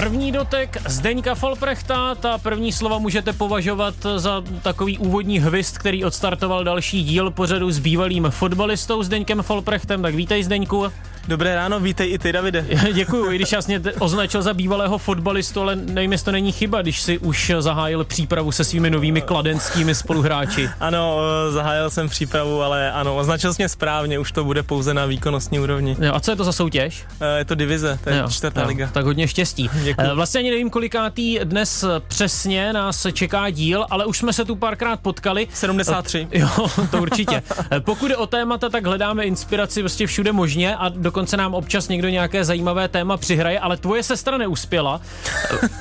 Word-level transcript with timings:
První 0.00 0.32
dotek 0.32 0.76
Zdeňka 0.88 1.34
Folprechta, 1.34 2.14
ta 2.14 2.38
první 2.38 2.72
slova 2.72 2.98
můžete 2.98 3.32
považovat 3.32 3.94
za 4.16 4.42
takový 4.62 4.98
úvodní 4.98 5.38
hvist, 5.38 5.78
který 5.78 6.04
odstartoval 6.04 6.64
další 6.64 7.04
díl 7.04 7.30
pořadu 7.30 7.70
s 7.70 7.78
bývalým 7.78 8.26
fotbalistou 8.30 9.02
Zdeňkem 9.02 9.42
Folprechtem, 9.42 10.02
tak 10.02 10.14
vítej 10.14 10.42
Zdeňku. 10.42 10.92
Dobré 11.28 11.54
ráno, 11.54 11.80
vítej 11.80 12.12
i 12.12 12.18
ty, 12.18 12.32
Davide. 12.32 12.66
Děkuji, 12.92 13.32
i 13.32 13.34
když 13.36 13.52
jasně 13.52 13.80
označil 13.98 14.42
za 14.42 14.54
bývalého 14.54 14.98
fotbalistu, 14.98 15.60
ale 15.60 15.76
nevím, 15.76 16.12
jestli 16.12 16.24
to 16.24 16.32
není 16.32 16.52
chyba, 16.52 16.82
když 16.82 17.02
si 17.02 17.18
už 17.18 17.52
zahájil 17.58 18.04
přípravu 18.04 18.52
se 18.52 18.64
svými 18.64 18.90
novými 18.90 19.20
kladenskými 19.20 19.94
spoluhráči. 19.94 20.70
Ano, 20.80 21.18
eh, 21.48 21.52
zahájil 21.52 21.90
jsem 21.90 22.08
přípravu, 22.08 22.62
ale 22.62 22.92
ano, 22.92 23.16
označil 23.16 23.54
jsi 23.54 23.62
mě 23.62 23.68
správně, 23.68 24.18
už 24.18 24.32
to 24.32 24.44
bude 24.44 24.62
pouze 24.62 24.94
na 24.94 25.06
výkonnostní 25.06 25.60
úrovni. 25.60 25.96
Jo, 26.00 26.12
a 26.14 26.20
co 26.20 26.30
je 26.30 26.36
to 26.36 26.44
za 26.44 26.52
soutěž? 26.52 27.04
Eh, 27.20 27.38
je 27.38 27.44
to 27.44 27.54
divize, 27.54 27.98
to 28.04 28.10
je 28.10 28.18
jo, 28.18 28.28
čtvrtá 28.30 28.60
jo, 28.60 28.68
liga. 28.68 28.90
Tak 28.92 29.04
hodně 29.04 29.28
štěstí. 29.28 29.70
Děkuji. 29.82 30.04
Eh, 30.10 30.14
vlastně 30.14 30.40
ani 30.40 30.50
nevím, 30.50 30.70
kolikátý 30.70 31.38
dnes 31.44 31.84
přesně 32.08 32.72
nás 32.72 33.06
čeká 33.12 33.50
díl, 33.50 33.86
ale 33.90 34.06
už 34.06 34.18
jsme 34.18 34.32
se 34.32 34.44
tu 34.44 34.56
párkrát 34.56 35.00
potkali. 35.00 35.48
73. 35.52 36.28
Jo, 36.32 36.48
to 36.90 36.98
určitě. 36.98 37.42
Pokud 37.80 38.10
je 38.10 38.16
o 38.16 38.26
témata, 38.26 38.68
tak 38.68 38.86
hledáme 38.86 39.24
inspiraci 39.24 39.80
prostě 39.80 40.06
všude 40.06 40.32
možně 40.32 40.76
a 40.76 40.88
dokonce 41.16 41.36
nám 41.36 41.54
občas 41.54 41.88
někdo 41.88 42.08
nějaké 42.08 42.44
zajímavé 42.44 42.88
téma 42.88 43.16
přihraje, 43.16 43.60
ale 43.60 43.76
tvoje 43.76 44.02
sestra 44.02 44.38
neuspěla. 44.38 45.00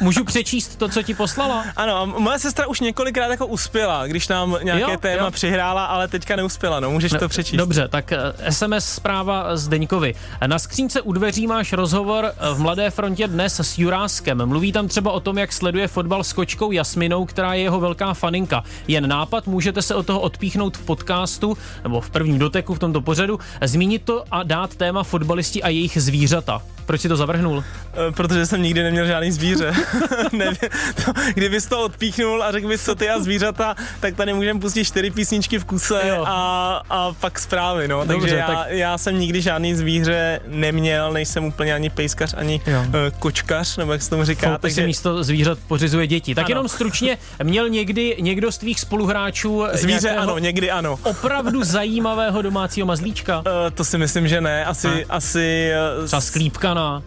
Můžu 0.01 0.23
přečíst 0.23 0.75
to, 0.75 0.89
co 0.89 1.03
ti 1.03 1.13
poslala? 1.13 1.65
Ano, 1.75 2.05
moje 2.17 2.39
sestra 2.39 2.67
už 2.67 2.79
několikrát 2.79 3.27
jako 3.27 3.47
uspěla, 3.47 4.07
když 4.07 4.27
nám 4.27 4.57
nějaké 4.63 4.91
jo, 4.91 4.97
téma 4.99 5.25
jo. 5.25 5.31
přihrála, 5.31 5.85
ale 5.85 6.07
teďka 6.07 6.35
neuspěla, 6.35 6.79
no, 6.79 6.91
můžeš 6.91 7.11
no, 7.11 7.19
to 7.19 7.29
přečíst. 7.29 7.57
Dobře, 7.57 7.87
tak 7.87 8.13
SMS 8.49 8.71
eh, 8.71 8.81
zpráva 8.81 9.57
z 9.57 9.67
Deňkovi. 9.67 10.15
Na 10.47 10.59
skřínce 10.59 11.01
u 11.01 11.11
dveří 11.11 11.47
máš 11.47 11.73
rozhovor 11.73 12.31
v 12.53 12.59
Mladé 12.59 12.89
frontě 12.89 13.27
dnes 13.27 13.59
s 13.59 13.77
Juráskem. 13.79 14.45
Mluví 14.45 14.71
tam 14.71 14.87
třeba 14.87 15.11
o 15.11 15.19
tom, 15.19 15.37
jak 15.37 15.53
sleduje 15.53 15.87
fotbal 15.87 16.23
s 16.23 16.33
kočkou 16.33 16.71
Jasminou, 16.71 17.25
která 17.25 17.53
je 17.53 17.61
jeho 17.61 17.79
velká 17.79 18.13
faninka. 18.13 18.63
Jen 18.87 19.09
nápad, 19.09 19.47
můžete 19.47 19.81
se 19.81 19.95
od 19.95 20.05
toho 20.05 20.19
odpíchnout 20.19 20.77
v 20.77 20.85
podcastu 20.85 21.57
nebo 21.83 22.01
v 22.01 22.09
prvním 22.09 22.39
doteku 22.39 22.73
v 22.73 22.79
tomto 22.79 23.01
pořadu, 23.01 23.39
zmínit 23.63 24.03
to 24.03 24.23
a 24.31 24.43
dát 24.43 24.75
téma 24.75 25.03
fotbalisti 25.25 25.63
a 25.63 25.69
jejich 25.69 25.97
zvířata. 26.01 26.74
Proč 26.85 27.01
si 27.01 27.07
to 27.07 27.15
zavrhnul? 27.15 27.63
E, 28.09 28.11
protože 28.11 28.45
jsem 28.45 28.61
nikdy 28.61 28.83
neměl 28.83 29.05
žádný 29.05 29.31
zvíře. 29.31 29.73
Nevím, 30.31 30.55
to, 31.05 31.11
kdybys 31.33 31.65
to 31.65 31.83
odpíchnul 31.83 32.43
a 32.43 32.51
řekl 32.51 32.67
bys, 32.67 32.85
co 32.85 32.95
ty 32.95 33.09
a 33.09 33.19
zvířata, 33.19 33.75
tak 33.99 34.15
tady 34.15 34.33
můžeme 34.33 34.59
pustit 34.59 34.85
čtyři 34.85 35.11
písničky 35.11 35.59
v 35.59 35.65
kuse 35.65 36.11
a, 36.25 36.81
a 36.89 37.13
pak 37.13 37.39
zprávy, 37.39 37.87
no. 37.87 38.05
Dobře, 38.05 38.19
Takže 38.19 38.35
já, 38.35 38.47
tak... 38.47 38.67
já 38.69 38.97
jsem 38.97 39.19
nikdy 39.19 39.41
žádný 39.41 39.75
zvíře 39.75 40.39
neměl, 40.47 41.13
nejsem 41.13 41.45
úplně 41.45 41.73
ani 41.73 41.89
pejskař, 41.89 42.33
ani 42.37 42.61
jo. 42.67 42.79
uh, 42.79 42.93
kočkař, 43.19 43.77
nebo 43.77 43.91
jak 43.91 44.01
se 44.01 44.09
tomu 44.09 44.23
říká. 44.23 44.51
Fou, 44.51 44.57
takže 44.61 44.75
si 44.75 44.85
místo 44.85 45.23
zvířat 45.23 45.57
pořizuje 45.67 46.07
děti. 46.07 46.35
Tak 46.35 46.45
ano. 46.45 46.51
jenom 46.51 46.67
stručně, 46.67 47.17
měl 47.43 47.69
někdy 47.69 48.17
někdo 48.19 48.51
z 48.51 48.57
tvých 48.57 48.79
spoluhráčů 48.79 49.63
Zvíře 49.73 50.09
ano, 50.09 50.37
někdy 50.37 50.71
ano. 50.71 50.99
Opravdu 51.03 51.63
zajímavého 51.63 52.41
domácího 52.41 52.87
mazlíčka? 52.87 53.37
Uh, 53.37 53.43
to 53.73 53.85
si 53.85 53.97
myslím, 53.97 54.27
že 54.27 54.41
ne. 54.41 54.65
Asi, 54.65 54.87
ne. 54.87 55.03
asi... 55.09 55.71
Uh, 56.01 56.07
Třeba 56.75 57.01
sklípkana. 57.01 57.03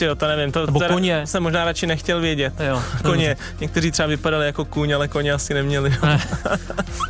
Jo, 0.00 0.14
to 0.14 0.26
nevím, 0.26 0.52
to 0.52 0.66
Nebo 0.66 0.80
koně. 0.80 1.26
jsem 1.26 1.42
možná 1.42 1.64
radši 1.64 1.86
nechtěl 1.86 2.20
vědět. 2.20 2.54
Jo, 2.60 2.82
koně, 3.04 3.36
někteří 3.60 3.90
třeba 3.90 4.08
vypadali 4.08 4.46
jako 4.46 4.64
kůň, 4.64 4.92
ale 4.94 5.08
koně 5.08 5.32
asi 5.32 5.54
neměli. 5.54 5.94
Ne. 6.02 6.20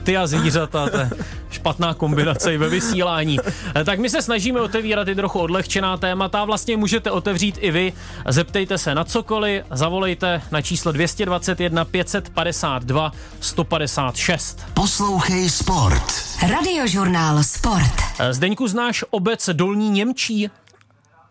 Ty 0.05 0.17
a 0.17 0.27
zvířata, 0.27 0.89
to 0.89 0.97
je 0.99 1.11
špatná 1.51 1.95
kombinace 1.95 2.55
i 2.55 2.59
ve 2.59 2.69
vysílání. 2.69 3.39
Tak 3.85 3.99
my 3.99 4.11
se 4.11 4.23
snažíme 4.23 4.61
otevírat 4.61 5.09
i 5.09 5.15
trochu 5.15 5.39
odlehčená 5.41 5.97
témata, 5.97 6.45
vlastně 6.45 6.77
můžete 6.77 7.11
otevřít 7.11 7.59
i 7.61 7.71
vy. 7.71 7.93
Zeptejte 8.29 8.79
se 8.79 8.95
na 8.95 9.05
cokoliv, 9.05 9.65
zavolejte 9.71 10.43
na 10.51 10.63
číslo 10.63 10.93
221 10.93 11.85
552 11.85 13.13
156. 13.41 14.59
Poslouchej 14.75 15.51
Sport. 15.51 16.05
Radiožurnál 16.49 17.43
Sport. 17.45 17.95
Zdeňku, 18.31 18.69
znáš 18.69 19.05
obec 19.11 19.51
Dolní 19.53 19.91
Němčí? 19.91 20.51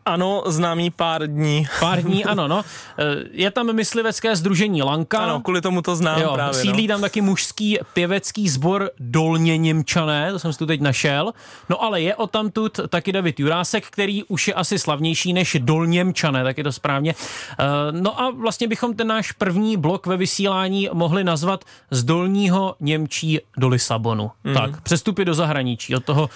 Ano, 0.09 0.43
známý 0.45 0.89
pár 0.89 1.27
dní. 1.27 1.67
Pár 1.79 2.01
dní, 2.01 2.25
ano, 2.33 2.47
no. 2.47 2.65
Eh, 2.97 3.03
je 3.31 3.51
tam 3.51 3.73
myslivecké 3.73 4.35
združení 4.35 4.81
Lanka. 4.81 5.19
Ano, 5.19 5.41
kvůli 5.41 5.61
tomu 5.61 5.81
to 5.81 5.95
znám 5.95 6.21
jo, 6.21 6.31
právě. 6.33 6.53
Sídlí 6.53 6.87
no. 6.87 6.93
tam 6.93 7.01
taky 7.01 7.21
mužský 7.21 7.79
pěvecký 7.93 8.49
sbor 8.49 8.91
Dolně 8.99 9.57
Němčané, 9.57 10.31
to 10.31 10.39
jsem 10.39 10.53
si 10.53 10.59
tu 10.59 10.65
teď 10.65 10.81
našel. 10.81 11.33
No 11.69 11.83
ale 11.83 12.01
je 12.01 12.15
o 12.15 12.27
tamtud 12.27 12.79
taky 12.89 13.11
David 13.11 13.39
Jurásek, 13.39 13.85
který 13.85 14.23
už 14.23 14.47
je 14.47 14.53
asi 14.53 14.79
slavnější 14.79 15.33
než 15.33 15.57
Dolněmčané, 15.59 16.43
tak 16.43 16.57
je 16.57 16.63
to 16.63 16.71
správně. 16.71 17.15
Eh, 17.59 17.65
no 17.91 18.21
a 18.21 18.29
vlastně 18.29 18.67
bychom 18.67 18.95
ten 18.95 19.07
náš 19.07 19.31
první 19.31 19.77
blok 19.77 20.07
ve 20.07 20.17
vysílání 20.17 20.89
mohli 20.93 21.23
nazvat 21.23 21.65
z 21.91 22.03
Dolního 22.03 22.75
Němčí 22.79 23.39
do 23.57 23.67
Lisabonu. 23.67 24.31
Mm. 24.43 24.53
Tak, 24.53 24.81
přestupy 24.81 25.25
do 25.25 25.33
zahraničí, 25.33 25.95
od 25.95 26.05
toho 26.05 26.29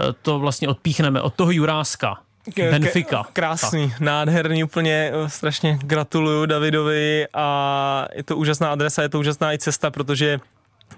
eh, 0.00 0.04
to 0.22 0.38
vlastně 0.38 0.68
odpíchneme, 0.68 1.20
od 1.20 1.34
toho 1.34 1.50
Juráska. 1.50 2.18
Benfica. 2.56 3.26
Krásný, 3.32 3.90
tak. 3.90 4.00
nádherný, 4.00 4.64
úplně 4.64 5.12
eh, 5.12 5.28
strašně 5.30 5.78
gratuluju 5.82 6.46
Davidovi 6.46 7.26
a 7.34 8.06
je 8.14 8.22
to 8.22 8.36
úžasná 8.36 8.72
adresa, 8.72 9.02
je 9.02 9.08
to 9.08 9.18
úžasná 9.20 9.52
i 9.52 9.58
cesta, 9.58 9.90
protože 9.90 10.40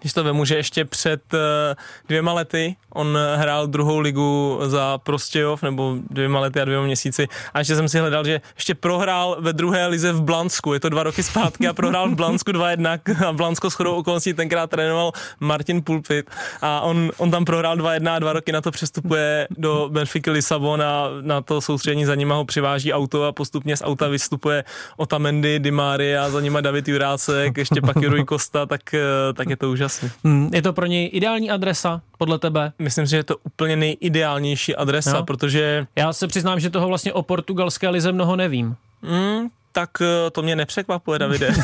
když 0.01 0.13
to 0.13 0.25
vemu, 0.25 0.45
že 0.45 0.57
ještě 0.57 0.85
před 0.85 1.35
eh, 1.35 1.75
dvěma 2.09 2.33
lety 2.33 2.77
on 2.95 3.19
hrál 3.37 3.67
druhou 3.67 3.99
ligu 3.99 4.59
za 4.67 4.99
Prostějov, 4.99 5.63
nebo 5.63 5.97
dvěma 6.11 6.41
lety 6.41 6.61
a 6.61 6.65
dvěma 6.65 6.85
měsíci. 6.85 7.29
A 7.55 7.59
ještě 7.59 7.77
jsem 7.77 7.89
si 7.89 7.99
hledal, 7.99 8.25
že 8.25 8.41
ještě 8.55 8.75
prohrál 8.75 9.37
ve 9.41 9.53
druhé 9.53 9.87
lize 9.87 10.13
v 10.13 10.23
Blansku. 10.23 10.75
Je 10.75 10.81
to 10.81 10.89
dva 10.89 11.03
roky 11.03 11.23
zpátky 11.23 11.69
a 11.69 11.73
prohrál 11.73 12.11
v 12.11 12.15
Blansku 12.15 12.51
2-1 12.51 13.27
a 13.29 13.33
Blansko 13.33 13.71
s 13.71 13.75
chodou 13.75 13.95
okolností 13.95 14.35
tenkrát 14.35 14.71
trénoval 14.71 15.13
Martin 15.41 15.83
Pulpit 15.83 16.31
a 16.63 16.81
on, 16.81 17.11
on 17.17 17.31
tam 17.31 17.45
prohrál 17.45 17.77
2-1 17.77 18.15
a 18.15 18.19
dva 18.19 18.33
roky 18.33 18.53
na 18.53 18.61
to 18.61 18.71
přestupuje 18.71 19.49
do 19.51 19.89
Benfica 19.93 20.33
Lisabon 20.33 20.83
a 20.83 21.09
na 21.21 21.41
to 21.41 21.61
soustředění 21.61 22.05
za 22.05 22.15
nima 22.15 22.35
ho 22.35 22.45
přiváží 22.45 22.93
auto 22.93 23.25
a 23.25 23.33
postupně 23.33 23.77
z 23.77 23.83
auta 23.83 24.09
vystupuje 24.09 24.65
Otamendi, 24.97 25.59
Di 25.59 25.71
Maria, 25.71 26.31
za 26.31 26.41
nima 26.41 26.61
David 26.61 26.89
Jurácek, 26.89 27.59
ještě 27.59 27.81
pak 27.81 27.97
Rui 27.97 28.25
Costa, 28.29 28.67
tak, 28.67 28.95
eh, 28.95 29.33
tak 29.35 29.51
je 29.51 29.57
to 29.57 29.71
úžasné. 29.83 30.11
Hmm, 30.25 30.51
je 30.55 30.63
to 30.63 30.73
pro 30.73 30.87
něj 30.87 31.11
ideální 31.13 31.51
adresa 31.51 32.01
podle 32.19 32.39
tebe? 32.39 32.73
Myslím 32.79 33.07
si, 33.07 33.11
že 33.11 33.17
je 33.17 33.25
to 33.25 33.37
úplně 33.43 33.77
nejideálnější 33.77 34.77
adresa, 34.77 35.13
no. 35.13 35.25
protože... 35.25 35.87
Já 35.97 36.13
se 36.13 36.27
přiznám, 36.27 36.61
že 36.61 36.71
toho 36.71 36.89
vlastně 36.89 37.13
o 37.13 37.23
portugalské 37.23 37.89
lize 37.89 38.13
mnoho 38.13 38.37
nevím. 38.37 38.77
Mm, 39.03 39.49
tak 39.73 39.91
eh, 40.01 40.31
to 40.31 40.43
mě 40.43 40.57
nepřekvapuje, 40.57 41.19
Davide. 41.19 41.55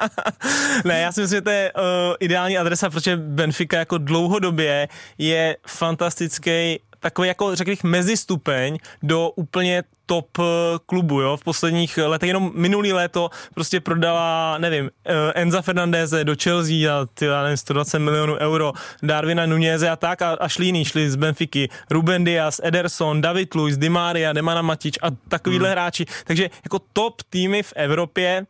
ne, 0.84 1.00
já 1.00 1.12
si 1.12 1.20
myslím, 1.20 1.36
že 1.36 1.42
to 1.42 1.50
je 1.50 1.72
uh, 1.72 1.82
ideální 2.20 2.58
adresa, 2.58 2.90
protože 2.90 3.16
Benfica 3.16 3.78
jako 3.78 3.98
dlouhodobě 3.98 4.88
je 5.18 5.56
fantastický 5.66 6.80
takový 7.00 7.28
jako 7.28 7.54
řekl 7.54 7.70
bych 7.70 7.84
mezistupeň 7.84 8.78
do 9.02 9.30
úplně 9.30 9.84
top 10.06 10.38
eh, 10.38 10.42
klubu, 10.86 11.20
jo, 11.20 11.36
v 11.36 11.44
posledních 11.44 11.98
letech, 11.98 12.26
jenom 12.26 12.52
minulý 12.54 12.92
léto 12.92 13.30
prostě 13.54 13.80
prodala, 13.80 14.58
nevím, 14.58 14.90
eh, 15.04 15.32
Enza 15.34 15.62
Fernandeze 15.62 16.24
do 16.24 16.34
Chelsea 16.42 16.92
a 16.92 17.06
ty, 17.14 17.24
já 17.24 17.42
nevím, 17.42 17.56
120 17.56 17.98
milionů 17.98 18.34
euro, 18.34 18.72
Darwina 19.02 19.46
Nuneze 19.46 19.90
a 19.90 19.96
tak 19.96 20.22
a, 20.22 20.30
a 20.30 20.48
šli 20.48 20.66
jiný, 20.66 20.84
šli 20.84 21.10
z 21.10 21.16
Benfiky, 21.16 21.68
Ruben 21.90 22.24
Diaz, 22.24 22.60
Ederson, 22.64 23.20
David 23.20 23.54
Luiz, 23.54 23.76
Di 23.76 23.88
Maria, 23.88 24.32
Demana 24.32 24.62
Matič 24.62 24.98
a 25.02 25.10
takovýhle 25.28 25.68
hmm. 25.68 25.72
hráči, 25.72 26.06
takže 26.24 26.50
jako 26.64 26.78
top 26.92 27.22
týmy 27.30 27.62
v 27.62 27.72
Evropě 27.76 28.46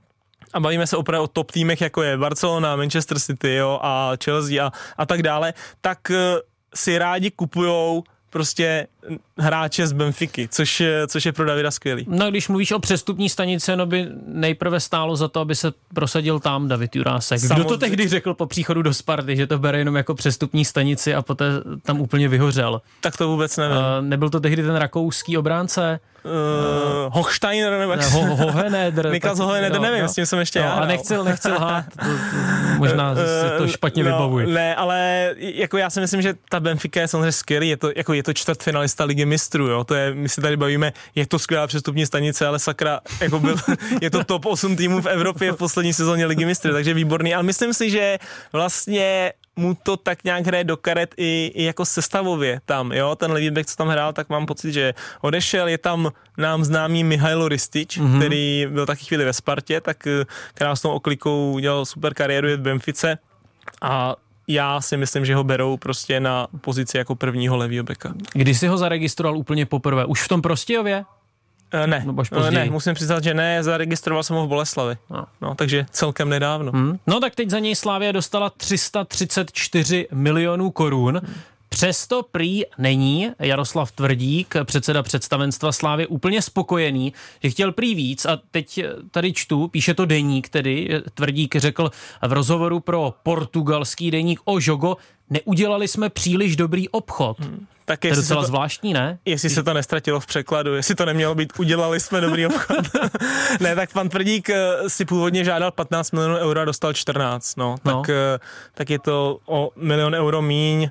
a 0.53 0.61
bavíme 0.61 0.87
se 0.87 0.97
opravdu 0.97 1.25
o 1.25 1.29
top 1.29 1.51
týmech, 1.51 1.81
jako 1.81 2.03
je 2.03 2.17
Barcelona, 2.17 2.77
Manchester 2.77 3.19
City 3.19 3.55
jo, 3.55 3.79
a 3.83 4.13
Chelsea 4.25 4.67
a, 4.67 4.73
a 4.99 5.07
tak 5.07 5.23
dále, 5.23 5.55
tak 5.81 6.11
eh, 6.11 6.17
si 6.75 6.99
rádi 6.99 7.31
kupujou 7.31 8.05
prostě 8.31 8.87
hráče 9.39 9.87
z 9.87 9.93
Benfiky, 9.93 10.49
což, 10.51 10.83
což 11.07 11.27
je 11.27 11.33
pro 11.33 11.45
Davida 11.45 11.71
skvělý. 11.71 12.07
No 12.09 12.31
když 12.31 12.49
mluvíš 12.49 12.73
o 12.73 12.79
přestupní 12.79 13.29
stanici, 13.29 13.77
no 13.77 13.87
by 13.87 14.07
nejprve 14.27 14.81
stálo 14.81 15.17
za 15.17 15.29
to, 15.29 15.41
aby 15.41 15.55
se 15.55 15.73
prosadil 15.95 16.41
tam 16.41 16.69
David 16.69 16.97
Jurásek. 16.97 17.41
Kdo 17.41 17.65
to 17.65 17.79
tehdy 17.79 18.09
řekl 18.09 18.35
po 18.35 18.47
příchodu 18.47 18.83
do 18.83 18.95
Sparty, 18.95 19.37
že 19.37 19.47
to 19.47 19.59
bere 19.59 19.79
jenom 19.79 19.97
jako 19.97 20.15
přestupní 20.15 20.65
stanici 20.65 21.15
a 21.15 21.23
poté 21.23 21.45
tam 21.83 22.01
úplně 22.01 22.29
vyhořel? 22.29 22.83
Tak 23.01 23.17
to 23.17 23.29
vůbec 23.29 23.57
nevím. 23.57 23.77
Uh, 23.77 23.83
nebyl 24.01 24.31
to 24.31 24.41
tehdy 24.41 24.63
ten 24.63 24.77
rakouský 24.77 25.39
obránce? 25.39 26.01
Uh, 26.25 27.15
Hochsteiner 27.15 27.79
nebo 27.79 27.93
jak 27.93 28.01
ne, 28.01 28.07
ho, 28.07 28.37
Hoheneder. 28.37 29.11
Niklas 29.13 29.39
Hoheneder, 29.39 29.81
nevím, 29.81 30.01
jo. 30.01 30.09
s 30.09 30.15
tím 30.15 30.27
jsem 30.27 30.39
ještě 30.39 30.59
no, 30.59 30.65
já. 30.65 30.73
A 30.73 30.87
nechcel, 30.87 31.25
nechcel 31.25 31.59
hát, 31.59 31.85
to, 31.97 32.05
to, 32.05 32.37
možná 32.79 33.13
uh, 33.13 33.19
si 33.19 33.59
to 33.59 33.69
špatně 33.69 34.05
no, 34.05 34.11
vybavuji. 34.11 34.47
Ne, 34.47 34.75
ale 34.75 35.35
jako 35.39 35.79
já 35.79 35.91
si 35.91 36.01
myslím, 36.01 36.23
že 36.23 36.35
ta 36.49 36.61
Benfica 36.61 37.01
je 37.01 37.09
samozřejmě 37.09 37.33
skvělý, 37.33 37.69
je 37.69 37.77
to, 37.77 37.91
jako 37.97 38.13
je 38.13 38.23
to 38.23 38.33
čtvrtfinalista 38.33 38.98
ligy 39.05 39.25
mistrů, 39.25 39.67
jo, 39.67 39.85
to 39.85 39.95
je, 39.95 40.15
my 40.15 40.29
si 40.29 40.41
tady 40.41 40.57
bavíme, 40.57 40.93
je 41.15 41.27
to 41.27 41.39
skvělá 41.39 41.67
přestupní 41.67 42.07
stanice, 42.07 42.47
ale 42.47 42.59
sakra, 42.59 43.01
jako 43.21 43.41
byl, 43.41 43.57
je 44.03 44.11
to 44.11 44.25
top 44.25 44.47
8 44.47 44.77
týmů 44.77 45.03
v 45.03 45.07
Evropě 45.07 45.53
v 45.53 45.57
poslední 45.57 45.93
sezóně 45.93 46.27
ligy 46.27 46.45
mistrů, 46.45 46.73
takže 46.73 46.95
výborný, 46.95 47.35
ale 47.35 47.43
myslím 47.43 47.75
si, 47.75 47.91
že 47.91 48.19
vlastně 48.53 49.33
mu 49.59 49.75
to 49.83 49.97
tak 49.97 50.25
nějak 50.25 50.47
hraje 50.47 50.65
do 50.65 50.77
karet 50.77 51.15
i, 51.17 51.53
i 51.55 51.65
jako 51.65 51.85
sestavově 51.85 52.61
tam, 52.65 52.93
jo, 52.93 53.15
ten 53.15 53.33
levý 53.33 53.51
back, 53.51 53.67
co 53.67 53.77
tam 53.77 53.89
hrál, 53.89 54.13
tak 54.13 54.29
mám 54.29 54.47
pocit, 54.47 54.73
že 54.73 54.95
odešel, 55.21 55.69
je 55.69 55.79
tam 55.79 56.11
nám 56.39 56.65
známý 56.65 57.05
Mihailo 57.05 57.49
Ristič, 57.49 57.99
mm-hmm. 57.99 58.19
který 58.19 58.67
byl 58.71 58.87
taky 58.87 59.05
chvíli 59.05 59.25
ve 59.25 59.33
Spartě, 59.33 59.81
tak 59.81 60.07
eh, 60.07 60.25
krásnou 60.55 60.91
oklikou 60.91 61.53
udělal 61.53 61.85
super 61.85 62.15
kariéru, 62.15 62.49
je 62.49 62.57
v 62.57 62.61
Benfice. 62.61 63.19
A 63.83 64.17
já 64.49 64.81
si 64.81 64.97
myslím, 64.97 65.25
že 65.25 65.35
ho 65.35 65.45
berou 65.45 65.77
prostě 65.77 66.21
na 66.21 66.47
pozici 66.61 66.97
jako 66.97 67.15
prvního 67.15 67.57
levýho 67.57 67.85
beka. 67.85 68.15
Kdy 68.33 68.55
jsi 68.55 68.67
ho 68.67 68.79
zaregistroval 68.79 69.39
úplně 69.39 69.67
poprvé? 69.67 70.05
Už 70.05 70.23
v 70.23 70.29
tom 70.29 70.43
Prostějově? 70.43 71.05
Uh, 71.75 71.87
ne, 71.87 72.05
uh, 72.37 72.51
ne, 72.51 72.71
musím 72.71 72.95
přiznat, 72.95 73.25
že 73.25 73.35
ne, 73.35 73.63
zaregistroval 73.63 74.23
jsem 74.23 74.37
ho 74.37 74.47
v 74.47 74.49
Boleslavi, 74.49 74.97
no. 75.11 75.27
No, 75.41 75.55
takže 75.55 75.87
celkem 75.91 76.29
nedávno. 76.29 76.73
Hmm. 76.73 76.99
No 77.07 77.21
tak 77.21 77.35
teď 77.35 77.51
za 77.51 77.59
něj 77.59 77.77
Slávě 77.77 78.13
dostala 78.13 78.51
334 78.51 80.09
milionů 80.13 80.71
korun. 80.71 81.21
Hmm. 81.25 81.35
Přesto 81.79 82.23
prý 82.23 82.63
není 82.79 83.31
Jaroslav 83.39 83.93
Tvrdík, 83.93 84.55
předseda 84.65 85.03
představenstva 85.03 85.73
Slávy, 85.73 86.07
úplně 86.07 86.43
spokojený, 86.43 87.13
že 87.43 87.51
chtěl 87.51 87.73
prý 87.73 87.95
víc 87.95 88.25
a 88.25 88.39
teď 88.51 88.85
tady 89.11 89.33
čtu, 89.33 89.69
píše 89.69 89.95
to 89.95 90.05
deník 90.05 90.49
tedy, 90.49 91.03
Tvrdík 91.15 91.57
řekl 91.57 91.91
v 92.29 92.33
rozhovoru 92.33 92.81
pro 92.81 93.15
portugalský 93.23 94.11
deník 94.11 94.41
o 94.45 94.59
Jogo, 94.61 94.97
neudělali 95.31 95.89
jsme 95.89 96.09
příliš 96.09 96.57
dobrý 96.57 96.89
obchod. 96.89 97.41
Hmm. 97.41 97.67
Tak 97.85 98.01
to 98.01 98.07
je 98.07 98.17
docela 98.17 98.43
to, 98.43 98.47
zvláštní, 98.47 98.93
ne? 98.93 99.19
Jestli 99.25 99.51
se 99.51 99.63
to 99.63 99.75
nestratilo 99.75 100.21
v 100.21 100.27
překladu, 100.27 100.75
jestli 100.75 100.95
to 100.95 101.07
nemělo 101.07 101.35
být, 101.35 101.53
udělali 101.59 102.01
jsme 102.01 102.21
dobrý 102.21 102.47
obchod. 102.47 102.87
ne, 103.61 103.75
tak 103.75 103.93
pan 103.93 104.09
Tvrdík 104.09 104.51
eh, 104.51 104.73
si 104.89 105.05
původně 105.05 105.45
žádal 105.45 105.71
15 105.71 106.11
milionů 106.11 106.37
euro 106.37 106.61
a 106.61 106.65
dostal 106.65 106.93
14, 106.93 107.57
no. 107.57 107.77
Tak, 107.83 107.95
no. 107.95 108.03
Eh, 108.09 108.39
tak 108.75 108.91
je 108.91 108.99
to 108.99 109.39
o 109.47 109.71
milion 109.77 110.15
euro 110.15 110.43
míň, 110.43 110.89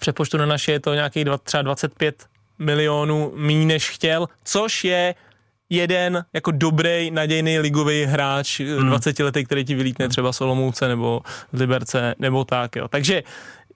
přepočtu 0.00 0.36
na 0.36 0.46
naše 0.46 0.72
je 0.72 0.80
to 0.80 0.94
nějakých 0.94 1.24
třeba 1.44 1.62
25 1.62 2.26
milionů 2.58 3.32
méně 3.34 3.66
než 3.66 3.90
chtěl, 3.90 4.26
což 4.44 4.84
je 4.84 5.14
jeden 5.70 6.24
jako 6.32 6.50
dobrý, 6.50 7.10
nadějný 7.10 7.58
ligový 7.58 8.04
hráč, 8.04 8.60
hmm. 8.60 8.86
20 8.86 9.18
letý, 9.18 9.44
který 9.44 9.64
ti 9.64 9.74
vylítne 9.74 10.04
hmm. 10.04 10.10
třeba 10.10 10.32
Solomouce 10.32 10.88
nebo 10.88 11.20
Liberce 11.52 12.14
nebo 12.18 12.44
tak, 12.44 12.76
jo. 12.76 12.88
Takže 12.88 13.22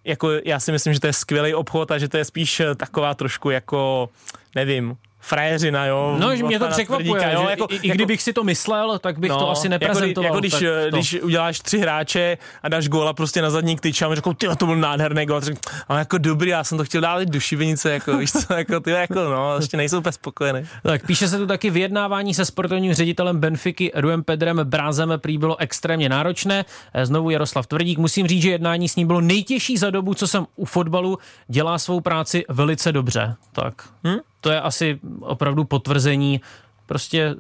jako 0.05 0.31
já 0.44 0.61
si 0.61 0.73
myslím, 0.73 0.94
že 0.94 1.00
to 1.00 1.06
je 1.06 1.12
skvělý 1.12 1.55
obchod 1.55 1.91
a 1.91 1.99
že 1.99 2.09
to 2.09 2.17
je 2.17 2.25
spíš 2.25 2.62
taková 2.77 3.15
trošku 3.15 3.50
jako, 3.50 4.09
nevím, 4.55 4.97
frajeřina, 5.25 5.87
jo. 5.87 6.17
No, 6.21 6.37
že 6.37 6.43
mě 6.43 6.59
to 6.59 6.69
překvapuje, 6.69 7.21
tvrdíka, 7.21 7.31
jo, 7.31 7.49
jako, 7.49 7.67
i, 7.71 7.75
i, 7.75 7.88
jako, 7.88 7.94
kdybych 7.94 8.23
si 8.23 8.32
to 8.32 8.44
myslel, 8.44 8.99
tak 8.99 9.19
bych 9.19 9.31
no, 9.31 9.38
to 9.38 9.50
asi 9.50 9.69
neprezentoval. 9.69 10.25
Jako, 10.25 10.35
jako 10.35 10.41
když, 10.41 10.53
to. 10.53 10.97
když 10.97 11.23
uděláš 11.23 11.61
tři 11.61 11.79
hráče 11.79 12.38
a 12.62 12.69
dáš 12.69 12.88
góla 12.88 13.12
prostě 13.12 13.43
na 13.43 13.50
zadní 13.50 13.76
tyč 13.76 14.03
a 14.03 14.15
řekl, 14.15 14.35
ty 14.35 14.49
to 14.59 14.67
byl 14.67 14.76
nádherný 14.76 15.26
gól, 15.26 15.41
řekl, 15.41 15.61
ale 15.88 15.99
jako 15.99 16.19
dobrý, 16.19 16.50
já 16.50 16.65
jsem 16.65 16.79
to 16.79 16.85
chtěl 16.85 17.00
dát 17.00 17.23
do 17.23 17.41
šibenice, 17.41 17.93
jako, 17.93 18.17
víš 18.17 18.32
co, 18.32 18.55
jako 18.56 18.81
ty, 18.81 18.91
jako 18.91 19.15
no, 19.15 19.56
ještě 19.56 19.76
nejsou 19.76 19.99
úplně 19.99 20.12
spokojený. 20.12 20.67
Tak 20.82 21.06
píše 21.06 21.29
se 21.29 21.38
tu 21.38 21.47
taky 21.47 21.70
vyjednávání 21.70 22.35
se 22.35 22.44
sportovním 22.44 22.94
ředitelem 22.94 23.41
Benfiky 23.41 23.93
Ruem 23.94 24.23
Pedrem 24.23 24.61
Brázem 24.65 25.12
prý 25.17 25.38
bylo 25.38 25.56
extrémně 25.61 26.09
náročné. 26.09 26.65
Znovu 27.03 27.31
Jaroslav 27.31 27.67
Tvrdík, 27.67 27.99
musím 27.99 28.27
říct, 28.27 28.43
že 28.43 28.50
jednání 28.50 28.88
s 28.88 28.97
ním 28.97 29.06
bylo 29.06 29.20
nejtěžší 29.20 29.77
za 29.77 29.91
dobu, 29.91 30.15
co 30.15 30.27
jsem 30.27 30.47
u 30.56 30.65
fotbalu, 30.65 31.19
dělá 31.49 31.79
svou 31.79 32.00
práci 32.00 32.44
velice 32.49 32.93
dobře. 32.93 33.37
Tak. 33.53 33.75
Hm? 34.06 34.19
To 34.44 34.50
je 34.50 34.61
asi 34.61 35.00
opravdu 35.20 35.64
potvrzení. 35.64 36.41
Prostě 36.87 37.35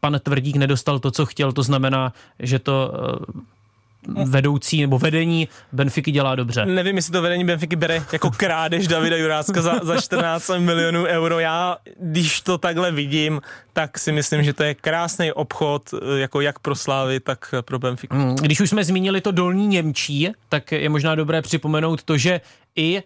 pan 0.00 0.20
Tvrdík 0.22 0.56
nedostal 0.56 0.98
to, 0.98 1.10
co 1.10 1.26
chtěl, 1.26 1.52
to 1.52 1.62
znamená, 1.62 2.12
že 2.38 2.58
to 2.58 2.92
eh, 2.94 4.24
vedoucí 4.24 4.80
nebo 4.80 4.98
vedení 4.98 5.48
Benfiky 5.72 6.10
dělá 6.10 6.34
dobře. 6.34 6.66
Nevím, 6.66 6.96
jestli 6.96 7.12
to 7.12 7.22
vedení 7.22 7.44
Benfiky 7.44 7.76
bere 7.76 8.02
jako 8.12 8.30
krádež 8.30 8.88
Davida 8.88 9.16
Jurácka 9.16 9.62
za, 9.62 9.80
za 9.82 10.00
14 10.00 10.50
milionů 10.58 11.04
euro. 11.04 11.38
Já, 11.38 11.76
když 12.00 12.40
to 12.40 12.58
takhle 12.58 12.92
vidím, 12.92 13.40
tak 13.72 13.98
si 13.98 14.12
myslím, 14.12 14.42
že 14.42 14.52
to 14.52 14.62
je 14.62 14.74
krásný 14.74 15.32
obchod, 15.32 15.94
eh, 15.94 16.18
jako 16.18 16.40
jak 16.40 16.58
pro 16.58 16.74
Slávy, 16.74 17.20
tak 17.20 17.54
pro 17.60 17.78
Benfiku. 17.78 18.16
Hmm, 18.16 18.36
když 18.36 18.60
už 18.60 18.70
jsme 18.70 18.84
zmínili 18.84 19.20
to 19.20 19.30
dolní 19.30 19.66
Němčí, 19.66 20.32
tak 20.48 20.72
je 20.72 20.88
možná 20.88 21.14
dobré 21.14 21.42
připomenout 21.42 22.02
to, 22.02 22.16
že 22.16 22.40
i 22.78 22.98
eh, 22.98 23.02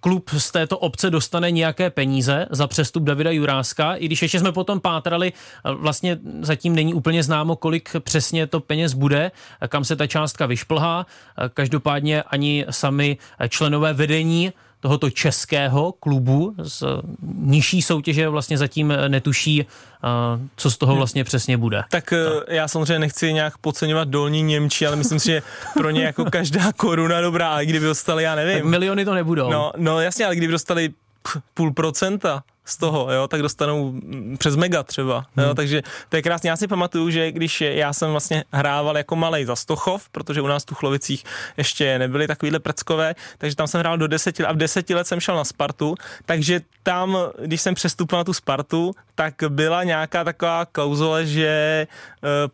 klub 0.00 0.30
z 0.38 0.50
této 0.50 0.78
obce 0.78 1.10
dostane 1.10 1.50
nějaké 1.50 1.90
peníze 1.90 2.46
za 2.50 2.66
přestup 2.66 3.02
Davida 3.02 3.30
Juráska, 3.30 3.94
i 3.94 4.06
když 4.06 4.22
ještě 4.22 4.40
jsme 4.40 4.52
potom 4.52 4.80
pátrali, 4.80 5.32
eh, 5.32 5.72
vlastně 5.72 6.18
zatím 6.40 6.74
není 6.74 6.94
úplně 6.94 7.22
známo, 7.22 7.56
kolik 7.56 7.90
přesně 8.00 8.46
to 8.46 8.60
peněz 8.60 8.94
bude, 8.94 9.30
kam 9.68 9.84
se 9.84 9.96
ta 9.96 10.06
částka 10.06 10.46
vyšplhá. 10.46 11.06
Každopádně 11.54 12.22
ani 12.22 12.66
sami 12.70 13.16
členové 13.48 13.92
vedení 13.92 14.52
tohoto 14.80 15.10
českého 15.10 15.92
klubu 15.92 16.54
z 16.62 16.84
nižší 17.36 17.82
soutěže 17.82 18.28
vlastně 18.28 18.58
zatím 18.58 18.92
netuší, 19.08 19.66
co 20.56 20.70
z 20.70 20.76
toho 20.76 20.92
hmm. 20.92 20.98
vlastně 20.98 21.24
přesně 21.24 21.56
bude. 21.56 21.82
Tak, 21.90 22.10
tak. 22.10 22.12
já 22.48 22.68
samozřejmě 22.68 22.98
nechci 22.98 23.32
nějak 23.32 23.58
podceňovat 23.58 24.08
dolní 24.08 24.42
Němčí, 24.42 24.86
ale 24.86 24.96
myslím 24.96 25.20
si, 25.20 25.26
že 25.26 25.42
pro 25.74 25.90
ně 25.90 26.04
jako 26.04 26.24
každá 26.24 26.72
koruna 26.72 27.20
dobrá, 27.20 27.52
ale 27.52 27.66
kdyby 27.66 27.86
dostali, 27.86 28.22
já 28.22 28.34
nevím. 28.34 28.54
Tak 28.54 28.64
miliony 28.64 29.04
to 29.04 29.14
nebudou. 29.14 29.50
No, 29.50 29.72
no 29.76 30.00
jasně, 30.00 30.26
ale 30.26 30.36
kdyby 30.36 30.52
dostali 30.52 30.90
půl 31.54 31.72
procenta, 31.72 32.42
z 32.66 32.76
toho, 32.76 33.12
jo, 33.12 33.28
tak 33.28 33.42
dostanou 33.42 33.94
přes 34.38 34.56
mega 34.56 34.82
třeba, 34.82 35.26
hmm. 35.36 35.46
jo, 35.46 35.54
takže 35.54 35.82
to 36.08 36.16
je 36.16 36.22
krásně. 36.22 36.50
Já 36.50 36.56
si 36.56 36.68
pamatuju, 36.68 37.10
že 37.10 37.32
když 37.32 37.60
já 37.60 37.92
jsem 37.92 38.10
vlastně 38.10 38.44
hrával 38.52 38.96
jako 38.96 39.16
malej 39.16 39.44
za 39.44 39.56
Stochov, 39.56 40.08
protože 40.08 40.40
u 40.40 40.46
nás 40.46 40.64
tu 40.64 40.74
Chlovicích 40.74 41.24
ještě 41.56 41.98
nebyly 41.98 42.26
takovýhle 42.26 42.58
prckové, 42.58 43.14
takže 43.38 43.56
tam 43.56 43.66
jsem 43.66 43.78
hrál 43.78 43.98
do 43.98 44.06
deseti 44.06 44.42
let 44.42 44.48
a 44.48 44.52
v 44.52 44.56
deseti 44.56 44.94
let 44.94 45.06
jsem 45.06 45.20
šel 45.20 45.36
na 45.36 45.44
Spartu, 45.44 45.94
takže 46.26 46.60
tam, 46.82 47.18
když 47.44 47.60
jsem 47.60 47.74
přestupil 47.74 48.18
na 48.18 48.24
tu 48.24 48.32
Spartu, 48.32 48.94
tak 49.14 49.34
byla 49.48 49.84
nějaká 49.84 50.24
taková 50.24 50.64
klauzule, 50.64 51.26
že 51.26 51.46
e, 51.46 51.86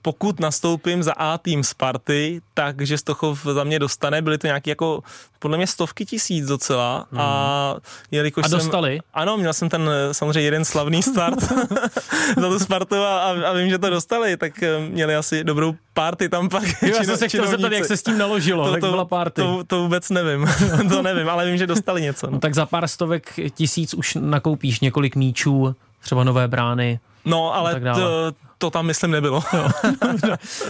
pokud 0.03 0.41
nastoupím 0.41 1.03
za 1.03 1.13
A 1.13 1.39
tým 1.39 1.65
Sparty, 1.65 2.41
takže 2.55 2.99
Stochov 2.99 3.45
za 3.45 3.65
mě 3.65 3.79
dostane, 3.79 4.23
byly 4.23 4.39
to 4.39 4.47
nějaké 4.47 4.71
jako 4.71 5.03
podle 5.39 5.57
mě 5.57 5.67
stovky 5.67 6.07
tisíc 6.07 6.47
docela 6.47 7.07
hmm. 7.11 7.21
a 7.21 7.77
jelikož 8.11 8.45
a 8.45 8.49
dostali? 8.49 8.93
Jsem, 8.93 9.01
ano, 9.15 9.37
měl 9.37 9.53
jsem 9.53 9.69
ten 9.69 9.91
samozřejmě 10.13 10.41
jeden 10.41 10.65
slavný 10.65 11.03
start 11.03 11.41
za 12.41 12.49
tu 12.49 12.59
Spartu 12.59 12.97
a, 12.97 13.19
a, 13.21 13.53
vím, 13.53 13.71
že 13.71 13.79
to 13.79 13.91
dostali, 13.91 14.37
tak 14.37 14.63
eh, 14.63 14.81
měli 14.81 15.17
asi 15.17 15.45
dobrou 15.45 15.75
party 15.95 16.29
tam 16.29 16.49
pak. 16.49 16.65
Jo, 16.83 16.95
já 16.97 17.05
jsem 17.05 17.17
se 17.17 17.29
chtěl 17.29 17.47
zeptat, 17.47 17.73
jak 17.73 17.85
se 17.85 17.97
s 17.97 18.03
tím 18.03 18.19
naložilo, 18.19 18.67
to, 18.67 18.73
jak 18.73 18.81
to, 18.81 18.91
byla 18.91 19.05
party. 19.05 19.41
To, 19.41 19.65
to 19.67 19.83
vůbec 19.83 20.11
nevím, 20.11 20.47
to 20.89 21.03
nevím, 21.03 21.29
ale 21.29 21.47
vím, 21.47 21.57
že 21.57 21.67
dostali 21.67 22.03
něco. 22.03 22.27
No. 22.27 22.33
no 22.33 22.39
tak 22.39 22.55
za 22.55 22.67
pár 22.67 22.89
stovek 22.89 23.41
tisíc 23.55 23.95
už 23.95 24.15
nakoupíš 24.21 24.81
několik 24.81 25.17
míčů, 25.17 25.77
třeba 26.01 26.25
nové 26.25 26.49
brány. 26.49 27.01
No, 27.25 27.55
ale 27.55 27.81
to, 27.81 28.33
to 28.59 28.71
tam 28.71 28.87
myslím 28.87 29.11
nebylo. 29.11 29.43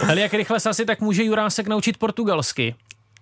Ale 0.07 0.21
jak 0.21 0.33
rychle 0.33 0.59
se 0.59 0.69
asi 0.69 0.85
tak 0.85 1.01
může 1.01 1.23
Jurásek 1.23 1.67
naučit 1.67 1.97
portugalsky? 1.97 2.75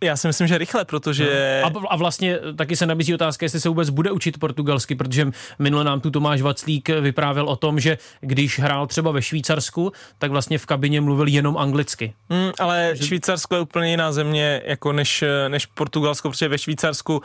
Já 0.03 0.17
si 0.17 0.27
myslím, 0.27 0.47
že 0.47 0.57
rychle, 0.57 0.85
protože... 0.85 1.61
No. 1.63 1.81
A, 1.81 1.93
a 1.93 1.95
vlastně 1.95 2.39
taky 2.55 2.75
se 2.75 2.85
nabízí 2.85 3.13
otázka, 3.13 3.45
jestli 3.45 3.59
se 3.59 3.69
vůbec 3.69 3.89
bude 3.89 4.11
učit 4.11 4.39
portugalsky, 4.39 4.95
protože 4.95 5.31
minule 5.59 5.83
nám 5.83 6.01
tu 6.01 6.11
Tomáš 6.11 6.41
Vaclík 6.41 6.89
vyprávěl 6.89 7.49
o 7.49 7.55
tom, 7.55 7.79
že 7.79 7.97
když 8.21 8.59
hrál 8.59 8.87
třeba 8.87 9.11
ve 9.11 9.21
Švýcarsku, 9.21 9.91
tak 10.17 10.31
vlastně 10.31 10.57
v 10.57 10.65
kabině 10.65 11.01
mluvil 11.01 11.27
jenom 11.27 11.57
anglicky. 11.57 12.13
Mm, 12.29 12.51
ale 12.59 12.91
že... 12.93 13.05
Švýcarsko 13.05 13.55
je 13.55 13.61
úplně 13.61 13.89
jiná 13.89 14.11
země 14.11 14.61
jako 14.65 14.93
než, 14.93 15.23
než 15.47 15.65
Portugalsko, 15.65 16.29
protože 16.29 16.47
ve 16.47 16.57
Švýcarsku 16.57 17.21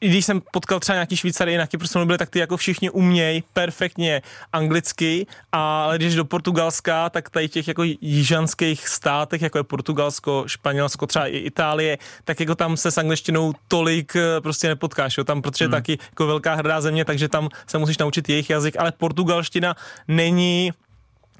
když 0.00 0.24
jsem 0.24 0.42
potkal 0.52 0.80
třeba 0.80 0.96
nějaký 0.96 1.16
Švýcary 1.16 1.56
na 1.56 1.66
Kypru 1.66 2.04
byli, 2.04 2.18
tak 2.18 2.30
ty 2.30 2.38
jako 2.38 2.56
všichni 2.56 2.90
umějí 2.90 3.44
perfektně 3.52 4.22
anglicky, 4.52 5.26
ale 5.52 5.98
když 5.98 6.14
do 6.14 6.24
Portugalska, 6.24 7.10
tak 7.10 7.30
tady 7.30 7.48
těch 7.48 7.68
jako 7.68 7.82
jižanských 8.00 8.88
státech, 8.88 9.42
jako 9.42 9.58
je 9.58 9.64
Portugalsko, 9.64 10.44
Španělsko, 10.46 11.06
třeba 11.06 11.26
i 11.26 11.36
Itálie, 11.36 11.98
tak 12.24 12.40
jako 12.40 12.54
tam 12.54 12.76
se 12.76 12.90
s 12.90 12.98
angličtinou 12.98 13.52
tolik 13.68 14.16
eh, 14.16 14.40
prostě 14.40 14.68
nepotkáš, 14.68 15.18
jo, 15.18 15.24
tam, 15.24 15.42
protože 15.42 15.64
hmm. 15.64 15.72
taky 15.72 15.98
jako 16.10 16.26
velká 16.26 16.54
hrdá 16.54 16.80
země, 16.80 17.04
takže 17.04 17.28
tam 17.28 17.48
se 17.66 17.78
musíš 17.78 17.98
naučit 17.98 18.28
jejich 18.28 18.50
jazyk, 18.50 18.76
ale 18.78 18.92
portugalština 18.92 19.76
není 20.08 20.72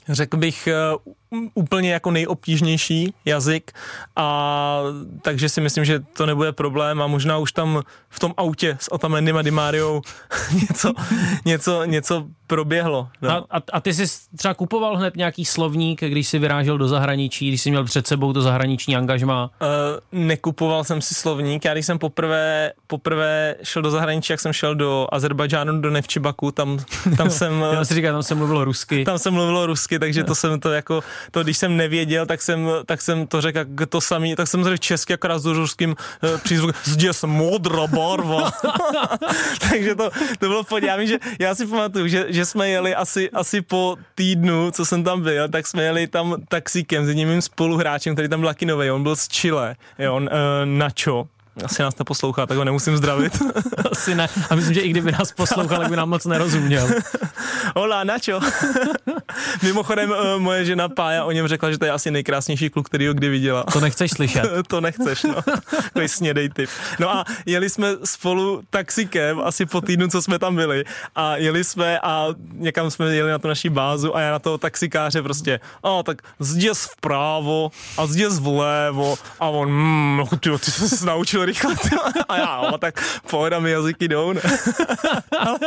řekl 0.09 0.37
bych, 0.37 0.67
eh, 0.67 0.75
úplně 1.55 1.93
jako 1.93 2.11
nejobtížnější 2.11 3.15
jazyk 3.25 3.73
a 4.17 4.79
takže 5.23 5.49
si 5.49 5.61
myslím, 5.61 5.85
že 5.85 6.01
to 6.01 6.27
nebude 6.27 6.53
problém 6.53 7.03
a 7.03 7.07
možná 7.07 7.39
už 7.39 7.53
tam 7.53 7.83
v 8.09 8.21
tom 8.21 8.35
autě 8.37 8.77
s 8.81 8.93
Otamendym 8.93 9.37
a 9.37 9.43
Dimariou 9.43 10.03
něco, 10.61 10.93
něco, 11.45 11.85
něco 11.85 12.27
proběhlo. 12.47 13.09
No. 13.23 13.31
A, 13.31 13.45
a, 13.51 13.63
a 13.73 13.81
ty 13.81 13.95
jsi 13.95 14.05
třeba 14.37 14.55
kupoval 14.55 14.97
hned 14.97 15.17
nějaký 15.17 15.45
slovník, 15.45 16.01
když 16.01 16.29
jsi 16.29 16.39
vyrážel 16.39 16.79
do 16.79 16.89
zahraničí, 16.89 17.49
když 17.49 17.63
jsi 17.63 17.71
měl 17.71 17.85
před 17.85 18.07
sebou 18.07 18.33
to 18.33 18.43
zahraniční 18.43 18.97
angažma? 18.97 19.51
Uh, 19.63 20.21
nekupoval 20.21 20.85
jsem 20.85 21.01
si 21.01 21.15
slovník, 21.15 21.65
já 21.65 21.73
když 21.73 21.87
jsem 21.87 21.99
poprvé, 21.99 22.73
poprvé 22.87 23.55
šel 23.63 23.83
do 23.83 23.91
zahraničí, 23.91 24.33
jak 24.33 24.41
jsem 24.41 24.53
šel 24.53 24.75
do 24.75 25.07
Azerbajdžánu, 25.13 25.81
do 25.81 25.91
Nevčibaku, 25.91 26.51
tam, 26.51 26.79
tam 27.17 27.31
jsem... 27.39 27.65
já 27.73 27.85
si 27.85 27.95
říkal, 27.95 28.13
tam 28.13 28.23
jsem 28.23 28.39
mluvil 28.39 28.65
rusky. 28.65 29.05
Tam 29.05 29.19
jsem 29.19 29.35
mluvil 29.35 29.67
rusky, 29.67 29.99
takže 29.99 30.25
to 30.25 30.35
jsem 30.35 30.61
to 30.61 30.73
jako 30.73 31.01
to, 31.31 31.43
když 31.43 31.59
jsem 31.59 31.77
nevěděl, 31.77 32.27
tak 32.27 32.43
jsem, 32.43 32.69
tak 32.87 33.03
jsem 33.03 33.27
to 33.27 33.41
řekl 33.41 33.59
jako 33.59 33.87
to 33.87 34.01
samý, 34.01 34.37
tak 34.37 34.49
jsem 34.49 34.65
řekl 34.65 34.77
česky 34.77 35.15
akorát 35.15 35.39
s 35.39 35.47
ruským 35.47 35.91
uh, 35.91 36.41
přízvukem, 36.41 36.81
zděs 36.85 37.25
modrá 37.27 37.87
barva. 37.87 38.51
Takže 39.71 39.95
to, 39.95 40.11
to 40.39 40.49
bylo 40.49 40.63
v 40.63 40.73
já 40.83 40.97
vím, 40.97 41.07
že 41.07 41.19
já 41.39 41.55
si 41.55 41.67
pamatuju, 41.67 42.09
že, 42.09 42.27
že 42.29 42.45
jsme 42.45 42.69
jeli 42.69 42.95
asi, 42.95 43.31
asi 43.31 43.61
po 43.61 43.97
týdnu, 44.15 44.71
co 44.71 44.85
jsem 44.85 45.05
tam 45.05 45.23
byl, 45.23 45.49
tak 45.49 45.67
jsme 45.67 45.83
jeli 45.83 46.07
tam 46.07 46.37
taxíkem 46.49 47.07
s 47.07 47.09
jedním 47.09 47.43
spoluhráčem, 47.43 48.15
který 48.15 48.29
tam 48.29 48.41
byl 48.41 48.49
taky 48.49 48.67
nový, 48.67 48.91
on 48.91 49.03
byl 49.03 49.17
z 49.17 49.29
Chile, 49.29 49.77
jo, 49.99 50.15
on, 50.15 50.23
uh, 50.23 50.29
Nacho, 50.65 51.29
asi 51.65 51.83
nás 51.83 51.99
neposlouchá, 51.99 52.47
tak 52.47 52.57
ho 52.57 52.65
nemusím 52.65 52.97
zdravit. 52.97 53.43
Asi 53.93 54.15
ne. 54.15 54.29
A 54.51 54.55
myslím, 54.55 54.75
že 54.75 54.81
i 54.81 54.89
kdyby 54.89 55.13
nás 55.13 55.33
poslouchal, 55.33 55.79
tak 55.79 55.91
by 55.91 55.97
nám 55.97 56.09
moc 56.09 56.25
nerozuměl. 56.25 56.89
Hola, 57.77 58.05
načo? 58.05 58.41
Mimochodem, 59.63 60.13
eh, 60.13 60.39
moje 60.39 60.65
žena 60.65 60.89
Pája 60.89 61.25
o 61.25 61.33
něm 61.33 61.49
řekla, 61.49 61.71
že 61.71 61.79
to 61.79 61.85
je 61.85 61.91
asi 61.91 62.11
nejkrásnější 62.11 62.71
kluk, 62.71 62.87
který 62.89 63.07
ho 63.07 63.15
kdy 63.15 63.29
viděla. 63.29 63.65
To 63.73 63.81
nechceš 63.81 64.11
slyšet. 64.11 64.43
to 64.67 64.81
nechceš, 64.81 65.23
no. 65.23 65.35
Takový 65.71 66.09
snědej 66.09 66.49
typ. 66.49 66.71
No 66.99 67.11
a 67.11 67.25
jeli 67.47 67.71
jsme 67.71 67.89
spolu 68.05 68.63
taxikem 68.71 69.41
asi 69.41 69.67
po 69.67 69.81
týdnu, 69.81 70.09
co 70.09 70.23
jsme 70.23 70.39
tam 70.39 70.57
byli. 70.57 70.85
A 71.15 71.37
jeli 71.37 71.65
jsme 71.65 72.01
a 72.01 72.29
někam 72.53 72.91
jsme 72.91 73.15
jeli 73.15 73.31
na 73.31 73.39
tu 73.39 73.49
naší 73.49 73.69
bázu 73.69 74.17
a 74.17 74.21
já 74.21 74.33
na 74.33 74.39
toho 74.39 74.59
taxikáře 74.59 75.23
prostě, 75.23 75.61
a 75.83 76.03
tak 76.03 76.23
zděs 76.39 76.85
vpravo 76.85 77.71
a 77.99 78.07
zděs 78.07 78.39
vlevo 78.39 79.17
a 79.41 79.49
on, 79.49 79.71
mm, 79.71 80.27
ty, 80.41 80.51
ty 80.59 80.71
se 80.71 81.07
naučil 81.07 81.42
to 81.43 81.47
rychle. 81.47 81.75
A 82.29 82.37
já, 82.37 82.61
o, 82.61 82.79
tak 82.79 83.05
pohoda 83.31 83.59
mi 83.59 83.71
jazyky 83.71 84.09
jdou. 84.09 84.33
Ne? 84.33 84.41
ale, 85.39 85.59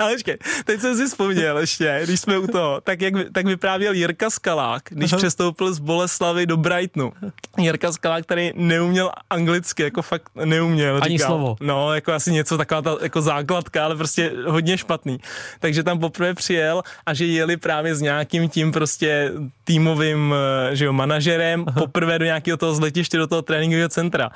ale 0.00 0.12
ještě, 0.12 0.38
teď 0.64 0.80
jsem 0.80 0.96
si 0.96 1.06
vzpomněl 1.06 1.58
ještě, 1.58 2.00
když 2.04 2.20
jsme 2.20 2.38
u 2.38 2.46
toho, 2.46 2.80
tak, 2.80 3.00
jak, 3.00 3.14
tak 3.32 3.46
vyprávěl 3.46 3.92
Jirka 3.92 4.30
Skalák, 4.30 4.82
když 4.88 5.12
Aha. 5.12 5.18
přestoupil 5.18 5.74
z 5.74 5.78
Boleslavy 5.78 6.46
do 6.46 6.56
Brightonu. 6.56 7.12
Jirka 7.58 7.92
Skalák, 7.92 8.24
který 8.24 8.52
neuměl 8.54 9.10
anglicky, 9.30 9.82
jako 9.82 10.02
fakt 10.02 10.22
neuměl. 10.44 11.00
Ani 11.02 11.18
říkal. 11.18 11.28
slovo. 11.28 11.56
No, 11.60 11.94
jako 11.94 12.12
asi 12.12 12.32
něco 12.32 12.58
taková 12.58 12.82
ta 12.82 12.96
jako 13.02 13.22
základka, 13.22 13.84
ale 13.84 13.96
prostě 13.96 14.32
hodně 14.46 14.78
špatný. 14.78 15.20
Takže 15.60 15.82
tam 15.82 15.98
poprvé 15.98 16.34
přijel 16.34 16.82
a 17.06 17.14
že 17.14 17.26
jeli 17.26 17.56
právě 17.56 17.94
s 17.94 18.00
nějakým 18.00 18.48
tím 18.48 18.72
prostě 18.72 19.32
týmovým 19.64 20.34
eh, 20.70 20.76
že 20.76 20.84
jo, 20.84 20.92
manažerem 20.92 21.64
Aha. 21.66 21.80
poprvé 21.80 22.18
do 22.18 22.24
nějakého 22.24 22.56
toho 22.56 22.74
zletiště, 22.74 23.18
do 23.18 23.26
toho 23.26 23.42
tréninkového 23.42 23.88
centra 23.88 24.30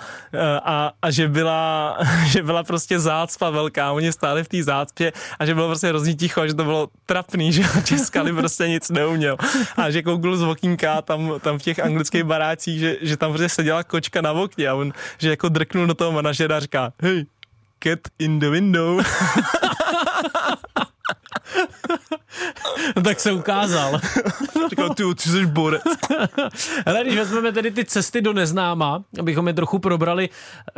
a, 0.65 0.93
a 1.03 1.11
že, 1.11 1.29
byla, 1.29 1.97
že 2.27 2.43
byla 2.43 2.63
prostě 2.65 2.99
zácpa 3.01 3.51
velká, 3.51 3.93
oni 3.93 4.13
stáli 4.13 4.45
v 4.45 4.49
té 4.49 4.63
zácpě 4.63 5.13
a 5.39 5.47
že 5.47 5.55
bylo 5.55 5.67
prostě 5.67 5.87
hrozně 5.87 6.15
ticho 6.15 6.41
a 6.41 6.47
že 6.47 6.55
to 6.55 6.65
bylo 6.65 6.89
trapný, 7.07 7.53
že 7.53 7.63
Českali 7.85 8.33
prostě 8.33 8.69
nic 8.69 8.91
neuměl 8.91 9.37
a 9.77 9.91
že 9.91 10.03
koukl 10.03 10.37
z 10.37 10.43
okýnka 10.43 11.03
tam, 11.03 11.33
tam 11.41 11.59
v 11.59 11.63
těch 11.63 11.79
anglických 11.79 12.25
barácích, 12.25 12.81
že, 12.81 12.97
že 13.01 13.17
tam 13.17 13.31
prostě 13.31 13.49
seděla 13.49 13.85
kočka 13.85 14.21
na 14.21 14.33
okně 14.33 14.69
a 14.69 14.75
on, 14.75 14.93
že 15.19 15.31
jako 15.31 15.49
drknul 15.49 15.87
do 15.87 15.95
toho 15.95 16.13
manažera 16.13 16.57
a 16.57 16.61
říká, 16.61 16.93
hej, 17.03 17.27
cat 17.85 17.99
in 18.19 18.39
the 18.39 18.49
window. 18.49 19.03
no 22.97 23.03
tak 23.05 23.21
se 23.21 23.33
ukázal. 23.33 24.01
Říkal, 24.71 24.95
ty, 24.95 25.03
ty 25.15 25.29
jsi 25.29 25.47
borec. 25.47 25.83
Ale 26.87 27.05
když 27.05 27.17
vezmeme 27.17 27.53
tedy 27.53 27.71
ty 27.71 27.85
cesty 27.85 28.21
do 28.21 28.33
neznáma, 28.33 29.05
abychom 29.19 29.49
je 29.49 29.55
trochu 29.55 29.79
probrali, 29.79 30.29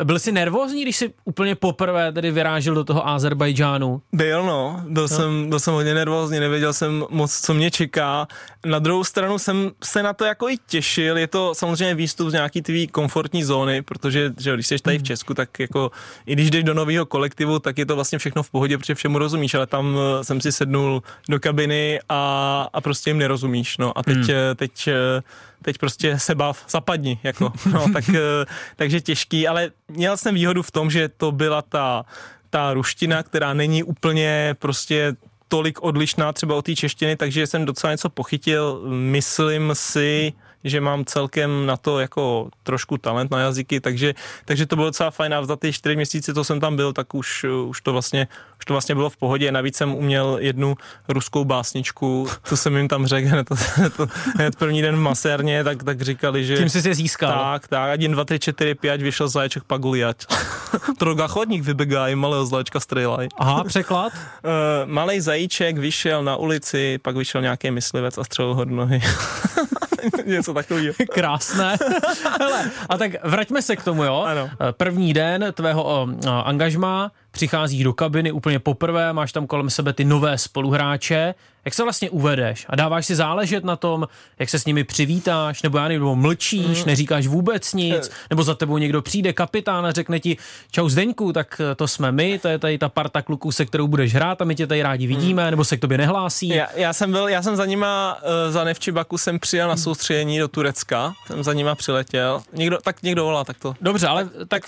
byl 0.04 0.18
jsi 0.18 0.32
nervózní, 0.32 0.82
když 0.82 0.96
jsi 0.96 1.12
úplně 1.24 1.54
poprvé 1.54 2.12
tedy 2.12 2.30
vyrážel 2.30 2.74
do 2.74 2.84
toho 2.84 3.08
Azerbajdžánu? 3.08 4.02
Byl 4.12 4.42
no, 4.42 4.82
byl, 4.88 5.02
no. 5.02 5.08
Jsem, 5.08 5.48
byl 5.48 5.60
jsem 5.60 5.74
hodně 5.74 5.94
nervózní, 5.94 6.40
nevěděl 6.40 6.72
jsem 6.72 7.04
moc, 7.10 7.40
co 7.40 7.54
mě 7.54 7.70
čeká. 7.70 8.26
Na 8.66 8.78
druhou 8.78 9.04
stranu 9.04 9.38
jsem 9.38 9.70
se 9.84 10.02
na 10.02 10.12
to 10.12 10.24
jako 10.24 10.48
i 10.48 10.56
těšil, 10.66 11.18
je 11.18 11.26
to 11.26 11.54
samozřejmě 11.54 11.94
výstup 11.94 12.28
z 12.28 12.32
nějaký 12.32 12.62
tvý 12.62 12.88
komfortní 12.88 13.44
zóny, 13.44 13.82
protože 13.82 14.32
že 14.38 14.54
když 14.54 14.66
jsi 14.66 14.78
tady 14.78 14.96
v 14.96 15.00
hmm. 15.00 15.06
Česku, 15.06 15.34
tak 15.34 15.60
jako 15.60 15.90
i 16.26 16.32
když 16.32 16.50
jdeš 16.50 16.64
do 16.64 16.74
nového 16.74 17.06
kolektivu, 17.06 17.58
tak 17.58 17.78
je 17.78 17.86
to 17.86 17.94
vlastně 17.94 18.18
všechno 18.18 18.42
v 18.42 18.50
pohodě, 18.50 18.78
protože 18.78 18.94
všemu 18.94 19.18
rozumíš, 19.18 19.54
ale 19.54 19.66
tam 19.66 19.96
eh, 20.20 20.24
jsem 20.24 20.40
si 20.40 20.52
sednul 20.60 21.02
do 21.28 21.40
kabiny 21.40 22.00
a, 22.08 22.68
a 22.72 22.80
prostě 22.80 23.10
jim 23.10 23.18
nerozumíš, 23.18 23.78
no. 23.78 23.98
A 23.98 24.02
teď, 24.02 24.16
hmm. 24.16 24.30
Eh, 24.30 24.54
teď, 24.54 24.88
eh, 24.88 25.22
teď 25.62 25.78
prostě 25.78 26.18
se 26.18 26.34
bav, 26.34 26.64
zapadni, 26.68 27.18
jako, 27.22 27.52
no, 27.72 27.86
tak, 27.92 28.08
eh, 28.08 28.46
takže 28.76 29.00
těžký, 29.00 29.48
ale 29.48 29.70
měl 29.88 30.16
jsem 30.16 30.34
výhodu 30.34 30.62
v 30.62 30.70
tom, 30.70 30.90
že 30.90 31.08
to 31.08 31.32
byla 31.32 31.62
ta, 31.62 32.04
ta 32.50 32.74
ruština, 32.74 33.22
která 33.22 33.54
není 33.54 33.82
úplně 33.82 34.54
prostě 34.58 35.16
tolik 35.48 35.82
odlišná 35.82 36.32
třeba 36.32 36.54
od 36.54 36.64
té 36.64 36.74
češtiny, 36.74 37.16
takže 37.16 37.46
jsem 37.46 37.64
docela 37.64 37.92
něco 37.92 38.08
pochytil, 38.08 38.82
myslím 38.88 39.70
si, 39.72 40.32
že 40.64 40.80
mám 40.80 41.04
celkem 41.04 41.66
na 41.66 41.76
to 41.76 42.00
jako 42.00 42.48
trošku 42.62 42.98
talent 42.98 43.30
na 43.30 43.40
jazyky, 43.40 43.80
takže, 43.80 44.14
takže 44.44 44.66
to 44.66 44.76
bylo 44.76 44.88
docela 44.88 45.10
fajn 45.10 45.34
a 45.34 45.44
za 45.44 45.56
ty 45.56 45.72
čtyři 45.72 45.96
měsíce, 45.96 46.34
co 46.34 46.44
jsem 46.44 46.60
tam 46.60 46.76
byl, 46.76 46.92
tak 46.92 47.14
už, 47.14 47.44
už, 47.44 47.80
to 47.80 47.92
vlastně, 47.92 48.28
už 48.58 48.64
to 48.64 48.74
vlastně 48.74 48.94
bylo 48.94 49.10
v 49.10 49.16
pohodě. 49.16 49.52
Navíc 49.52 49.76
jsem 49.76 49.94
uměl 49.94 50.38
jednu 50.40 50.76
ruskou 51.08 51.44
básničku, 51.44 52.28
to 52.48 52.56
jsem 52.56 52.76
jim 52.76 52.88
tam 52.88 53.06
řekl 53.06 53.28
hned, 53.28 53.48
to, 53.48 53.54
to, 53.96 54.06
hned 54.36 54.56
první 54.56 54.82
den 54.82 54.96
v 54.96 55.00
masérně, 55.00 55.64
tak, 55.64 55.82
tak 55.82 56.02
říkali, 56.02 56.44
že... 56.44 56.56
Tím 56.56 56.68
jsi 56.68 56.82
se 56.82 56.94
získal. 56.94 57.32
Tak, 57.32 57.68
tak, 57.68 58.00
1, 58.00 58.14
2, 58.14 58.24
3, 58.24 58.38
4, 58.38 58.74
5, 58.74 59.02
vyšel 59.02 59.28
zaječek 59.28 59.64
paguliať. 59.64 60.26
Troga 60.98 61.26
chodník 61.26 61.62
vybegá, 61.62 62.06
malého 62.14 62.46
zaječka 62.46 62.80
strelaj. 62.80 63.28
Aha, 63.38 63.64
překlad? 63.64 64.12
Uh, 64.44 64.90
malý 64.90 65.20
zajíček 65.20 65.78
vyšel 65.78 66.24
na 66.24 66.36
ulici, 66.36 66.98
pak 67.02 67.16
vyšel 67.16 67.42
nějaký 67.42 67.70
myslivec 67.70 68.18
a 68.18 68.24
střelil 68.24 68.54
ho 68.54 68.64
do 68.64 68.74
nohy. 68.76 69.00
Něco 70.24 70.54
takového. 70.54 70.94
Krásné. 71.12 71.76
Hele, 72.40 72.70
a 72.88 72.98
tak 72.98 73.12
vraťme 73.24 73.62
se 73.62 73.76
k 73.76 73.84
tomu, 73.84 74.04
jo. 74.04 74.24
Ano. 74.26 74.50
První 74.70 75.12
den 75.12 75.46
tvého 75.52 75.84
o, 75.84 76.02
o, 76.02 76.08
angažmá, 76.46 77.12
přicházíš 77.30 77.84
do 77.84 77.92
kabiny 77.92 78.32
úplně 78.32 78.58
poprvé, 78.58 79.12
máš 79.12 79.32
tam 79.32 79.46
kolem 79.46 79.70
sebe 79.70 79.92
ty 79.92 80.04
nové 80.04 80.38
spoluhráče, 80.38 81.34
jak 81.64 81.74
se 81.74 81.82
vlastně 81.82 82.10
uvedeš 82.10 82.66
a 82.68 82.76
dáváš 82.76 83.06
si 83.06 83.14
záležet 83.14 83.64
na 83.64 83.76
tom, 83.76 84.08
jak 84.38 84.48
se 84.48 84.58
s 84.58 84.64
nimi 84.64 84.84
přivítáš, 84.84 85.62
nebo 85.62 85.78
já 85.78 85.88
nebo 85.88 86.16
mlčíš, 86.16 86.78
mm. 86.78 86.86
neříkáš 86.86 87.26
vůbec 87.26 87.74
nic, 87.74 88.10
eh. 88.12 88.26
nebo 88.30 88.42
za 88.42 88.54
tebou 88.54 88.78
někdo 88.78 89.02
přijde, 89.02 89.32
kapitán 89.32 89.86
a 89.86 89.92
řekne 89.92 90.20
ti, 90.20 90.36
čau 90.70 90.88
Zdeňku, 90.88 91.32
tak 91.32 91.60
to 91.76 91.88
jsme 91.88 92.12
my, 92.12 92.38
to 92.38 92.48
je 92.48 92.58
tady 92.58 92.78
ta 92.78 92.88
parta 92.88 93.22
kluků, 93.22 93.52
se 93.52 93.66
kterou 93.66 93.86
budeš 93.86 94.14
hrát 94.14 94.42
a 94.42 94.44
my 94.44 94.54
tě 94.54 94.66
tady 94.66 94.82
rádi 94.82 95.06
mm. 95.06 95.14
vidíme, 95.14 95.50
nebo 95.50 95.64
se 95.64 95.76
k 95.76 95.80
tobě 95.80 95.98
nehlásí. 95.98 96.48
Já, 96.48 96.66
já 96.74 96.92
jsem 96.92 97.12
byl, 97.12 97.28
já 97.28 97.42
jsem 97.42 97.56
za 97.56 97.64
nima, 97.64 98.18
uh, 98.22 98.52
za 98.52 98.64
Nevčibaku 98.64 99.18
jsem 99.18 99.38
přijel 99.38 99.68
na 99.68 99.76
soustředění 99.76 100.38
do 100.38 100.48
Turecka, 100.48 101.14
jsem 101.26 101.42
za 101.42 101.52
nima 101.52 101.74
přiletěl, 101.74 102.42
někdo, 102.52 102.78
tak 102.84 103.02
někdo 103.02 103.24
volá, 103.24 103.44
tak 103.44 103.58
to. 103.58 103.74
Dobře, 103.80 104.06
ale 104.06 104.28
tak 104.48 104.62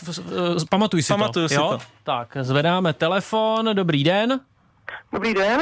pamatuj 0.70 1.02
si 1.02 1.08
Pamatuju 1.08 1.44
to. 1.44 1.48
si 1.48 1.54
jo? 1.54 1.68
to. 1.70 1.78
Tak, 2.04 2.36
zvedáme 2.52 2.92
telefon, 2.92 3.70
dobrý 3.72 4.04
den. 4.04 4.40
Dobrý 5.12 5.34
den. 5.34 5.60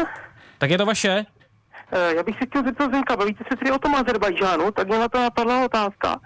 Tak 0.59 0.71
je 0.71 0.79
to 0.79 0.87
vaše? 0.87 1.27
Eh, 1.93 2.15
já 2.15 2.23
bych 2.23 2.39
se 2.39 2.47
chtěl 2.47 2.63
zeptat 2.65 2.91
Zenka, 2.93 3.17
bavíte 3.17 3.45
se 3.53 3.57
tedy 3.57 3.71
o 3.71 3.79
tom 3.79 3.95
Azerbajdžánu, 3.95 4.71
tak 4.71 4.89
mě 4.89 4.99
na 4.99 5.09
to 5.09 5.19
napadla 5.19 5.65
otázka. 5.65 6.21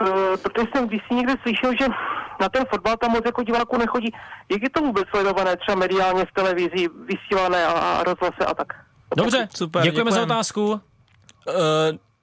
Uh, 0.00 0.36
protože 0.42 0.66
jsem 0.72 0.88
když 0.88 1.00
si 1.08 1.14
někde 1.14 1.34
slyšel, 1.42 1.72
že 1.80 1.86
na 2.40 2.48
ten 2.48 2.64
fotbal 2.70 2.96
tam 2.96 3.10
moc 3.10 3.22
jako 3.24 3.42
diváků 3.42 3.78
nechodí. 3.78 4.12
Jak 4.52 4.62
je 4.62 4.70
to 4.70 4.80
vůbec 4.80 5.08
sledované 5.08 5.56
třeba 5.56 5.78
mediálně 5.78 6.24
v 6.24 6.32
televizi, 6.32 6.88
vysílané 6.88 7.66
a, 7.66 7.72
a 7.72 8.02
rozhlase 8.02 8.44
a 8.46 8.54
tak? 8.54 8.66
Dobře, 9.16 9.48
super. 9.56 9.82
Děkujeme 9.82 10.10
děkujem. 10.10 10.28
za 10.28 10.34
otázku. 10.34 10.70
Uh, 10.70 10.80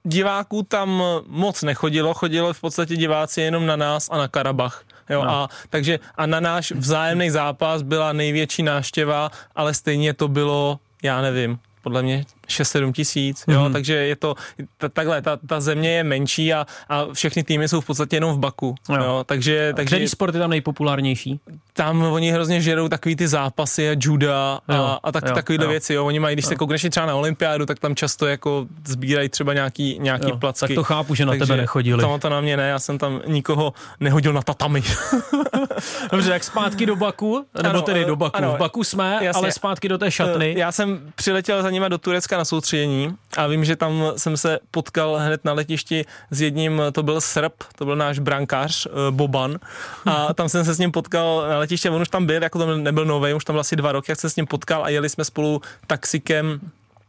diváků 0.02 0.62
tam 0.62 1.02
moc 1.26 1.62
nechodilo, 1.62 2.14
chodilo 2.14 2.52
v 2.52 2.60
podstatě 2.60 2.96
diváci 2.96 3.40
jenom 3.40 3.66
na 3.66 3.76
nás 3.76 4.08
a 4.10 4.18
na 4.18 4.28
Karabach. 4.28 4.84
Jo, 5.10 5.24
no. 5.24 5.30
a, 5.30 5.48
takže 5.70 5.98
a 6.16 6.26
na 6.26 6.40
náš 6.40 6.72
vzájemný 6.72 7.30
zápas 7.30 7.82
byla 7.82 8.12
největší 8.12 8.62
náštěva, 8.62 9.30
ale 9.54 9.74
stejně 9.74 10.14
to 10.14 10.28
bylo, 10.28 10.78
já 11.02 11.20
nevím, 11.20 11.58
podle 11.82 12.02
mě 12.02 12.24
6-7 12.48 12.92
tisíc, 12.92 13.44
jo, 13.48 13.60
mm-hmm. 13.60 13.72
takže 13.72 13.94
je 13.94 14.16
to 14.16 14.34
t- 14.78 14.88
takhle, 14.88 15.22
ta, 15.22 15.38
ta 15.46 15.60
země 15.60 15.90
je 15.90 16.04
menší 16.04 16.54
a, 16.54 16.66
a 16.88 17.06
všechny 17.12 17.42
týmy 17.42 17.68
jsou 17.68 17.80
v 17.80 17.86
podstatě 17.86 18.16
jenom 18.16 18.32
v 18.32 18.38
Baku, 18.38 18.74
jo, 18.88 18.96
jo 18.96 19.24
takže, 19.26 19.72
takže... 19.76 19.96
Který 19.96 20.08
sport 20.08 20.34
je 20.34 20.40
tam 20.40 20.50
nejpopulárnější? 20.50 21.40
Tam 21.72 22.02
oni 22.02 22.30
hrozně 22.30 22.60
žerou 22.60 22.88
takový 22.88 23.16
ty 23.16 23.28
zápasy 23.28 23.90
a 23.90 23.96
juda 24.00 24.60
a, 24.68 24.74
jo, 24.74 24.98
a 25.02 25.12
tak, 25.12 25.24
jo, 25.28 25.34
takovýhle 25.34 25.66
jo. 25.66 25.70
věci, 25.70 25.94
jo, 25.94 26.06
oni 26.06 26.20
mají, 26.20 26.36
když 26.36 26.44
jo. 26.44 26.48
se 26.48 26.56
koukneš 26.56 26.86
třeba 26.90 27.06
na 27.06 27.14
olympiádu, 27.14 27.66
tak 27.66 27.78
tam 27.78 27.94
často 27.94 28.26
jako 28.26 28.66
sbírají 28.86 29.28
třeba 29.28 29.54
nějaký, 29.54 29.98
nějaký 30.00 30.30
jo, 30.30 30.36
placky. 30.36 30.66
Tak 30.66 30.74
to 30.74 30.84
chápu, 30.84 31.14
že 31.14 31.26
na 31.26 31.32
takže 31.32 31.46
tebe 31.46 31.56
nechodili. 31.56 32.02
Tam 32.02 32.20
to 32.20 32.28
na 32.28 32.40
mě 32.40 32.56
ne, 32.56 32.68
já 32.68 32.78
jsem 32.78 32.98
tam 32.98 33.20
nikoho 33.26 33.72
nehodil 34.00 34.32
na 34.32 34.42
tatami. 34.42 34.82
Dobře, 36.12 36.30
tak 36.30 36.44
zpátky 36.44 36.86
do 36.86 36.96
Baku, 36.96 37.46
nebo 37.62 37.68
ano, 37.68 37.82
tedy 37.82 38.04
do 38.04 38.16
Baku. 38.16 38.36
Ano, 38.36 38.52
v 38.52 38.58
Baku 38.58 38.84
jsme, 38.84 39.12
jasně. 39.12 39.28
ale 39.30 39.52
zpátky 39.52 39.88
do 39.88 39.98
té 39.98 40.10
šatny. 40.10 40.54
Já 40.58 40.72
jsem 40.72 41.12
přiletěl 41.14 41.62
za 41.62 41.70
nimi 41.70 41.86
do 41.88 41.98
Turecka 41.98 42.33
Turecka 42.34 42.38
na 42.38 42.44
soustředění 42.44 43.16
a 43.36 43.46
vím, 43.46 43.64
že 43.64 43.76
tam 43.76 44.02
jsem 44.16 44.36
se 44.36 44.58
potkal 44.70 45.16
hned 45.16 45.44
na 45.44 45.52
letišti 45.52 46.04
s 46.30 46.40
jedním, 46.40 46.82
to 46.92 47.02
byl 47.02 47.20
Srb, 47.20 47.52
to 47.78 47.84
byl 47.84 47.96
náš 47.96 48.18
brankář, 48.18 48.86
eh, 48.86 48.90
Boban. 49.10 49.58
A 50.06 50.34
tam 50.34 50.48
jsem 50.48 50.64
se 50.64 50.74
s 50.74 50.78
ním 50.78 50.92
potkal 50.92 51.46
na 51.48 51.58
letiště, 51.58 51.90
on 51.90 52.02
už 52.02 52.08
tam 52.08 52.26
byl, 52.26 52.42
jako 52.42 52.58
tam 52.58 52.82
nebyl 52.82 53.04
nový, 53.04 53.34
už 53.34 53.44
tam 53.44 53.54
byl 53.54 53.60
asi 53.60 53.76
dva 53.76 53.92
roky, 53.92 54.12
jak 54.12 54.20
se 54.20 54.30
s 54.30 54.36
ním 54.36 54.46
potkal 54.46 54.84
a 54.84 54.88
jeli 54.88 55.08
jsme 55.08 55.24
spolu 55.24 55.62
taxikem 55.86 56.60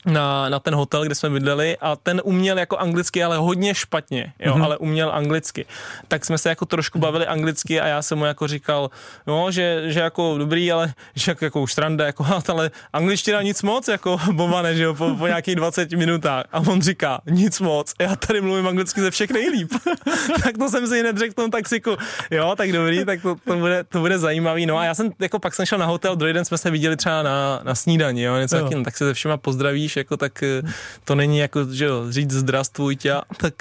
na, 0.06 0.50
na 0.50 0.60
ten 0.60 0.76
hotel, 0.76 1.04
kde 1.04 1.16
jsme 1.16 1.30
bydleli 1.30 1.78
a 1.82 1.96
ten 1.96 2.22
uměl 2.24 2.60
jako 2.60 2.78
anglicky, 2.78 3.24
ale 3.24 3.38
hodně 3.38 3.76
špatně, 3.76 4.34
jo, 4.40 4.56
mm-hmm. 4.56 4.64
ale 4.64 4.78
uměl 4.78 5.12
anglicky. 5.14 5.66
Tak 6.08 6.26
jsme 6.26 6.38
se 6.38 6.50
jako 6.50 6.66
trošku 6.66 7.00
bavili 7.00 7.28
anglicky 7.28 7.82
a 7.82 7.88
já 7.88 8.02
jsem 8.02 8.18
mu 8.18 8.26
jako 8.26 8.48
říkal, 8.48 8.90
no, 9.28 9.52
že, 9.52 9.82
že 9.86 10.00
jako 10.00 10.38
dobrý, 10.38 10.72
ale 10.72 10.94
že 11.16 11.32
jako, 11.32 11.46
jako 11.46 11.62
už 11.62 11.72
stranda, 11.72 12.06
jako, 12.06 12.26
ale 12.48 12.72
angličtina 12.94 13.42
nic 13.42 13.64
moc, 13.64 13.88
jako 13.88 14.18
bomane, 14.32 14.76
že 14.76 14.84
jo, 14.84 14.94
po, 14.94 15.16
po 15.16 15.28
nějakých 15.28 15.56
20 15.56 15.92
minutách. 15.92 16.46
A 16.52 16.60
on 16.60 16.82
říká, 16.82 17.22
nic 17.30 17.60
moc, 17.60 17.94
já 18.00 18.16
tady 18.16 18.42
mluvím 18.42 18.68
anglicky 18.68 19.02
ze 19.02 19.12
všech 19.12 19.32
nejlíp. 19.32 19.74
tak 20.44 20.58
to 20.58 20.70
jsem 20.70 20.88
si 20.88 21.00
hned 21.00 21.18
řekl 21.18 21.32
v 21.32 21.36
tom 21.36 21.52
taxiku, 21.52 21.98
jo, 22.32 22.54
tak 22.58 22.72
dobrý, 22.72 23.06
tak 23.06 23.22
to, 23.22 23.36
to, 23.46 23.56
bude, 23.56 23.84
to 23.84 24.00
bude 24.00 24.20
zajímavý. 24.20 24.66
No 24.66 24.78
a 24.78 24.86
já 24.86 24.94
jsem, 24.94 25.12
jako 25.20 25.40
pak 25.40 25.56
jsem 25.56 25.66
šel 25.66 25.78
na 25.78 25.86
hotel, 25.86 26.16
druhý 26.16 26.34
den 26.34 26.46
jsme 26.46 26.58
se 26.58 26.72
viděli 26.72 26.98
třeba 26.98 27.24
na, 27.24 27.60
na 27.64 27.76
snídani, 27.76 28.22
jo, 28.22 28.38
něco 28.38 28.58
jo. 28.58 28.64
Taky, 28.64 28.76
no, 28.76 28.84
tak 28.84 28.98
se 28.98 29.06
se 29.06 29.14
všema 29.14 29.38
pozdravíš, 29.38 29.95
jako 29.98 30.18
tak 30.18 30.44
eh, 30.44 30.62
to 31.04 31.16
není 31.16 31.38
jako, 31.38 31.74
že 31.74 31.86
jo, 31.86 32.12
říct 32.12 32.32
zdravstvuj 32.32 32.96
tě, 32.96 33.14
tak 33.38 33.54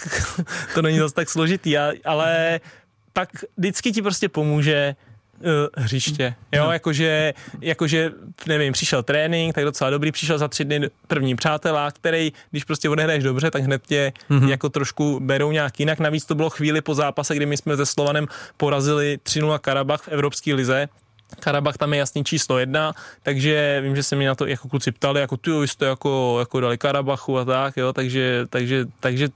to 0.75 0.83
není 0.83 0.99
zase 0.99 1.15
tak 1.15 1.31
složitý, 1.31 1.79
ale 2.05 2.61
pak 3.13 3.29
vždycky 3.57 3.93
ti 3.93 4.03
prostě 4.03 4.29
pomůže 4.29 4.97
uh, 5.41 5.85
hřiště. 5.85 6.35
Jo, 6.53 6.65
no. 6.65 6.73
jakože, 6.73 7.35
jakože, 7.61 8.13
nevím, 8.47 8.73
přišel 8.73 9.03
trénink, 9.03 9.55
tak 9.55 9.65
docela 9.65 9.91
dobrý, 9.91 10.13
přišel 10.13 10.39
za 10.39 10.49
tři 10.49 10.65
dny 10.65 10.91
první 11.07 11.37
přátelá, 11.37 11.91
který, 11.91 12.33
když 12.51 12.65
prostě 12.65 12.89
odehraješ 12.89 13.25
dobře, 13.25 13.51
tak 13.51 13.63
hned 13.63 13.83
tě 13.87 14.13
mm-hmm. 14.31 14.49
jako 14.49 14.69
trošku 14.69 15.21
berou 15.21 15.53
nějak 15.53 15.81
jinak. 15.81 15.99
Navíc 15.99 16.25
to 16.25 16.35
bylo 16.35 16.51
chvíli 16.51 16.81
po 16.81 16.95
zápase, 16.95 17.35
kdy 17.35 17.47
my 17.47 17.57
jsme 17.57 17.77
se 17.77 17.87
Slovanem 17.87 18.27
porazili 18.57 19.19
3-0 19.25 19.59
Karabach 19.59 20.03
v 20.03 20.09
Evropské 20.09 20.55
lize, 20.55 20.89
Karabach 21.41 21.77
tam 21.77 21.93
je 21.93 21.99
jasný 21.99 22.25
číslo 22.25 22.59
jedna, 22.59 22.93
takže 23.23 23.81
vím, 23.83 23.97
že 23.97 24.03
se 24.03 24.17
mi 24.17 24.27
na 24.27 24.35
to 24.35 24.47
jako 24.47 24.69
kluci 24.69 24.93
ptali, 24.93 25.21
jako 25.21 25.37
ty 25.37 25.51
vy 25.51 25.69
jste 25.69 25.87
jako, 25.87 26.37
jako 26.39 26.61
dali 26.61 26.79
Karabachu 26.79 27.39
a 27.39 27.45
tak, 27.45 27.77
jo, 27.77 27.93
takže, 27.93 28.47
takže, 28.51 28.87
takže 29.01 29.29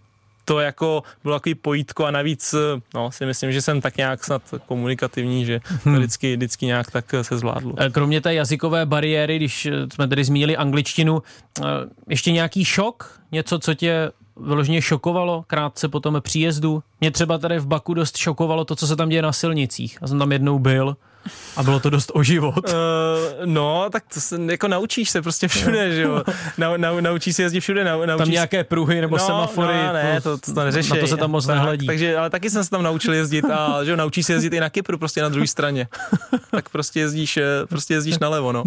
to 0.48 0.60
jako 0.60 1.02
bylo 1.22 1.36
takový 1.36 1.54
pojítko 1.54 2.04
a 2.04 2.10
navíc 2.10 2.54
no, 2.94 3.12
si 3.12 3.26
myslím, 3.26 3.52
že 3.52 3.62
jsem 3.62 3.80
tak 3.80 3.96
nějak 3.96 4.24
snad 4.24 4.42
komunikativní, 4.66 5.44
že 5.44 5.60
to 5.60 5.74
hmm. 5.84 5.96
vždycky, 5.96 6.36
vždycky 6.36 6.66
nějak 6.66 6.90
tak 6.90 7.14
se 7.22 7.38
zvládlo. 7.38 7.74
Eh, 7.78 7.90
kromě 7.90 8.20
té 8.20 8.34
jazykové 8.34 8.86
bariéry, 8.86 9.36
když 9.36 9.68
jsme 9.94 10.08
tady 10.08 10.24
zmínili 10.24 10.56
angličtinu, 10.56 11.22
eh, 11.60 11.64
ještě 12.08 12.32
nějaký 12.32 12.64
šok? 12.64 13.20
Něco, 13.32 13.58
co 13.58 13.74
tě 13.74 14.10
vyloženě 14.40 14.82
šokovalo 14.82 15.44
krátce 15.46 15.88
po 15.88 16.00
tom 16.00 16.20
příjezdu? 16.20 16.82
Mě 17.00 17.10
třeba 17.10 17.38
tady 17.38 17.58
v 17.58 17.66
Baku 17.66 17.94
dost 17.94 18.16
šokovalo 18.16 18.64
to, 18.64 18.76
co 18.76 18.86
se 18.86 18.96
tam 18.96 19.08
děje 19.08 19.22
na 19.22 19.32
silnicích. 19.32 19.98
Já 20.00 20.08
jsem 20.08 20.18
tam 20.18 20.32
jednou 20.32 20.58
byl 20.58 20.96
a 21.56 21.62
bylo 21.62 21.80
to 21.80 21.90
dost 21.90 22.10
o 22.14 22.22
život. 22.22 22.64
Uh, 22.68 22.74
no, 23.44 23.88
tak 23.92 24.04
to 24.14 24.20
se, 24.20 24.38
jako 24.50 24.68
naučíš 24.68 25.10
se 25.10 25.22
prostě 25.22 25.48
všude, 25.48 25.94
že 25.94 26.02
jo. 26.02 26.22
Na, 26.58 26.76
na, 26.76 27.00
naučíš 27.00 27.36
se 27.36 27.42
jezdit 27.42 27.60
všude. 27.60 27.84
Na, 27.84 27.96
naučíš 27.96 28.18
tam 28.18 28.30
nějaké 28.30 28.64
pruhy 28.64 29.00
nebo 29.00 29.16
no, 29.16 29.26
semafory. 29.26 29.74
No, 29.86 29.92
ne, 29.92 30.20
to, 30.20 30.38
to, 30.38 30.54
to 30.54 30.64
neřeší. 30.64 30.90
Na 30.90 30.96
to 30.96 31.06
se 31.06 31.16
tam 31.16 31.30
moc 31.30 31.46
tak, 31.46 31.56
nehledí. 31.56 31.86
Takže, 31.86 32.16
ale 32.16 32.30
taky 32.30 32.50
jsem 32.50 32.64
se 32.64 32.70
tam 32.70 32.82
naučil 32.82 33.14
jezdit 33.14 33.44
a 33.44 33.84
že 33.84 33.90
jo, 33.90 33.96
naučíš 33.96 34.26
se 34.26 34.32
jezdit 34.32 34.52
i 34.52 34.60
na 34.60 34.70
Kypru, 34.70 34.98
prostě 34.98 35.22
na 35.22 35.28
druhé 35.28 35.46
straně. 35.46 35.88
tak 36.50 36.68
prostě 36.68 37.00
jezdíš, 37.00 37.36
eh, 37.36 37.66
prostě 37.68 37.94
jezdíš 37.94 38.18
nalevo, 38.18 38.52
no. 38.52 38.64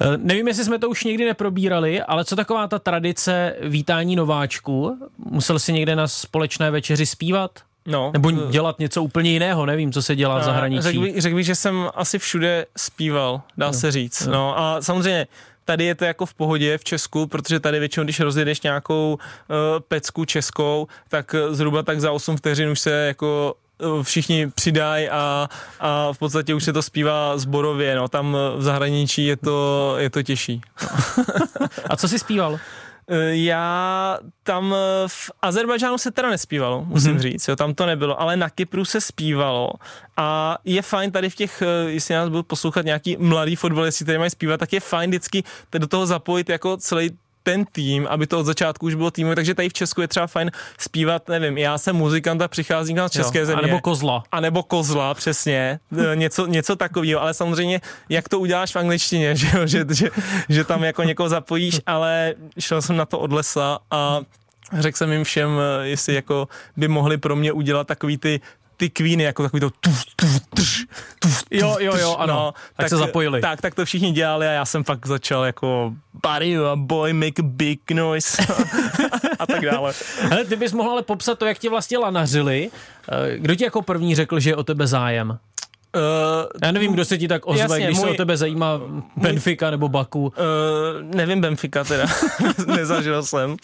Eh, 0.00 0.16
nevím, 0.16 0.48
jestli 0.48 0.64
jsme 0.64 0.78
to 0.78 0.88
už 0.88 1.04
někdy 1.04 1.24
neprobírali, 1.24 2.02
ale 2.02 2.24
co 2.24 2.36
taková 2.36 2.68
ta 2.68 2.78
tradice 2.78 3.56
vítání 3.62 4.16
nováčku? 4.16 4.98
Musel 5.18 5.58
si 5.58 5.72
někde 5.72 5.96
na 5.96 6.08
společné 6.08 6.70
večeři 6.70 7.06
zpívat? 7.06 7.50
No, 7.86 8.10
Nebo 8.12 8.30
dělat 8.30 8.78
něco 8.78 9.02
úplně 9.02 9.30
jiného, 9.30 9.66
nevím, 9.66 9.92
co 9.92 10.02
se 10.02 10.16
dělá 10.16 10.38
v 10.38 10.42
zahraničí. 10.42 10.82
Řekl 10.82 11.00
bych, 11.00 11.20
řek 11.20 11.34
bych, 11.34 11.46
že 11.46 11.54
jsem 11.54 11.88
asi 11.94 12.18
všude 12.18 12.66
zpíval, 12.76 13.42
dá 13.58 13.66
no. 13.66 13.72
se 13.72 13.90
říct. 13.90 14.26
No. 14.26 14.32
no 14.32 14.58
a 14.58 14.82
samozřejmě 14.82 15.26
tady 15.64 15.84
je 15.84 15.94
to 15.94 16.04
jako 16.04 16.26
v 16.26 16.34
pohodě 16.34 16.78
v 16.78 16.84
Česku, 16.84 17.26
protože 17.26 17.60
tady 17.60 17.78
většinou, 17.78 18.04
když 18.04 18.20
rozjedeš 18.20 18.60
nějakou 18.60 19.18
uh, 19.18 19.56
pecku 19.88 20.24
českou, 20.24 20.86
tak 21.08 21.34
zhruba 21.50 21.82
tak 21.82 22.00
za 22.00 22.12
8 22.12 22.36
vteřin 22.36 22.68
už 22.68 22.80
se 22.80 22.90
jako 22.90 23.54
uh, 23.78 24.02
všichni 24.02 24.50
přidají 24.50 25.08
a, 25.08 25.48
a 25.80 26.12
v 26.12 26.18
podstatě 26.18 26.54
už 26.54 26.64
se 26.64 26.72
to 26.72 26.82
zpívá 26.82 27.38
zborově, 27.38 27.96
no 27.96 28.08
tam 28.08 28.36
v 28.56 28.62
zahraničí 28.62 29.26
je 29.26 29.36
to, 29.36 29.94
je 29.98 30.10
to 30.10 30.22
těžší. 30.22 30.60
a 31.90 31.96
co 31.96 32.08
jsi 32.08 32.18
zpíval? 32.18 32.58
Eh, 33.08 33.36
já 33.36 34.18
tam 34.42 34.74
eh, 34.74 35.08
v 35.08 35.30
Azerbajdžánu 35.42 35.98
se 35.98 36.10
teda 36.10 36.30
nespívalo, 36.30 36.84
musím 36.84 37.16
mm-hmm. 37.16 37.20
říct, 37.20 37.48
jo, 37.48 37.56
tam 37.56 37.74
to 37.74 37.86
nebylo, 37.86 38.20
ale 38.20 38.36
na 38.36 38.50
Kypru 38.50 38.84
se 38.84 39.00
zpívalo 39.00 39.70
a 40.16 40.58
je 40.64 40.82
fajn 40.82 41.10
tady 41.10 41.30
v 41.30 41.34
těch, 41.34 41.62
eh, 41.62 41.90
jestli 41.90 42.14
nás 42.14 42.28
budou 42.28 42.42
poslouchat 42.42 42.84
nějaký 42.84 43.16
mladý 43.16 43.56
fotbalisti, 43.56 44.04
kteří 44.04 44.18
mají 44.18 44.30
zpívat, 44.30 44.60
tak 44.60 44.72
je 44.72 44.80
fajn 44.80 45.10
vždycky 45.10 45.44
do 45.78 45.86
toho 45.86 46.06
zapojit 46.06 46.48
jako 46.48 46.76
celý 46.76 47.10
ten 47.42 47.64
tým, 47.72 48.06
aby 48.06 48.26
to 48.26 48.38
od 48.38 48.46
začátku 48.46 48.86
už 48.86 48.94
bylo 48.94 49.10
tým, 49.10 49.34
takže 49.34 49.54
tady 49.54 49.68
v 49.68 49.72
Česku 49.72 50.00
je 50.00 50.08
třeba 50.08 50.26
fajn 50.26 50.50
zpívat, 50.78 51.28
nevím, 51.28 51.58
já 51.58 51.78
jsem 51.78 51.96
muzikant 51.96 52.42
a 52.42 52.48
přicházím 52.48 52.98
z 53.06 53.10
české 53.10 53.38
jo, 53.38 53.46
země. 53.46 53.62
A 53.62 53.66
nebo 53.66 53.80
kozla. 53.80 54.22
A 54.32 54.40
nebo 54.40 54.62
kozla, 54.62 55.14
přesně, 55.14 55.80
e, 56.12 56.16
něco, 56.16 56.46
něco 56.46 56.76
takového, 56.76 57.22
ale 57.22 57.34
samozřejmě, 57.34 57.80
jak 58.08 58.28
to 58.28 58.40
uděláš 58.40 58.72
v 58.72 58.76
angličtině, 58.76 59.36
že, 59.36 59.58
jo, 59.58 59.66
že, 59.66 59.84
že, 59.90 60.10
že 60.48 60.64
tam 60.64 60.84
jako 60.84 61.02
někoho 61.02 61.28
zapojíš, 61.28 61.80
ale 61.86 62.34
šel 62.58 62.82
jsem 62.82 62.96
na 62.96 63.06
to 63.06 63.18
od 63.18 63.32
lesa 63.32 63.78
a 63.90 64.20
řekl 64.78 64.98
jsem 64.98 65.12
jim 65.12 65.24
všem, 65.24 65.50
e, 65.58 65.88
jestli 65.88 66.14
jako 66.14 66.48
by 66.76 66.88
mohli 66.88 67.18
pro 67.18 67.36
mě 67.36 67.52
udělat 67.52 67.86
takový 67.86 68.18
ty 68.18 68.40
ty 68.82 68.90
kvíny, 68.90 69.24
jako 69.24 69.42
takový 69.42 69.60
to 69.60 69.70
tuf, 69.70 70.04
tuf, 70.16 70.40
tš, 70.54 70.84
tuf, 71.18 71.42
Jo, 71.50 71.76
jo, 71.80 71.96
jo, 71.96 72.16
ano. 72.16 72.34
No, 72.34 72.52
tak, 72.52 72.62
tak 72.76 72.88
se 72.88 72.96
zapojili. 72.96 73.40
Tak, 73.40 73.60
tak 73.60 73.74
to 73.74 73.84
všichni 73.84 74.12
dělali 74.12 74.46
a 74.46 74.50
já 74.50 74.64
jsem 74.64 74.84
fakt 74.84 75.06
začal 75.06 75.44
jako 75.44 75.92
buddy, 76.26 76.56
boy, 76.74 77.12
make 77.12 77.42
a 77.42 77.42
big 77.42 77.90
noise 77.90 78.42
a 79.38 79.46
tak 79.46 79.64
dále. 79.64 79.92
Hele, 80.20 80.44
ty 80.44 80.56
bys 80.56 80.72
mohl 80.72 80.90
ale 80.90 81.02
popsat 81.02 81.38
to, 81.38 81.46
jak 81.46 81.58
ti 81.58 81.68
vlastně 81.68 81.98
lanařili. 81.98 82.70
Eh, 83.08 83.38
kdo 83.38 83.54
ti 83.54 83.64
jako 83.64 83.82
první 83.82 84.14
řekl, 84.14 84.40
že 84.40 84.50
je 84.50 84.56
o 84.56 84.64
tebe 84.64 84.86
zájem? 84.86 85.38
Uh, 85.96 86.48
Já 86.62 86.72
nevím, 86.72 86.92
kdo 86.92 87.04
se 87.04 87.18
ti 87.18 87.28
tak 87.28 87.46
ozve, 87.46 87.62
jasně, 87.62 87.84
když 87.84 87.98
můj, 87.98 88.08
se 88.08 88.10
o 88.10 88.14
tebe 88.14 88.36
zajímá 88.36 88.80
Benfica 89.16 89.70
nebo 89.70 89.88
Baku. 89.88 90.22
Uh, 90.22 90.32
nevím 91.14 91.40
Benfica 91.40 91.84
teda, 91.84 92.04
nezažil 92.66 93.22
jsem, 93.22 93.56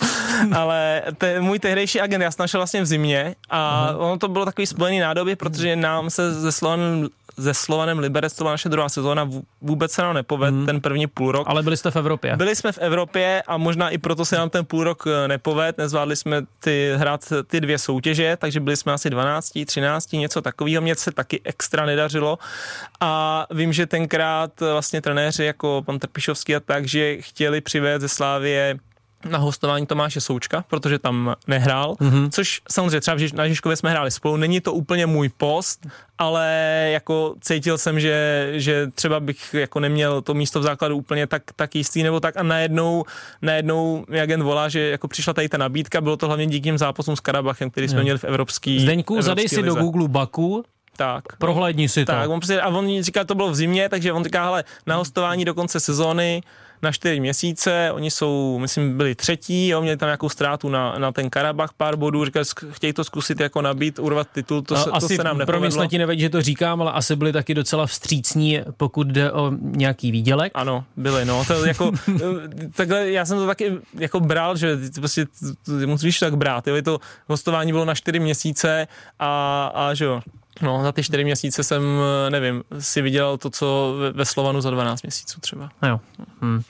ale 0.53 1.03
te, 1.19 1.41
můj 1.41 1.59
tehdejší 1.59 2.01
agent, 2.01 2.23
já 2.23 2.31
snažil 2.31 2.61
vlastně 2.61 2.83
v 2.83 2.87
zimě 2.87 3.35
a 3.51 3.91
uh-huh. 3.93 4.01
ono 4.01 4.19
to 4.19 4.29
bylo 4.29 4.45
takový 4.45 4.67
spojený 4.67 4.99
nádoby, 4.99 5.37
protože 5.37 5.77
nám 5.77 6.11
se 6.11 6.35
ze 6.35 6.53
Slovanem 6.53 7.09
se 7.43 7.55
Slovanem 7.55 7.99
Liberec, 7.99 8.33
to 8.33 8.45
byla 8.45 8.53
naše 8.53 8.69
druhá 8.69 8.89
sezóna, 8.89 9.31
vůbec 9.61 9.93
se 9.93 10.03
nám 10.03 10.15
nepovedl 10.15 10.57
hmm. 10.57 10.67
ten 10.67 10.81
první 10.81 11.07
půl 11.07 11.33
rok. 11.33 11.47
Ale 11.51 11.63
byli 11.63 11.77
jste 11.77 11.91
v 11.91 11.97
Evropě. 11.97 12.37
Byli 12.37 12.57
jsme 12.57 12.73
v 12.73 12.79
Evropě 12.79 13.43
a 13.47 13.57
možná 13.57 13.91
i 13.91 13.99
proto 13.99 14.25
se 14.25 14.37
nám 14.37 14.51
ten 14.51 14.65
půl 14.65 14.85
rok 14.85 15.05
eh, 15.07 15.29
nepovedl, 15.29 15.75
nezvládli 15.79 16.17
jsme 16.17 16.43
ty, 16.61 16.93
hrát 16.97 17.33
ty 17.47 17.61
dvě 17.61 17.79
soutěže, 17.79 18.37
takže 18.41 18.61
byli 18.61 18.77
jsme 18.77 18.93
asi 18.93 19.11
12, 19.11 19.53
13, 19.67 20.13
něco 20.13 20.43
takového, 20.43 20.83
mě 20.83 20.95
se 20.95 21.13
taky 21.13 21.41
extra 21.45 21.87
nedařilo 21.87 22.39
a 23.01 23.47
vím, 23.51 23.73
že 23.73 23.87
tenkrát 23.87 24.61
vlastně 24.61 25.03
trenéři 25.03 25.45
jako 25.45 25.83
pan 25.87 25.99
Trpišovský 25.99 26.57
a 26.57 26.61
tak, 26.61 26.89
že 26.89 27.17
chtěli 27.21 27.61
přivést 27.61 28.01
ze 28.01 28.09
Slávie 28.09 28.79
na 29.25 29.39
hostování 29.39 29.87
Tomáše 29.87 30.21
Součka, 30.21 30.65
protože 30.69 30.99
tam 30.99 31.35
nehrál, 31.47 31.95
mm-hmm. 31.95 32.31
což 32.31 32.61
samozřejmě 32.71 33.01
třeba 33.01 33.17
na 33.35 33.49
Žižkově 33.49 33.77
jsme 33.77 33.91
hráli 33.91 34.11
spolu, 34.11 34.37
není 34.37 34.61
to 34.61 34.73
úplně 34.73 35.07
můj 35.07 35.29
post, 35.29 35.87
ale 36.19 36.47
jako 36.93 37.35
cítil 37.41 37.79
jsem, 37.79 38.01
že, 38.01 38.49
že 38.53 38.87
třeba 38.95 39.21
bych 39.21 39.55
jako 39.55 39.81
neměl 39.81 40.23
to 40.23 40.35
místo 40.35 40.61
v 40.61 40.63
základu 40.63 40.97
úplně 40.97 41.27
tak, 41.27 41.43
tak 41.57 41.75
jistý 41.75 42.03
nebo 42.03 42.21
tak 42.21 42.37
a 42.37 42.43
najednou, 42.43 43.05
najednou 43.43 44.05
mi 44.09 44.21
agent 44.21 44.43
volá, 44.43 44.69
že 44.69 44.81
jako 44.81 45.09
přišla 45.09 45.33
tady 45.33 45.49
ta 45.49 45.59
nabídka, 45.59 46.01
bylo 46.01 46.17
to 46.17 46.27
hlavně 46.27 46.47
díky 46.47 46.65
těm 46.65 46.79
zápasům 46.79 47.17
s 47.17 47.21
Karabachem, 47.21 47.71
který 47.71 47.89
jsme 47.89 47.99
jo. 47.99 48.03
měli 48.03 48.19
v 48.19 48.25
evropský 48.25 48.81
Zdeňku, 48.81 49.23
zadej 49.23 49.49
si 49.49 49.63
do 49.63 49.75
Google 49.75 50.09
Baku, 50.09 50.65
tak. 50.97 51.37
Prohlédni 51.39 51.89
si 51.89 52.05
tak, 52.05 52.25
to. 52.25 52.33
On 52.33 52.41
prostě, 52.41 52.61
a 52.61 52.69
on 52.69 53.03
říká, 53.03 53.25
to 53.25 53.35
bylo 53.35 53.51
v 53.51 53.55
zimě, 53.55 53.89
takže 53.89 54.13
on 54.13 54.25
říká, 54.25 54.45
hele, 54.45 54.65
na 54.87 54.97
hostování 54.97 55.45
do 55.45 55.55
konce 55.55 55.81
sezóny 55.81 56.43
na 56.83 56.93
čtyři 56.93 57.21
měsíce, 57.21 57.91
oni 57.93 58.11
jsou, 58.11 58.59
myslím, 58.59 58.97
byli 58.97 59.15
třetí, 59.15 59.69
jo, 59.69 59.83
měli 59.83 59.97
tam 59.97 60.07
nějakou 60.07 60.29
ztrátu 60.29 60.69
na, 60.69 60.99
na 60.99 61.13
ten 61.13 61.31
Karabach 61.31 61.73
pár 61.77 61.97
bodů, 61.97 62.25
říkali, 62.25 62.45
chtějí 62.71 62.93
to 62.93 63.05
zkusit 63.05 63.41
jako 63.41 63.63
nabít, 63.63 63.99
urvat 63.99 64.29
titul, 64.33 64.63
to, 64.63 64.77
se, 64.77 64.91
asi, 64.91 65.09
to 65.09 65.15
se 65.15 65.25
nám 65.25 65.39
nepovedlo. 65.39 65.71
Promiň, 65.71 65.89
ti 65.89 65.99
nevadí, 65.99 66.21
že 66.21 66.31
to 66.31 66.43
říkám, 66.43 66.83
ale 66.83 66.93
asi 66.93 67.17
byli 67.17 67.33
taky 67.33 67.55
docela 67.55 67.87
vstřícní, 67.87 68.61
pokud 68.77 69.07
jde 69.07 69.33
o 69.33 69.53
nějaký 69.61 70.13
výdělek. 70.13 70.53
Ano, 70.55 70.85
byli, 70.97 71.25
no, 71.25 71.45
to 71.45 71.65
jako, 71.65 71.93
takhle 72.77 73.11
já 73.11 73.25
jsem 73.25 73.39
to 73.39 73.47
taky 73.47 73.73
jako 73.95 74.21
bral, 74.21 74.57
že 74.57 74.79
prostě 74.95 75.27
musíš 75.87 76.19
tak 76.19 76.37
brát, 76.37 76.67
jo, 76.67 76.83
to 76.83 76.99
hostování 77.29 77.73
bylo 77.73 77.85
na 77.85 77.95
čtyři 77.95 78.21
měsíce 78.21 78.87
a, 79.19 79.67
a 79.75 79.95
že 79.95 80.05
jo, 80.05 80.21
No, 80.63 80.83
za 80.83 80.93
ty 80.93 81.03
čtyři 81.03 81.25
měsíce 81.25 81.65
jsem, 81.65 81.83
nevím, 82.29 82.63
si 82.79 83.03
vydělal 83.03 83.39
to, 83.39 83.51
co 83.51 83.95
ve 84.13 84.25
Slovanu 84.25 84.61
za 84.61 84.71
12 84.71 85.03
měsíců 85.03 85.41
třeba. 85.41 85.71
Jo. 85.87 86.01
Hm. 86.43 86.63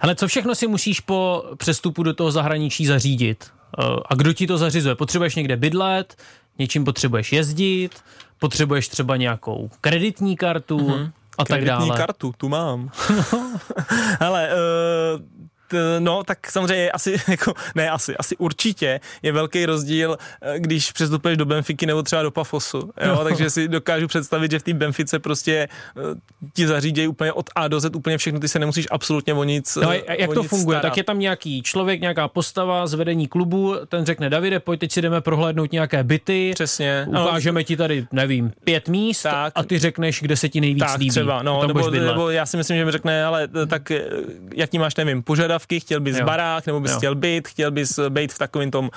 Ale 0.00 0.14
co 0.14 0.28
všechno 0.28 0.54
si 0.54 0.66
musíš 0.66 1.00
po 1.00 1.44
přestupu 1.56 2.02
do 2.02 2.14
toho 2.14 2.30
zahraničí 2.30 2.86
zařídit? 2.86 3.44
Eh, 3.78 3.82
a 4.06 4.14
kdo 4.14 4.32
ti 4.32 4.46
to 4.46 4.58
zařizuje? 4.58 4.94
Potřebuješ 4.94 5.34
někde 5.34 5.56
bydlet, 5.56 6.16
něčím 6.58 6.84
potřebuješ 6.84 7.32
jezdit, 7.32 7.90
potřebuješ 8.38 8.88
třeba 8.88 9.16
nějakou 9.16 9.70
kreditní 9.80 10.36
kartu 10.36 10.78
mm-hmm. 10.78 11.10
a 11.38 11.44
tak 11.44 11.64
dále. 11.64 11.78
Kreditní 11.78 11.98
kartu, 11.98 12.34
tu 12.36 12.48
mám. 12.48 12.90
Hele, 14.20 14.48
uh, 14.48 15.20
t, 15.20 15.26
no, 15.98 16.24
tak 16.24 16.50
samozřejmě 16.50 16.90
asi, 16.90 17.16
jako, 17.28 17.54
ne 17.74 17.90
asi, 17.90 18.16
asi 18.16 18.36
určitě 18.36 19.00
je 19.22 19.32
velký 19.32 19.66
rozdíl, 19.66 20.18
eh, 20.42 20.54
když 20.60 20.92
přestupuješ 20.92 21.38
do 21.38 21.44
Benfiky 21.44 21.86
nebo 21.86 22.02
třeba 22.02 22.22
do 22.22 22.30
Pafosu, 22.30 22.78
jo, 22.78 23.14
no. 23.14 23.24
takže 23.24 23.50
si 23.50 23.68
dokážu 23.68 24.06
představit, 24.06 24.50
že 24.50 24.58
v 24.58 24.62
té 24.62 24.74
Benfice 24.74 25.18
prostě 25.18 25.68
eh, 25.96 26.00
ti 26.54 26.66
zařídějí 26.66 27.08
úplně 27.08 27.32
od 27.32 27.50
A 27.56 27.68
do 27.68 27.80
Z 27.80 27.94
úplně 27.96 28.18
všechno, 28.18 28.40
ty 28.40 28.48
se 28.48 28.58
nemusíš 28.58 28.86
absolutně 28.90 29.34
o 29.34 29.44
nic 29.44 29.76
No 29.76 29.88
a 29.88 29.94
jak 29.94 30.30
o 30.30 30.34
to 30.34 30.42
nic 30.42 30.50
funguje? 30.50 30.78
starat. 30.78 30.90
Tak 30.90 30.96
je 30.96 31.04
tam 31.04 31.18
nějaký 31.18 31.62
člověk, 31.62 32.00
nějaká 32.00 32.28
postava 32.28 32.86
z 32.86 32.94
vedení 32.94 33.26
klubu, 33.28 33.74
ten 33.88 34.06
řekne 34.06 34.30
Davide, 34.30 34.60
pojď 34.60 34.80
teď 34.80 34.92
si 34.92 35.02
jdeme 35.02 35.20
prohlédnout 35.20 35.72
nějaké 35.72 36.02
byty, 36.04 36.50
Přesně. 36.54 37.06
ukážeme 37.08 37.64
ti 37.64 37.76
tady, 37.76 38.06
nevím, 38.12 38.52
pět 38.64 38.88
míst 38.88 39.22
Tak. 39.22 39.52
a 39.56 39.62
ty 39.62 39.78
řekneš, 39.78 40.20
kde 40.22 40.36
se 40.36 40.48
ti 40.48 40.60
nejvíc 40.60 40.84
tak 40.84 40.98
líbí. 40.98 41.10
třeba, 41.10 41.42
no, 41.42 41.66
nebo, 41.66 41.90
nebo, 41.90 42.30
já 42.30 42.46
si 42.46 42.56
myslím, 42.56 42.76
že 42.78 42.84
mi 42.84 42.90
řekne, 42.92 43.24
ale 43.24 43.48
eh, 43.62 43.66
tak 43.66 43.90
eh, 43.90 44.04
jaký 44.54 44.78
máš, 44.78 44.96
nevím, 44.96 45.22
požadavky, 45.54 45.80
chtěl 45.80 46.00
bys 46.00 46.16
Jo. 46.18 46.24
barák, 46.26 46.66
nebo 46.66 46.80
bys 46.80 46.90
Jo. 46.92 46.96
chtěl 46.98 47.14
být, 47.14 47.48
chtěl 47.48 47.70
bys 47.70 47.98
být 48.08 48.32
v 48.32 48.38
takovém 48.38 48.70
tom 48.70 48.90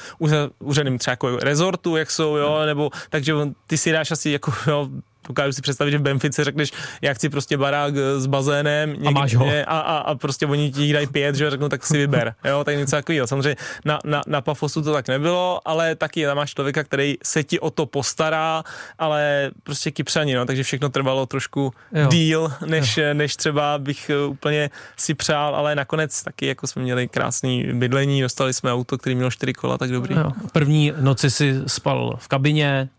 úředném 0.59 0.97
třeba 0.97 1.11
jako 1.11 1.37
rezortu, 1.37 1.95
jak 1.95 2.11
jsou, 2.11 2.35
jo, 2.35 2.65
nebo 2.65 2.89
takže 3.09 3.33
on- 3.33 3.53
ty 3.67 3.77
si 3.77 3.91
dáš 3.91 4.11
asi 4.11 4.29
jako, 4.29 4.53
jo, 4.67 4.89
dokážu 5.27 5.53
si 5.53 5.61
představit, 5.61 5.91
že 5.91 5.97
v 5.97 6.01
Benfice 6.01 6.43
řekneš, 6.43 6.71
já 7.01 7.13
chci 7.13 7.29
prostě 7.29 7.57
barák 7.57 7.93
eh, 7.97 8.19
s 8.19 8.27
bazénem 8.27 8.89
někde, 8.89 9.11
máš 9.11 9.35
ho. 9.35 9.47
A, 9.67 9.79
a, 9.79 9.97
a, 9.97 10.15
prostě 10.15 10.45
oni 10.45 10.71
ti 10.71 10.93
dají 10.93 11.07
pět, 11.07 11.35
že 11.35 11.43
jo, 11.43 11.49
řeknu, 11.49 11.69
tak 11.69 11.85
si 11.85 11.97
vyber, 11.97 12.33
jo, 12.45 12.63
tak 12.63 12.77
něco 12.77 12.95
takového. 12.95 13.27
Samozřejmě 13.27 13.55
na, 13.85 13.99
na, 14.05 14.21
na 14.27 14.41
Pafosu 14.41 14.81
to 14.81 14.93
tak 14.93 15.07
nebylo, 15.07 15.61
ale 15.65 15.95
taky 15.95 16.25
tam 16.25 16.37
máš 16.37 16.53
člověka, 16.53 16.83
který 16.83 17.15
se 17.23 17.43
ti 17.43 17.59
o 17.59 17.69
to 17.69 17.85
postará, 17.85 18.63
ale 18.99 19.51
prostě 19.63 19.91
kypřani, 19.91 20.35
no, 20.35 20.45
takže 20.45 20.63
všechno 20.63 20.89
trvalo 20.89 21.25
trošku 21.25 21.73
Jo. 21.93 22.07
díl, 22.07 22.53
než, 22.65 22.99
než 23.13 23.35
třeba 23.35 23.77
bych 23.77 24.09
eh, 24.09 24.25
úplně 24.25 24.69
si 24.97 25.13
přál, 25.13 25.55
ale 25.55 25.75
nakonec 25.75 26.23
taky 26.23 26.47
jako 26.47 26.67
jsme 26.67 26.81
měli 26.81 27.07
krásný 27.07 27.63
bydlení, 27.73 28.21
dostali 28.21 28.53
jsme 28.53 28.73
auto, 28.73 28.97
který 28.97 29.15
mělo 29.15 29.31
čtyři 29.31 29.53
kola, 29.53 29.77
tak 29.77 29.91
dobrý. 29.91 30.15
Jo. 30.15 30.31
První 30.51 30.93
noci 30.99 31.31
si 31.31 31.61
spal 31.67 32.17
v 32.19 32.27
kabině, 32.27 32.89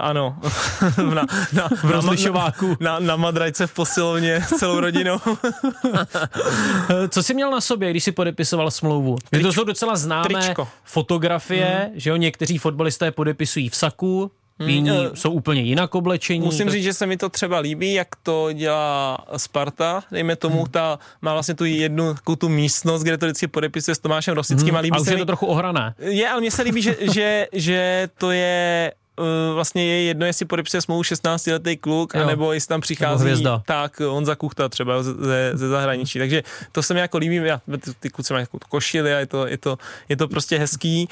ano, 0.00 0.36
na, 1.14 1.26
na, 1.52 1.68
v 1.82 1.90
rozlišováku. 1.90 2.76
Na, 2.80 2.92
na, 2.92 3.06
na 3.06 3.16
madrajce 3.16 3.66
v 3.66 3.74
posilovně 3.74 4.40
s 4.40 4.56
celou 4.56 4.80
rodinou. 4.80 5.18
Eh, 6.90 7.08
Co 7.08 7.22
jsi 7.22 7.34
měl 7.34 7.50
na 7.50 7.60
sobě, 7.60 7.90
když 7.90 8.04
jsi 8.04 8.12
podepisoval 8.12 8.70
smlouvu? 8.70 9.16
Trič, 9.30 9.42
to 9.42 9.52
jsou 9.52 9.64
docela 9.64 9.96
známé 9.96 10.24
tričko. 10.28 10.68
fotografie, 10.84 11.90
že 11.94 12.10
jo, 12.10 12.16
někteří 12.16 12.58
fotbalisté 12.58 13.10
podepisují 13.10 13.68
v 13.68 13.76
saku, 13.76 14.30
jiní 14.66 14.90
eh, 14.90 15.10
jsou 15.16 15.30
úplně 15.30 15.60
jinak 15.60 15.94
oblečení. 15.94 16.40
Musím 16.44 16.66
tak- 16.66 16.72
říct, 16.72 16.84
že 16.84 16.92
se 16.92 17.06
mi 17.06 17.16
to 17.16 17.28
třeba 17.28 17.58
líbí, 17.58 17.92
jak 17.92 18.08
to 18.22 18.52
dělá 18.52 19.18
Sparta. 19.36 20.02
Dejme 20.12 20.36
tomu, 20.36 20.66
ta 20.66 20.98
má 21.22 21.32
vlastně 21.32 21.54
tu 21.54 21.64
jednu 21.64 22.14
takovou 22.14 22.36
tu 22.36 22.48
místnost, 22.48 23.02
kde 23.02 23.18
to 23.18 23.26
vždycky 23.26 23.46
podepisuje 23.46 23.94
s 23.94 23.98
Tomášem 23.98 24.34
Rosickým 24.34 24.76
a 24.76 24.80
líbí 24.80 24.96
a 24.96 25.00
už 25.00 25.04
se 25.06 25.12
je 25.12 25.16
mi, 25.16 25.20
to 25.22 25.26
trochu 25.26 25.46
ohrané. 25.46 25.94
Je, 25.98 26.28
ale 26.28 26.40
mně 26.40 26.50
se 26.50 26.62
líbí, 26.62 26.82
že, 26.82 26.96
že, 27.00 27.46
že 27.52 28.08
to 28.18 28.30
je 28.30 28.92
vlastně 29.54 29.86
je 29.86 30.02
jedno, 30.02 30.26
jestli 30.26 30.46
podepisuje 30.46 30.80
smlouvu 30.80 31.02
16-letý 31.02 31.76
kluk, 31.76 32.14
Jo. 32.14 32.22
anebo 32.22 32.52
jestli 32.52 32.68
tam 32.68 32.80
přichází 32.80 33.22
hvězda. 33.22 33.62
tak 33.66 34.00
Honza 34.00 34.34
Kuchta 34.34 34.68
třeba 34.68 35.02
ze, 35.02 35.12
ze, 35.54 35.68
zahraničí. 35.68 36.18
Takže 36.18 36.42
to 36.72 36.82
se 36.82 36.94
mi 36.94 37.00
jako 37.00 37.18
líbí, 37.18 37.36
já, 37.36 37.60
ty, 37.80 37.94
ty 38.00 38.10
kluci 38.10 38.32
mají 38.32 38.42
jako 38.42 38.58
košily 38.68 39.14
a 39.14 39.18
je 39.18 39.26
to, 39.26 39.46
je, 39.46 39.58
to, 39.58 39.78
je 40.08 40.16
to 40.16 40.28
prostě 40.28 40.58
hezký. 40.58 41.08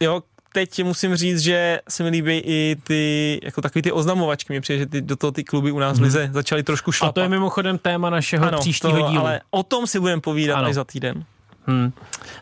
Jo, 0.00 0.22
teď 0.52 0.84
musím 0.84 1.16
říct, 1.16 1.38
že 1.40 1.80
se 1.88 2.02
mi 2.02 2.08
líbí 2.08 2.42
i 2.44 2.76
ty, 2.82 3.40
jako 3.42 3.60
takový 3.62 3.82
ty 3.82 3.92
oznamovačky, 3.92 4.52
mě 4.52 4.60
přijde, 4.60 4.78
že 4.78 4.86
ty, 4.86 5.00
do 5.00 5.16
toho 5.16 5.30
ty 5.30 5.44
kluby 5.44 5.70
u 5.72 5.78
nás 5.78 5.98
v 5.98 6.02
Lize 6.02 6.30
začaly 6.32 6.62
trošku 6.62 6.90
A 6.90 6.92
šlapat. 6.92 7.14
to 7.14 7.20
je 7.20 7.28
mimochodem 7.28 7.78
téma 7.78 8.10
našeho 8.10 8.46
ano, 8.46 8.58
příštího 8.58 9.00
to, 9.00 9.08
dílu. 9.10 9.20
ale 9.20 9.40
o 9.50 9.62
tom 9.62 9.86
si 9.86 10.00
budeme 10.00 10.20
povídat 10.20 10.56
Ano. 10.58 10.68
až 10.68 10.74
za 10.74 10.84
týden. 10.84 11.24
Hmm. 11.66 11.92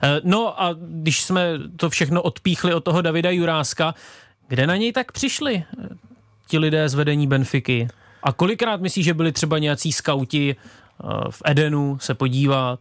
Eh, 0.02 0.20
No 0.24 0.62
a 0.62 0.74
když 0.78 1.22
jsme 1.22 1.48
to 1.76 1.90
všechno 1.90 2.22
odpíchli 2.22 2.74
od 2.74 2.84
toho 2.84 3.02
Davida 3.02 3.30
Juráska, 3.30 3.94
kde 4.48 4.66
na 4.66 4.76
něj 4.76 4.92
tak 4.92 5.12
přišli 5.12 5.54
eh, 5.54 5.88
ti 6.46 6.58
lidé 6.58 6.88
z 6.88 6.94
vedení 6.94 7.26
Benfiky? 7.26 7.88
A 8.22 8.32
kolikrát 8.32 8.80
myslíš, 8.80 9.04
že 9.04 9.14
byli 9.14 9.32
třeba 9.32 9.58
nějací 9.58 9.92
skauti 9.92 10.56
eh, 10.56 11.06
v 11.30 11.42
Edenu 11.44 11.98
se 12.00 12.14
podívat? 12.14 12.80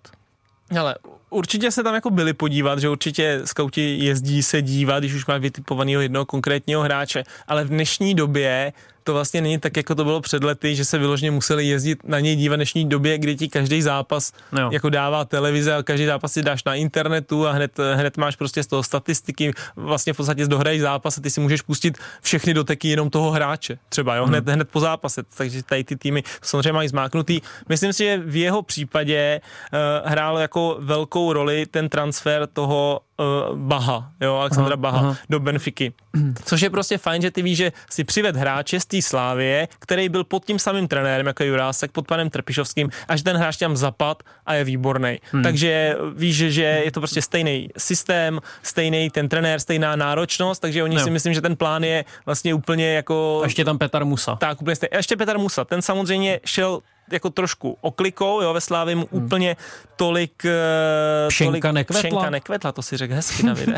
Ale 0.79 0.95
určitě 1.29 1.71
se 1.71 1.83
tam 1.83 1.95
jako 1.95 2.09
byli 2.09 2.33
podívat, 2.33 2.79
že 2.79 2.89
určitě 2.89 3.41
skauti 3.45 3.97
jezdí 4.05 4.43
se 4.43 4.61
dívat, 4.61 4.99
když 4.99 5.13
už 5.13 5.25
máš 5.25 5.41
vytipovaného 5.41 6.01
jednoho 6.01 6.25
konkrétního 6.25 6.81
hráče, 6.81 7.23
ale 7.47 7.63
v 7.63 7.69
dnešní 7.69 8.15
době 8.15 8.73
to 9.03 9.13
vlastně 9.13 9.41
není 9.41 9.57
tak, 9.59 9.77
jako 9.77 9.95
to 9.95 10.03
bylo 10.03 10.21
před 10.21 10.43
lety, 10.43 10.75
že 10.75 10.85
se 10.85 10.97
vyloženě 10.97 11.31
museli 11.31 11.65
jezdit 11.67 11.99
na 12.07 12.19
něj 12.19 12.35
dívat 12.35 12.53
v 12.55 12.57
dnešní 12.57 12.89
době, 12.89 13.17
kdy 13.17 13.35
ti 13.35 13.47
každý 13.49 13.81
zápas 13.81 14.31
No. 14.51 14.69
jako 14.73 14.89
dává 14.89 15.25
televize 15.25 15.75
a 15.75 15.83
každý 15.83 16.05
zápas 16.05 16.31
si 16.33 16.41
dáš 16.41 16.63
na 16.63 16.75
internetu 16.75 17.47
a 17.47 17.51
hned, 17.51 17.71
hned 17.93 18.17
máš 18.17 18.35
prostě 18.35 18.63
z 18.63 18.67
toho 18.67 18.83
statistiky, 18.83 19.53
vlastně 19.75 20.13
v 20.13 20.17
podstatě 20.17 20.47
dohrají 20.47 20.79
zápas 20.79 21.17
a 21.17 21.21
ty 21.21 21.29
si 21.29 21.39
můžeš 21.41 21.61
pustit 21.61 21.97
všechny 22.21 22.53
doteky 22.53 22.87
jenom 22.87 23.09
toho 23.09 23.31
hráče, 23.31 23.77
třeba 23.89 24.15
jo, 24.15 24.25
hned, 24.25 24.49
hned 24.49 24.69
po 24.69 24.79
zápase, 24.79 25.23
takže 25.37 25.63
tady 25.63 25.83
ty 25.83 25.95
týmy 25.95 26.23
samozřejmě 26.41 26.73
mají 26.73 26.87
zmáknutý. 26.89 27.41
Myslím 27.69 27.93
si, 27.93 28.03
že 28.03 28.17
v 28.17 28.35
jeho 28.35 28.61
případě 28.61 29.41
uh, 29.73 30.09
hrál 30.09 30.37
jako 30.39 30.77
velkou 30.79 31.33
roli 31.33 31.65
ten 31.65 31.89
transfer 31.89 32.47
toho 32.53 32.99
uh, 33.17 33.57
Baha, 33.57 34.11
jo, 34.21 34.35
Alexandra 34.35 34.73
Aha, 34.73 34.81
Baha 34.81 34.99
aha. 34.99 35.17
do 35.29 35.39
Benfiky. 35.39 35.93
Což 36.45 36.61
je 36.61 36.69
prostě 36.69 36.97
fajn, 36.97 37.21
že 37.21 37.31
ty 37.31 37.41
víš, 37.41 37.57
že 37.57 37.71
si 37.89 38.03
přived 38.03 38.35
hráče 38.35 38.79
z 38.79 38.85
té 38.85 39.01
Slávie, 39.01 39.67
který 39.79 40.09
byl 40.09 40.23
pod 40.23 40.45
tím 40.45 40.59
samým 40.59 40.87
trenérem 40.87 41.27
jako 41.27 41.43
Jurásek, 41.43 41.91
pod 41.91 42.07
panem 42.07 42.29
Trpišovským, 42.29 42.89
a 43.07 43.15
že 43.15 43.23
ten 43.23 43.37
hráč 43.37 43.57
tam 43.57 43.77
zapad 43.77 44.23
a 44.45 44.53
je 44.53 44.63
výborný. 44.63 45.19
Hmm. 45.31 45.43
Takže 45.43 45.95
víš, 46.15 46.35
že, 46.37 46.63
je 46.63 46.91
to 46.91 46.99
prostě 46.99 47.21
stejný 47.21 47.69
systém, 47.77 48.39
stejný 48.63 49.09
ten 49.09 49.29
trenér, 49.29 49.59
stejná 49.59 49.95
náročnost, 49.95 50.61
takže 50.61 50.83
oni 50.83 50.95
Jo. 50.95 51.03
si 51.03 51.09
myslím, 51.09 51.33
že 51.33 51.41
ten 51.41 51.55
plán 51.55 51.83
je 51.83 52.05
vlastně 52.25 52.53
úplně 52.53 52.93
jako... 52.93 53.39
A 53.41 53.45
ještě 53.45 53.65
tam 53.65 53.77
Petar 53.77 54.05
Musa. 54.05 54.35
Tak, 54.35 54.61
úplně 54.61 54.75
stejný. 54.75 54.91
A 54.91 54.97
ještě 54.97 55.17
Petr 55.17 55.37
Musa, 55.37 55.65
ten 55.65 55.81
samozřejmě 55.81 56.39
šel 56.45 56.79
jako 57.11 57.29
trošku 57.29 57.77
oklikou, 57.81 58.41
jo, 58.41 58.53
ve 58.53 58.61
Slávě 58.61 58.95
mu 58.95 59.07
hmm. 59.11 59.23
úplně 59.23 59.57
tolik... 59.95 60.45
eh, 60.45 61.27
Pšenka 61.27 61.51
tolik, 61.51 61.73
nekvetla? 61.73 61.99
Pšenka 62.09 62.29
nekvetla, 62.29 62.71
to 62.71 62.81
si 62.81 62.97
řekl 62.97 63.13
hezky, 63.13 63.43
Davide. 63.43 63.75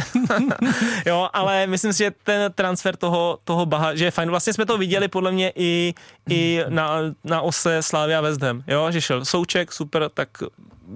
jo, 1.05 1.29
ale 1.33 1.67
myslím 1.67 1.93
si, 1.93 1.97
že 1.97 2.11
ten 2.23 2.51
transfer 2.51 2.95
toho, 2.95 3.39
toho 3.43 3.65
Baha, 3.65 3.95
že 3.95 4.05
je 4.05 4.11
fajn. 4.11 4.29
Vlastně 4.29 4.53
jsme 4.53 4.65
to 4.65 4.77
viděli 4.77 5.07
podle 5.07 5.31
mě 5.31 5.51
i, 5.55 5.93
i 6.29 6.61
na, 6.69 6.97
na 7.23 7.41
ose 7.41 7.81
Slávia 7.81 8.21
West 8.21 8.41
Ham, 8.41 8.63
jo, 8.67 8.91
že 8.91 9.01
šel 9.01 9.25
Souček, 9.25 9.71
super, 9.71 10.09
tak 10.13 10.29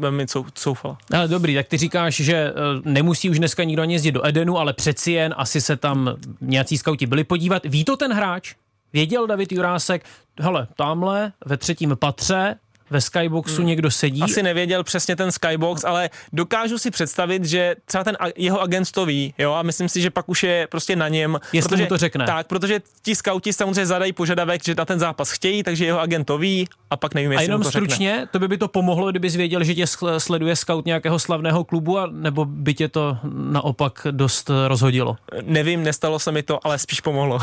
mi 0.10 0.28
sou, 0.28 0.46
soufala. 0.56 0.98
Ale 1.14 1.28
dobrý, 1.28 1.56
tak 1.56 1.68
ty 1.68 1.78
říkáš, 1.78 2.16
že 2.16 2.34
eh, 2.36 2.54
nemusí 2.84 3.30
už 3.30 3.40
dneska 3.40 3.64
nikdo 3.64 3.82
ani 3.82 3.94
jezdit 3.94 4.12
do 4.12 4.28
Edenu, 4.28 4.58
ale 4.58 4.74
přeci 4.74 5.12
jen 5.12 5.36
asi 5.38 5.62
se 5.62 5.78
tam 5.78 6.16
nějací 6.42 6.78
skauti 6.78 7.06
byli 7.06 7.24
podívat. 7.24 7.64
Ví 7.66 7.86
to 7.86 7.98
ten 7.98 8.14
hráč? 8.14 8.54
Věděl 8.94 9.28
David 9.28 9.52
Jurásek, 9.52 10.06
hele, 10.40 10.68
tamhle 10.76 11.34
ve 11.46 11.58
třetím 11.58 11.98
patře 12.00 12.56
ve 12.90 13.02
skyboxu 13.02 13.58
hmm. 13.58 13.66
někdo 13.68 13.92
sedí. 13.92 14.22
Asi 14.22 14.44
nevěděl 14.44 14.84
přesně 14.84 15.16
ten 15.16 15.32
skybox, 15.32 15.84
ale 15.84 16.10
dokážu 16.34 16.78
si 16.78 16.92
představit, 16.92 17.46
že 17.46 17.76
třeba 17.86 18.04
ten 18.04 18.18
a- 18.20 18.32
jeho 18.36 18.62
agent 18.62 18.92
to 18.92 19.06
ví, 19.06 19.34
jo, 19.38 19.54
a 19.54 19.64
myslím 19.64 19.90
si, 19.90 20.02
že 20.02 20.10
pak 20.10 20.30
už 20.30 20.44
je 20.44 20.68
prostě 20.72 20.96
na 20.96 21.08
něm. 21.08 21.40
Jestli 21.54 21.70
protože, 21.70 21.84
mu 21.84 21.90
to 21.90 21.98
řekne. 21.98 22.26
Tak, 22.26 22.48
protože 22.48 22.82
ti 23.02 23.16
skauti 23.16 23.54
samozřejmě 23.54 23.86
zadají 23.86 24.14
požadavek, 24.14 24.64
že 24.66 24.76
na 24.76 24.86
ten 24.86 25.00
zápas 25.00 25.32
chtějí, 25.32 25.64
takže 25.64 25.86
jeho 25.86 26.00
agent 26.00 26.26
to 26.26 26.38
ví 26.38 26.68
a 26.90 26.98
pak 26.98 27.14
nevím, 27.14 27.32
a 27.32 27.34
jestli 27.34 27.46
jenom 27.46 27.60
mu 27.60 27.64
to 27.64 27.72
řekne. 27.72 27.88
stručně, 27.88 28.28
to 28.32 28.40
by 28.40 28.48
by 28.48 28.58
to 28.58 28.68
pomohlo, 28.68 29.12
kdybys 29.12 29.36
věděl, 29.36 29.64
že 29.64 29.76
tě 29.76 29.86
sl- 29.86 30.18
sleduje 30.18 30.56
scout 30.56 30.86
nějakého 30.86 31.20
slavného 31.20 31.64
klubu, 31.64 32.00
a 32.00 32.08
nebo 32.12 32.46
by 32.46 32.74
tě 32.74 32.88
to 32.88 33.18
naopak 33.34 34.08
dost 34.12 34.52
rozhodilo? 34.68 35.16
Nevím, 35.44 35.84
nestalo 35.84 36.20
se 36.20 36.32
mi 36.32 36.44
to, 36.44 36.60
ale 36.64 36.80
spíš 36.80 37.02
pomohlo. 37.02 37.40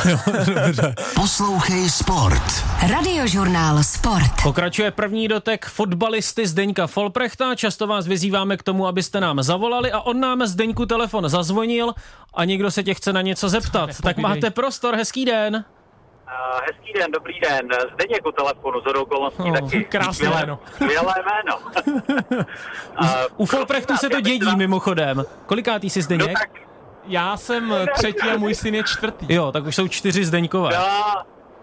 Poslouchej 1.14 1.90
Sport. 1.90 2.42
Radiožurnál 2.90 3.82
Sport. 3.82 4.42
Pokračuje 4.42 4.90
první 4.90 5.28
dotek 5.36 5.66
fotbalisty 5.66 6.46
Zdeňka 6.46 6.86
Folprechta. 6.86 7.54
Často 7.54 7.86
vás 7.86 8.06
vyzýváme 8.06 8.56
k 8.56 8.62
tomu, 8.62 8.86
abyste 8.86 9.20
nám 9.20 9.42
zavolali 9.42 9.92
a 9.92 10.00
on 10.00 10.20
nám 10.20 10.46
Zdeňku 10.46 10.86
telefon 10.86 11.28
zazvonil 11.28 11.92
a 12.34 12.44
někdo 12.44 12.70
se 12.70 12.82
tě 12.82 12.94
chce 12.94 13.12
na 13.12 13.22
něco 13.22 13.48
zeptat. 13.48 13.90
Tak 14.02 14.16
máte 14.16 14.50
prostor, 14.50 14.94
hezký 14.94 15.24
den. 15.24 15.64
Uh, 16.26 16.60
hezký 16.66 16.92
den, 16.98 17.12
dobrý 17.12 17.40
den. 17.40 17.68
Zdeněk 17.94 18.26
u 18.26 18.32
telefonu, 18.32 18.80
z 18.80 18.86
okolností 19.00 19.42
Oh, 19.42 19.52
taky. 19.60 19.84
krásné 19.84 20.28
jméno. 20.30 20.58
Skvělé 20.74 21.14
jméno. 21.26 21.58
uh, 23.00 23.06
U 23.36 23.46
Folprechtu 23.46 23.96
se 23.96 24.08
to 24.08 24.20
dědí 24.20 24.56
mimochodem. 24.56 25.24
Kolikátý 25.46 25.90
jsi 25.90 25.98
No 25.98 26.02
Zdeněk? 26.04 26.38
tak, 26.38 26.50
Já 27.06 27.36
jsem 27.36 27.74
třetí 27.94 28.30
a 28.30 28.36
můj 28.36 28.54
syn 28.54 28.74
je 28.74 28.82
čtvrtý. 28.84 29.26
Jo, 29.34 29.52
tak 29.52 29.64
už 29.64 29.76
jsou 29.76 29.88
čtyři 29.88 30.24
Zdeňkové. 30.24 30.70
no, 30.78 31.22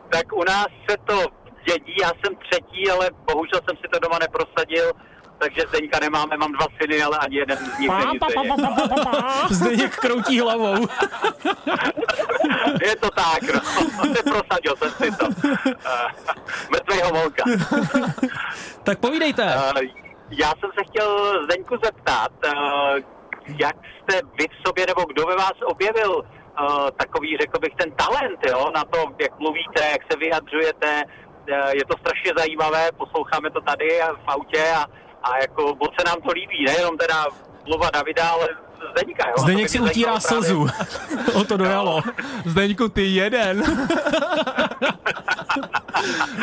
tak 0.10 0.34
u 0.34 0.44
nás 0.44 0.66
se 0.92 0.98
to 1.06 1.20
dědí, 1.64 1.94
já 2.02 2.08
jsem 2.10 2.36
třetí, 2.36 2.90
ale 2.92 3.10
bohužel 3.34 3.60
jsem 3.68 3.78
si 3.78 3.88
to 3.92 4.00
doma 4.00 4.18
neprosadil, 4.20 4.92
takže 5.38 5.62
Zdeňka 5.70 6.00
nemáme, 6.00 6.38
mám 6.38 6.52
dva 6.52 6.66
syny, 6.82 7.04
ale 7.04 7.18
ani 7.18 7.38
jeden 7.38 7.58
z 7.58 7.80
nich 7.80 7.90
není 7.90 8.20
Zdeněk. 8.30 9.50
Zdeněk 9.50 9.96
kroutí 9.96 10.40
hlavou. 10.40 10.88
Je 12.86 12.96
to 12.96 13.10
tak, 13.10 13.42
no. 13.54 13.62
Neprosadil 14.14 14.76
jsem 14.78 14.92
si 14.92 15.12
to. 15.18 15.26
Uh, 15.26 15.72
mrtvejho 16.72 17.10
volka. 17.12 17.44
tak 18.84 19.00
povídejte. 19.00 19.44
Uh, 19.56 19.82
Já 20.30 20.48
jsem 20.60 20.70
se 20.78 20.84
chtěl 20.90 21.40
Zdeňku 21.44 21.76
zeptat, 21.84 22.32
uh, 22.46 22.54
jak 23.60 23.76
jste 23.76 24.22
vy 24.40 24.46
v 24.48 24.68
sobě, 24.68 24.86
nebo 24.88 25.02
kdo 25.06 25.26
ve 25.26 25.36
vás 25.36 25.54
objevil 25.66 26.24
takový, 26.98 27.38
řekl 27.42 27.60
bych, 27.60 27.76
ten 27.76 27.92
talent, 27.92 28.40
jo, 28.50 28.72
na 28.76 28.84
to, 28.84 28.98
jak 29.22 29.40
mluvíte, 29.40 29.82
jak 29.92 30.02
se 30.12 30.18
vyjadřujete, 30.18 31.04
je 31.48 31.86
to 31.86 31.98
strašně 32.00 32.32
zajímavé, 32.38 32.92
posloucháme 32.98 33.50
to 33.52 33.62
tady 33.62 33.88
v 34.26 34.28
autě 34.28 34.64
a, 34.76 34.86
a 35.24 35.38
jako 35.38 35.76
moc 35.80 35.92
se 36.00 36.04
nám 36.06 36.22
to 36.22 36.32
líbí, 36.32 36.66
nejenom 36.66 36.98
teda 36.98 37.26
mluva 37.66 37.90
Davida, 37.90 38.30
ale 38.30 38.48
Zdeňka, 38.92 39.28
jo. 39.28 39.34
Zdeněk 39.38 39.70
si 39.70 39.80
utírá 39.80 40.20
slzu. 40.20 40.68
o 41.34 41.44
to 41.44 41.58
dojalo. 41.58 42.02
Zdeňku, 42.46 42.90
ty 42.90 43.06
jeden. 43.06 43.64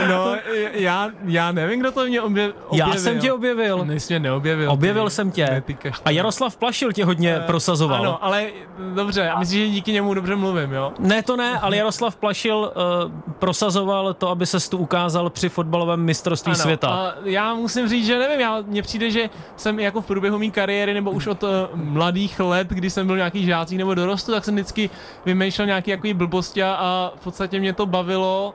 no, 0.09 0.37
já, 0.73 1.11
já 1.25 1.53
nevím, 1.53 1.81
kdo 1.81 1.93
to 1.93 2.07
mě 2.07 2.23
obje, 2.23 2.53
objevil. 2.69 2.95
Já 2.95 3.01
jsem 3.01 3.19
tě 3.19 3.33
objevil. 3.33 3.85
Nejsi 3.85 4.13
mě 4.13 4.21
neobjevil. 4.21 4.71
Objevil 4.71 5.05
ty, 5.05 5.11
jsem 5.11 5.31
tě. 5.31 5.63
A 6.05 6.11
Jaroslav 6.11 6.57
Plašil 6.57 6.93
tě 6.93 7.05
hodně 7.05 7.39
uh, 7.39 7.43
prosazoval. 7.43 8.01
Ano, 8.01 8.25
ale 8.25 8.47
dobře, 8.95 9.31
a 9.31 9.39
myslíš, 9.39 9.61
že 9.61 9.69
díky 9.69 9.93
němu 9.93 10.15
dobře 10.15 10.37
mluvím, 10.37 10.73
jo? 10.73 10.93
Ne, 10.99 11.23
to 11.23 11.37
ne, 11.37 11.61
ale 11.61 11.77
Jaroslav 11.77 12.17
Plašil 12.17 12.57
uh, 12.57 13.13
prosazoval 13.39 14.15
to, 14.15 14.29
aby 14.29 14.47
se 14.47 14.71
tu 14.71 14.79
ukázal 14.79 15.31
při 15.31 15.49
fotbalovém 15.49 16.01
mistrovství 16.01 16.53
ano, 16.53 16.63
světa. 16.63 16.89
A 16.89 17.13
já 17.25 17.55
musím 17.55 17.89
říct, 17.89 18.07
že 18.07 18.19
nevím, 18.19 18.41
já, 18.41 18.63
mně 18.67 18.83
přijde, 18.83 19.11
že 19.11 19.31
jsem 19.57 19.81
jako 19.81 20.01
v 20.01 20.07
průběhu 20.07 20.39
mé 20.39 20.51
kariéry 20.51 20.95
nebo 20.95 21.11
už 21.11 21.27
od 21.27 21.43
uh, 21.43 21.49
mladých 21.75 22.30
let, 22.39 22.69
kdy 22.69 22.91
jsem 22.91 23.07
byl 23.07 23.17
nějaký 23.17 23.47
žácích 23.47 23.79
nebo 23.79 23.95
dorostu, 23.95 24.33
tak 24.33 24.45
jsem 24.45 24.55
vždycky 24.55 24.91
vymýšlel 25.25 25.67
nějaký 25.67 25.91
jako 25.91 26.09
blbosti 26.15 26.63
a 26.63 27.13
v 27.17 27.25
podstatě 27.25 27.61
mě 27.61 27.73
to 27.73 27.87
bavilo 27.87 28.55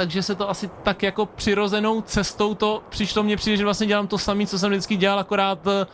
takže 0.00 0.22
se 0.22 0.34
to 0.34 0.50
asi 0.50 0.70
tak 0.82 1.02
jako 1.02 1.26
přirozenou 1.26 2.00
cestou 2.00 2.54
to 2.54 2.82
přišlo 2.88 3.22
mně 3.22 3.36
přijde, 3.36 3.56
že 3.56 3.64
vlastně 3.64 3.86
dělám 3.86 4.06
to 4.06 4.18
samé, 4.18 4.46
co 4.46 4.58
jsem 4.58 4.70
vždycky 4.70 4.96
dělal, 4.96 5.18
akorát 5.18 5.58
eh, 5.66 5.86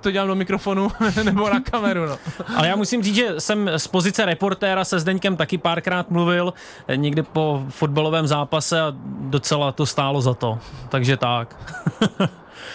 to 0.00 0.10
dělám 0.10 0.28
do 0.28 0.34
mikrofonu 0.34 0.88
nebo 1.22 1.50
na 1.50 1.60
kameru. 1.60 2.06
No. 2.06 2.18
Ale 2.56 2.68
já 2.68 2.76
musím 2.76 3.02
říct, 3.02 3.14
že 3.14 3.40
jsem 3.40 3.70
z 3.76 3.86
pozice 3.86 4.24
reportéra 4.24 4.84
se 4.84 5.00
Zdeňkem 5.00 5.36
taky 5.36 5.58
párkrát 5.58 6.10
mluvil, 6.10 6.54
eh, 6.88 6.96
někdy 6.96 7.22
po 7.22 7.64
fotbalovém 7.68 8.26
zápase 8.26 8.80
a 8.80 8.92
docela 9.20 9.72
to 9.72 9.86
stálo 9.86 10.20
za 10.20 10.34
to. 10.34 10.58
Takže 10.88 11.16
tak. 11.16 11.56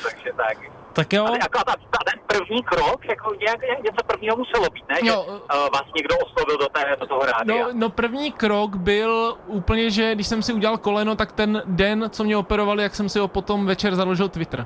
Takže 0.04 0.32
tak. 0.38 0.77
Tak 0.98 1.14
jo. 1.14 1.26
Ale 1.26 1.38
jako 1.42 1.58
ta, 1.58 1.76
ta, 1.76 2.00
ten 2.12 2.20
první 2.28 2.64
krok, 2.64 3.06
jako 3.10 3.34
nějak, 3.34 3.60
něco 3.62 4.04
prvního 4.08 4.38
muselo 4.38 4.70
být, 4.70 4.84
ne? 4.90 4.96
Jo. 5.04 5.26
Že 5.28 5.32
uh, 5.32 5.70
vás 5.74 5.84
někdo 5.96 6.16
oslovil 6.26 6.58
do, 6.58 6.68
té, 6.70 6.96
do 7.00 7.08
toho 7.08 7.22
rádia. 7.22 7.68
No, 7.68 7.74
no 7.74 7.90
první 7.90 8.32
krok 8.32 8.76
byl 8.76 9.38
úplně, 9.48 9.90
že 9.90 10.16
když 10.16 10.28
jsem 10.28 10.44
si 10.44 10.54
udělal 10.54 10.78
koleno, 10.78 11.16
tak 11.16 11.32
ten 11.32 11.64
den, 11.66 12.10
co 12.10 12.24
mě 12.24 12.38
operovali, 12.38 12.84
jak 12.84 12.96
jsem 12.96 13.10
si 13.10 13.20
ho 13.20 13.28
potom 13.28 13.66
večer 13.66 13.96
založil 13.96 14.30
Twitter. 14.30 14.66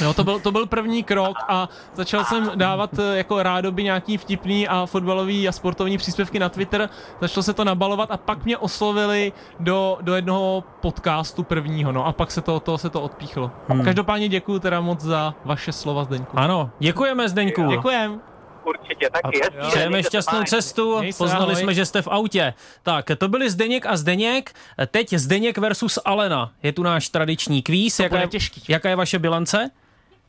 Jo, 0.00 0.14
to 0.14 0.24
byl, 0.24 0.40
to 0.40 0.52
byl 0.52 0.66
první 0.66 1.02
krok 1.04 1.36
a 1.48 1.68
začal 1.94 2.24
jsem 2.24 2.50
dávat 2.54 2.90
eh, 2.98 3.16
jako 3.16 3.42
rádoby 3.42 3.84
nějaký 3.84 4.16
vtipný 4.16 4.68
a 4.68 4.86
fotbalový 4.86 5.48
a 5.48 5.52
sportovní 5.52 5.98
příspěvky 5.98 6.38
na 6.38 6.48
Twitter. 6.48 6.88
Začalo 7.20 7.42
se 7.42 7.52
to 7.52 7.64
nabalovat 7.64 8.10
a 8.10 8.16
pak 8.16 8.44
mě 8.44 8.58
oslovili 8.58 9.32
do, 9.60 9.98
do 10.00 10.14
jednoho 10.14 10.64
podcastu 10.80 11.42
prvního, 11.42 11.92
no 11.92 12.06
a 12.06 12.12
pak 12.12 12.30
se 12.30 12.40
to, 12.40 12.60
to, 12.60 12.78
se 12.78 12.90
to 12.90 13.02
odpíchlo. 13.02 13.50
Hmm. 13.68 13.84
Každopádně 13.84 14.28
děkuji 14.28 14.58
teda 14.58 14.80
moc 14.80 15.00
za 15.00 15.34
vaše 15.44 15.72
slova, 15.72 16.04
Zdeňku. 16.04 16.38
Ano, 16.38 16.70
děkujeme 16.78 17.28
Zdeňku. 17.28 17.70
Děkujem. 17.70 18.20
Určitě, 18.64 19.10
taky. 19.10 19.40
Přejeme 19.68 20.02
šťastnou 20.02 20.44
cestu, 20.44 21.00
poznali 21.18 21.56
jsme, 21.56 21.74
že 21.74 21.86
jste 21.86 22.02
v 22.02 22.08
autě. 22.08 22.54
Tak, 22.82 23.10
to 23.18 23.28
byli 23.28 23.50
Zdeněk 23.50 23.86
a 23.86 23.96
Zdeněk, 23.96 24.52
teď 24.86 25.14
Zdeněk 25.14 25.58
versus 25.58 25.98
Alena. 26.04 26.50
Je 26.62 26.72
tu 26.72 26.82
náš 26.82 27.08
tradiční 27.08 27.62
kvíz. 27.62 28.00
jaká, 28.00 28.18
je, 28.18 28.28
jaká 28.68 28.88
je 28.88 28.96
vaše 28.96 29.18
bilance? 29.18 29.70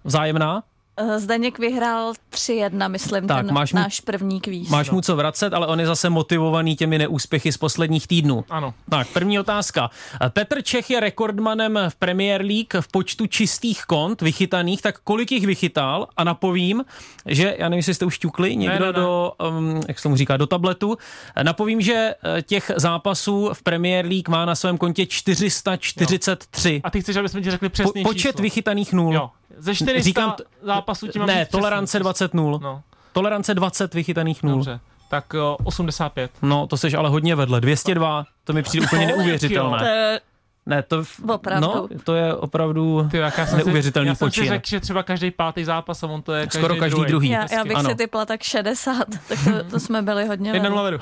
Vzájemná? 0.03 0.63
Eh, 0.97 1.19
Zdeněk 1.19 1.59
vyhrál 1.59 2.13
3-1, 2.29 2.89
myslím, 2.89 3.27
tak, 3.27 3.45
ten 3.45 3.53
máš 3.53 3.73
mu, 3.73 3.79
náš 3.79 3.99
první 3.99 4.41
kvíz. 4.41 4.69
Máš 4.69 4.89
mu 4.89 5.01
co 5.01 5.15
vracet, 5.15 5.53
ale 5.53 5.67
on 5.67 5.79
je 5.79 5.85
zase 5.85 6.09
motivovaný 6.09 6.75
těmi 6.75 6.97
neúspěchy 6.97 7.51
z 7.51 7.57
posledních 7.57 8.07
týdnů. 8.07 8.45
Ano. 8.49 8.73
Tak, 8.89 9.07
první 9.07 9.39
otázka. 9.39 9.89
Petr 10.29 10.61
Čech 10.61 10.89
je 10.89 10.99
rekordmanem 10.99 11.79
v 11.89 11.95
Premier 11.95 12.41
League 12.41 12.73
v 12.81 12.87
počtu 12.87 13.27
čistých 13.27 13.83
kont 13.83 14.21
vychytaných, 14.21 14.81
tak 14.81 14.99
kolik 15.03 15.31
jich 15.31 15.45
vychytal? 15.45 16.07
A 16.17 16.23
napovím, 16.23 16.85
že, 17.25 17.55
já 17.59 17.69
nevím, 17.69 17.79
jestli 17.79 17.93
jste 17.93 18.05
už 18.05 18.19
ťukli 18.19 18.55
někdo 18.55 18.79
ne, 18.79 18.79
ne, 18.79 18.87
ne. 18.87 18.93
do, 18.93 19.33
um, 19.57 19.81
jak 19.87 19.99
se 19.99 20.03
tomu 20.03 20.15
říká, 20.15 20.37
do 20.37 20.47
tabletu. 20.47 20.97
Napovím, 21.43 21.81
že 21.81 22.15
eh, 22.37 22.41
těch 22.41 22.71
zápasů 22.75 23.49
v 23.53 23.63
Premier 23.63 24.05
League 24.05 24.29
má 24.29 24.45
na 24.45 24.55
svém 24.55 24.77
kontě 24.77 25.05
443. 25.05 26.73
Jo. 26.73 26.79
A 26.83 26.89
ty 26.89 27.01
chceš, 27.01 27.15
aby 27.15 27.29
jsme 27.29 27.41
ti 27.41 27.51
řekli 27.51 27.69
přesný 27.69 28.03
po, 28.03 28.09
Počet 28.09 28.31
číslo. 28.31 28.41
vychytaných 28.41 28.93
nul. 28.93 29.13
Jo. 29.13 29.29
Ze 29.57 29.75
400 29.75 30.03
Říkám, 30.03 30.31
t- 30.31 30.43
zápasů 30.61 31.07
mám 31.17 31.27
Ne, 31.27 31.45
tolerance 31.45 31.99
20 31.99 32.33
nul. 32.33 32.59
No. 32.63 32.81
Tolerance 33.13 33.53
20 33.53 33.93
vychytaných 33.93 34.43
nul. 34.43 34.55
Dobře. 34.55 34.79
Tak 35.09 35.33
uh, 35.33 35.39
85. 35.67 36.31
No, 36.41 36.67
to 36.67 36.77
seš 36.77 36.93
ale 36.93 37.09
hodně 37.09 37.35
vedle. 37.35 37.61
202, 37.61 38.25
to 38.43 38.53
mi 38.53 38.63
přijde 38.63 38.85
úplně 38.85 39.05
neuvěřitelné. 39.15 40.19
Ne, 40.71 40.83
to, 40.83 41.03
opravdu. 41.27 41.67
No, 41.67 41.87
to 42.03 42.15
je 42.15 42.35
opravdu 42.35 43.07
Ty, 43.11 43.17
jak 43.17 43.37
já 43.37 43.45
jsem 43.45 43.57
neuvěřitelný 43.57 44.07
si, 44.07 44.09
já 44.09 44.15
počin. 44.15 44.43
Já 44.43 44.49
jsem 44.49 44.53
si 44.53 44.55
řekl, 44.55 44.69
že 44.69 44.79
třeba 44.79 45.03
každý 45.03 45.31
pátý 45.31 45.63
zápas 45.63 46.03
a 46.03 46.07
on 46.07 46.21
to 46.21 46.33
je 46.33 46.45
každý 46.45 46.59
Skoro 46.59 46.75
každý 46.75 46.95
druhý. 46.95 47.09
druhý. 47.09 47.29
Já, 47.29 47.47
já 47.51 47.63
bych 47.63 47.77
ano. 47.77 47.89
si 47.89 47.95
typla 47.95 48.25
tak 48.25 48.43
60, 48.43 48.97
tak 49.27 49.39
to, 49.43 49.63
to 49.71 49.79
jsme 49.79 50.01
byli 50.01 50.27
hodně 50.27 50.51
Jeden 50.51 50.73
leveru. 50.73 50.97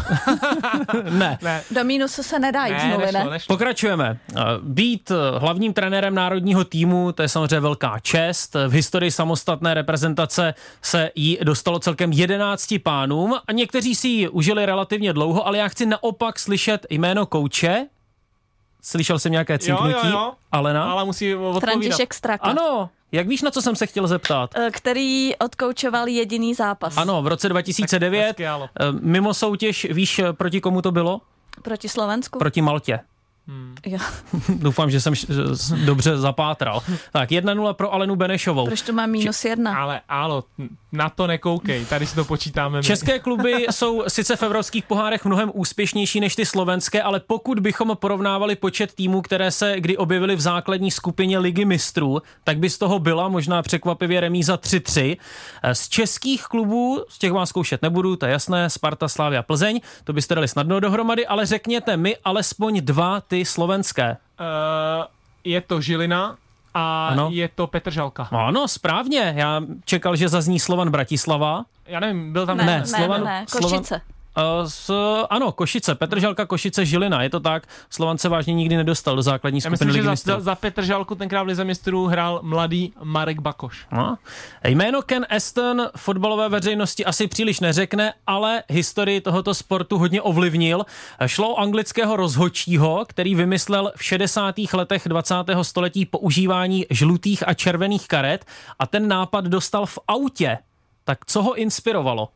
ne. 1.10 1.38
ne. 1.42 1.64
Do 1.72 1.84
mínusu 1.84 2.24
se 2.24 2.40
nedá 2.40 2.66
jít 2.66 2.74
ne, 2.74 2.98
nešlo, 2.98 3.20
ne? 3.24 3.30
Nešlo. 3.30 3.56
Pokračujeme. 3.56 4.18
Být 4.62 5.12
hlavním 5.38 5.74
trenérem 5.74 6.16
národního 6.16 6.64
týmu, 6.64 7.12
to 7.12 7.22
je 7.22 7.30
samozřejmě 7.30 7.60
velká 7.60 8.00
čest. 8.00 8.56
V 8.68 8.72
historii 8.72 9.12
samostatné 9.12 9.74
reprezentace 9.74 10.54
se 10.82 11.12
jí 11.16 11.38
dostalo 11.44 11.80
celkem 11.80 12.12
11 12.12 12.74
pánům 12.84 13.36
a 13.48 13.52
někteří 13.52 13.96
si 13.96 14.08
ji 14.08 14.30
užili 14.30 14.66
relativně 14.66 15.14
dlouho, 15.14 15.48
ale 15.48 15.58
já 15.58 15.68
chci 15.68 15.86
naopak 15.86 16.40
slyšet 16.40 16.86
jméno 16.90 17.26
kouče, 17.26 17.86
Slyšel 18.82 19.20
jsem 19.20 19.32
nějaké 19.32 19.58
cinknutí? 19.60 19.92
Jo, 19.94 20.00
jo, 20.04 20.10
jo. 20.12 20.34
Alena? 20.52 20.92
Ale 20.92 21.06
musí 21.06 21.36
odpovídat. 21.36 21.60
František 21.60 22.14
Straka. 22.14 22.48
Ano, 22.50 22.90
jak 23.12 23.28
víš, 23.28 23.42
na 23.42 23.52
co 23.52 23.62
jsem 23.62 23.76
se 23.76 23.86
chtěl 23.88 24.08
zeptat? 24.08 24.52
Eh, 24.56 24.72
který 24.72 25.36
odkoučoval 25.36 26.08
jediný 26.08 26.54
zápas. 26.54 26.98
Ano, 26.98 27.22
v 27.22 27.28
roce 27.28 27.50
2009. 27.50 28.40
Eh, 28.40 28.56
mimo 29.02 29.34
soutěž, 29.34 29.88
víš, 29.90 30.22
proti 30.32 30.62
komu 30.62 30.82
to 30.82 30.92
bylo? 30.92 31.22
Proti 31.62 31.90
Slovensku? 31.90 32.40
Proti 32.40 32.62
Maltě. 32.62 33.00
Hmm. 33.50 33.76
Doufám, 34.50 34.92
že 34.92 35.02
jsem 35.02 35.14
dobře 35.86 36.18
zapátral. 36.18 36.84
Tak, 37.12 37.30
1-0 37.30 37.74
pro 37.74 37.94
Alenu 37.94 38.16
Benešovou. 38.16 38.66
Proč 38.66 38.82
to 38.82 38.94
má 38.94 39.06
minus 39.06 39.46
jedna? 39.46 39.78
Ale 39.78 40.02
álo, 40.10 40.44
na 40.92 41.10
to 41.10 41.28
nekoukej, 41.28 41.86
tady 41.86 42.06
si 42.06 42.16
to 42.16 42.26
počítáme. 42.26 42.78
My. 42.78 42.84
České 42.84 43.20
kluby 43.20 43.66
jsou 43.72 44.04
sice 44.08 44.36
v 44.36 44.44
evropských 44.44 44.84
pohárech 44.84 45.26
mnohem 45.26 45.52
úspěšnější 45.54 46.20
než 46.20 46.36
ty 46.36 46.46
slovenské, 46.46 47.02
ale 47.02 47.20
pokud 47.20 47.60
bychom 47.60 47.98
porovnávali 48.00 48.56
počet 48.56 48.94
týmů, 48.94 49.22
které 49.22 49.52
se 49.52 49.76
kdy 49.80 49.98
objevily 49.98 50.36
v 50.36 50.42
základní 50.42 50.92
skupině 50.92 51.40
Ligy 51.40 51.66
mistrů, 51.66 52.22
tak 52.44 52.58
by 52.58 52.70
z 52.70 52.78
toho 52.78 53.00
byla 53.00 53.28
možná 53.28 53.62
překvapivě 53.62 54.20
remíza 54.20 54.56
3-3. 54.56 55.18
Z 55.74 55.90
českých 55.90 56.44
klubů, 56.44 57.06
z 57.10 57.20
těch 57.20 57.32
vás 57.32 57.50
zkoušet 57.50 57.82
nebudu, 57.82 58.16
to 58.16 58.26
je 58.26 58.32
jasné, 58.32 58.70
Sparta, 58.70 59.08
Slávia, 59.08 59.44
Plzeň, 59.44 59.82
to 60.04 60.14
byste 60.14 60.36
dali 60.36 60.48
snadno 60.48 60.80
dohromady, 60.80 61.28
ale 61.28 61.46
řekněte 61.46 61.98
mi 61.98 62.18
alespoň 62.24 62.82
dva 62.82 63.22
ty 63.22 63.39
slovenské? 63.46 64.18
Uh, 64.40 65.06
je 65.44 65.62
to 65.62 65.82
Žilina 65.82 66.36
a 66.74 67.08
ano. 67.08 67.30
je 67.32 67.50
to 67.56 67.68
Petr 67.68 67.92
Žalka. 67.92 68.28
Ano, 68.32 68.68
správně. 68.68 69.34
Já 69.36 69.62
čekal, 69.86 70.16
že 70.16 70.30
zazní 70.30 70.60
Slovan 70.60 70.90
Bratislava. 70.90 71.66
Já 71.86 72.00
nevím, 72.00 72.34
byl 72.34 72.46
tam... 72.46 72.58
Ne, 72.58 72.66
ne, 72.66 72.86
Slovan, 72.86 73.24
ne, 73.24 73.26
ne, 73.26 73.46
Košice. 73.52 73.88
Slovan, 73.88 74.02
s, 74.66 74.92
ano, 75.30 75.52
Košice, 75.52 75.96
Petr 75.96 76.20
Žalka, 76.20 76.46
Košice, 76.46 76.86
Žilina, 76.86 77.24
je 77.24 77.30
to 77.30 77.40
tak. 77.40 77.68
Slovan 77.90 78.18
se 78.18 78.30
vážně 78.30 78.54
nikdy 78.54 78.78
nedostal 78.78 79.16
do 79.16 79.22
základní 79.22 79.62
skupiny 79.62 79.86
myslím, 79.86 80.04
Ligy 80.06 80.18
že 80.18 80.24
za, 80.26 80.40
za 80.40 80.56
Petr 80.56 80.84
Žalku 80.84 81.16
tenkrát 81.16 81.44
v 81.44 81.48
Lize 81.48 81.64
mistrů 81.64 82.06
hrál 82.06 82.40
mladý 82.44 82.94
Marek 83.04 83.40
Bakoš. 83.40 83.88
No. 83.92 84.18
Jméno 84.64 85.02
Ken 85.02 85.26
Aston 85.30 85.90
fotbalové 85.98 86.50
veřejnosti 86.50 87.06
asi 87.06 87.28
příliš 87.28 87.60
neřekne, 87.60 88.14
ale 88.28 88.64
historii 88.70 89.22
tohoto 89.22 89.54
sportu 89.54 89.98
hodně 89.98 90.22
ovlivnil. 90.22 90.86
Šlo 91.26 91.50
o 91.54 91.60
anglického 91.60 92.16
rozhočího, 92.16 93.06
který 93.08 93.36
vymyslel 93.36 93.92
v 93.96 94.04
60. 94.04 94.56
letech 94.74 95.04
20. 95.06 95.36
století 95.62 96.06
používání 96.06 96.86
žlutých 96.90 97.48
a 97.48 97.54
červených 97.54 98.08
karet 98.08 98.46
a 98.80 98.88
ten 98.88 99.08
nápad 99.08 99.46
dostal 99.46 99.86
v 99.86 100.00
autě. 100.08 100.58
Tak 101.04 101.26
co 101.26 101.42
ho 101.44 101.56
inspirovalo? 101.56 102.30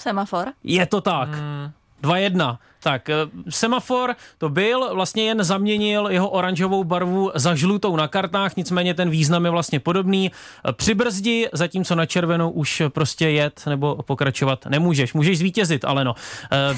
Semafor? 0.00 0.56
Je 0.64 0.80
to 0.88 1.04
tak. 1.04 1.28
Hmm. 1.28 1.76
2-1. 2.00 2.56
Tak, 2.82 3.10
eh, 3.10 3.14
semafor 3.48 4.14
to 4.38 4.48
byl, 4.48 4.94
vlastně 4.94 5.22
jen 5.22 5.44
zaměnil 5.44 6.08
jeho 6.10 6.28
oranžovou 6.28 6.84
barvu 6.84 7.30
za 7.34 7.54
žlutou 7.54 7.96
na 7.96 8.08
kartách, 8.08 8.56
nicméně 8.56 8.94
ten 8.94 9.10
význam 9.10 9.44
je 9.44 9.50
vlastně 9.50 9.80
podobný. 9.80 10.30
Eh, 10.68 10.72
při 10.72 10.94
brzdi, 10.94 11.48
zatímco 11.52 11.94
na 11.94 12.06
červenou 12.06 12.50
už 12.50 12.82
prostě 12.88 13.28
jet 13.28 13.62
nebo 13.66 13.96
pokračovat 14.02 14.66
nemůžeš. 14.66 15.14
Můžeš 15.14 15.38
zvítězit, 15.38 15.84
ale 15.84 16.04
no. 16.04 16.14
Eh, 16.52 16.76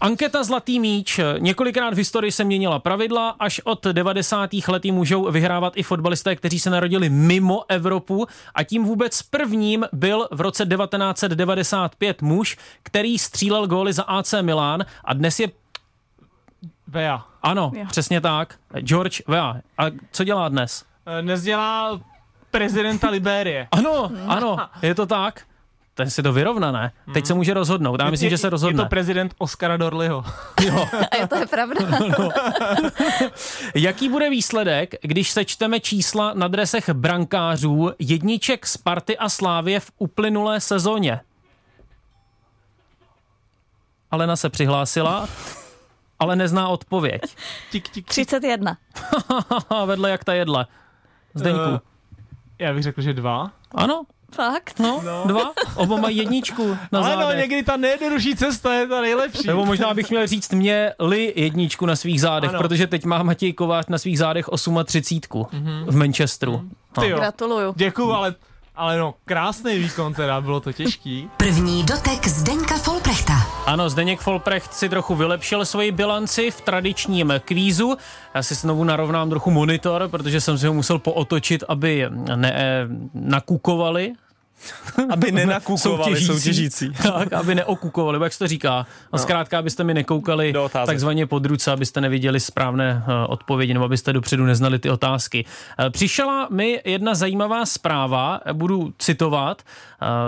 anketa 0.00 0.44
Zlatý 0.44 0.80
míč. 0.80 1.20
Několikrát 1.38 1.94
v 1.94 1.96
historii 1.96 2.32
se 2.32 2.44
měnila 2.44 2.78
pravidla, 2.78 3.28
až 3.38 3.60
od 3.64 3.86
90. 3.86 4.68
let 4.68 4.84
můžou 4.84 5.30
vyhrávat 5.30 5.72
i 5.76 5.82
fotbalisté, 5.82 6.36
kteří 6.36 6.60
se 6.60 6.70
narodili 6.70 7.08
mimo 7.08 7.64
Evropu 7.68 8.26
a 8.54 8.62
tím 8.62 8.84
vůbec 8.84 9.22
prvním 9.22 9.86
byl 9.92 10.28
v 10.30 10.40
roce 10.40 10.66
1995 10.66 12.22
muž, 12.22 12.56
který 12.82 13.18
střílel 13.18 13.66
góly 13.66 13.92
za 13.92 14.02
AC 14.02 14.34
Milan 14.42 14.84
a 15.04 15.14
dnes 15.14 15.29
dnes 15.30 15.40
je... 15.40 15.48
Vea. 16.86 17.24
Ano, 17.42 17.70
Vea. 17.74 17.86
přesně 17.86 18.20
tak. 18.20 18.54
George 18.80 19.20
Vea. 19.28 19.56
A 19.78 19.84
co 20.12 20.24
dělá 20.24 20.48
dnes? 20.48 20.84
Eh, 21.06 21.22
dnes 21.22 21.42
dělá 21.42 22.00
prezidenta 22.50 23.10
Libérie. 23.10 23.68
Ano, 23.72 24.10
ano, 24.26 24.56
je 24.82 24.94
to 24.94 25.06
tak. 25.06 25.42
Ten 25.94 26.10
si 26.10 26.22
to 26.22 26.32
vyrovná, 26.32 26.72
ne? 26.72 26.92
Teď 27.14 27.26
se 27.26 27.34
může 27.34 27.54
rozhodnout. 27.54 28.00
Já 28.00 28.10
myslím, 28.10 28.30
že 28.30 28.38
se 28.38 28.50
rozhodne. 28.50 28.82
Je 28.82 28.84
to 28.84 28.88
prezident 28.88 29.34
Oscara 29.38 29.76
Dorliho. 29.76 30.24
Jo. 30.64 30.86
A 31.22 31.26
to 31.26 31.36
je 31.36 31.46
pravda. 31.46 31.86
No. 32.18 32.28
Jaký 33.74 34.08
bude 34.08 34.30
výsledek, 34.30 34.94
když 35.02 35.30
sečteme 35.30 35.80
čísla 35.80 36.32
na 36.34 36.48
dresech 36.48 36.90
brankářů 36.90 37.90
jedniček 37.98 38.66
Sparty 38.66 39.18
a 39.18 39.28
Slávě 39.28 39.80
v 39.80 39.90
uplynulé 39.98 40.60
sezóně? 40.60 41.20
Alena 44.10 44.36
se 44.36 44.48
přihlásila, 44.48 45.28
ale 46.18 46.36
nezná 46.36 46.68
odpověď. 46.68 47.22
Tik, 47.70 47.88
tik, 47.88 47.88
tik. 47.88 48.06
31. 48.06 48.76
Vedle 49.86 50.10
jak 50.10 50.24
ta 50.24 50.34
jedle. 50.34 50.66
Zdeňku. 51.34 51.70
Uh, 51.70 51.78
já 52.58 52.74
bych 52.74 52.82
řekl, 52.82 53.00
že 53.02 53.12
dva. 53.12 53.50
Ano, 53.74 54.02
Fakt? 54.32 54.78
No, 54.78 55.02
no. 55.04 55.22
dva. 55.26 55.52
Oba 55.76 55.96
mají 55.96 56.16
jedničku 56.16 56.76
na 56.92 56.98
Ale 57.00 57.10
zádech. 57.10 57.26
no, 57.26 57.40
někdy 57.40 57.62
ta 57.62 57.76
nejjednodušší 57.76 58.36
cesta 58.36 58.74
je 58.74 58.86
ta 58.86 59.00
nejlepší. 59.00 59.46
Nebo 59.46 59.66
možná 59.66 59.94
bych 59.94 60.10
měl 60.10 60.26
říct 60.26 60.52
mě 60.52 60.92
li 60.98 61.32
jedničku 61.36 61.86
na 61.86 61.96
svých 61.96 62.20
zádech, 62.20 62.50
ano. 62.50 62.58
protože 62.58 62.86
teď 62.86 63.04
má 63.04 63.22
Matěj 63.22 63.52
Kovář 63.52 63.86
na 63.88 63.98
svých 63.98 64.18
zádech 64.18 64.46
38 64.84 65.50
mm-hmm. 65.52 65.84
v 65.86 65.96
Manchesteru. 65.96 66.58
Mm. 66.58 66.70
No. 66.96 67.16
Gratuluju. 67.16 67.72
Děkuju, 67.76 68.12
ale 68.12 68.34
ale 68.80 68.98
no, 68.98 69.14
krásný 69.24 69.78
výkon 69.78 70.14
teda, 70.14 70.40
bylo 70.40 70.60
to 70.60 70.72
těžký. 70.72 71.30
První 71.36 71.84
dotek 71.84 72.26
Zdeňka 72.26 72.78
Folprechta. 72.78 73.32
Ano, 73.66 73.90
Zdeněk 73.90 74.20
Folprecht 74.20 74.74
si 74.74 74.88
trochu 74.88 75.14
vylepšil 75.14 75.64
svoji 75.64 75.92
bilanci 75.92 76.50
v 76.50 76.60
tradičním 76.60 77.32
kvízu. 77.44 77.96
Já 78.34 78.42
si 78.42 78.54
znovu 78.54 78.84
narovnám 78.84 79.30
trochu 79.30 79.50
monitor, 79.50 80.08
protože 80.08 80.40
jsem 80.40 80.58
si 80.58 80.66
ho 80.66 80.74
musel 80.74 80.98
pootočit, 80.98 81.64
aby 81.68 82.06
ne, 82.34 82.86
nakukovali 83.14 84.12
aby 85.10 85.32
nenakukovali 85.32 86.04
soutěžící. 86.04 86.26
soutěžící. 86.26 86.92
Tak, 87.20 87.32
aby 87.32 87.54
neokukovali, 87.54 88.18
jak 88.22 88.32
se 88.32 88.38
to 88.38 88.46
říká. 88.46 88.86
No. 89.12 89.18
Zkrátka, 89.18 89.58
abyste 89.58 89.84
mi 89.84 89.94
nekoukali 89.94 90.54
takzvaně 90.86 91.26
pod 91.26 91.46
ruce, 91.46 91.72
abyste 91.72 92.00
neviděli 92.00 92.40
správné 92.40 93.04
uh, 93.06 93.32
odpovědi, 93.32 93.74
nebo 93.74 93.84
abyste 93.84 94.12
dopředu 94.12 94.44
neznali 94.44 94.78
ty 94.78 94.90
otázky. 94.90 95.44
Uh, 95.78 95.90
přišla 95.90 96.48
mi 96.50 96.80
jedna 96.84 97.14
zajímavá 97.14 97.66
zpráva, 97.66 98.40
budu 98.52 98.92
citovat, 98.98 99.62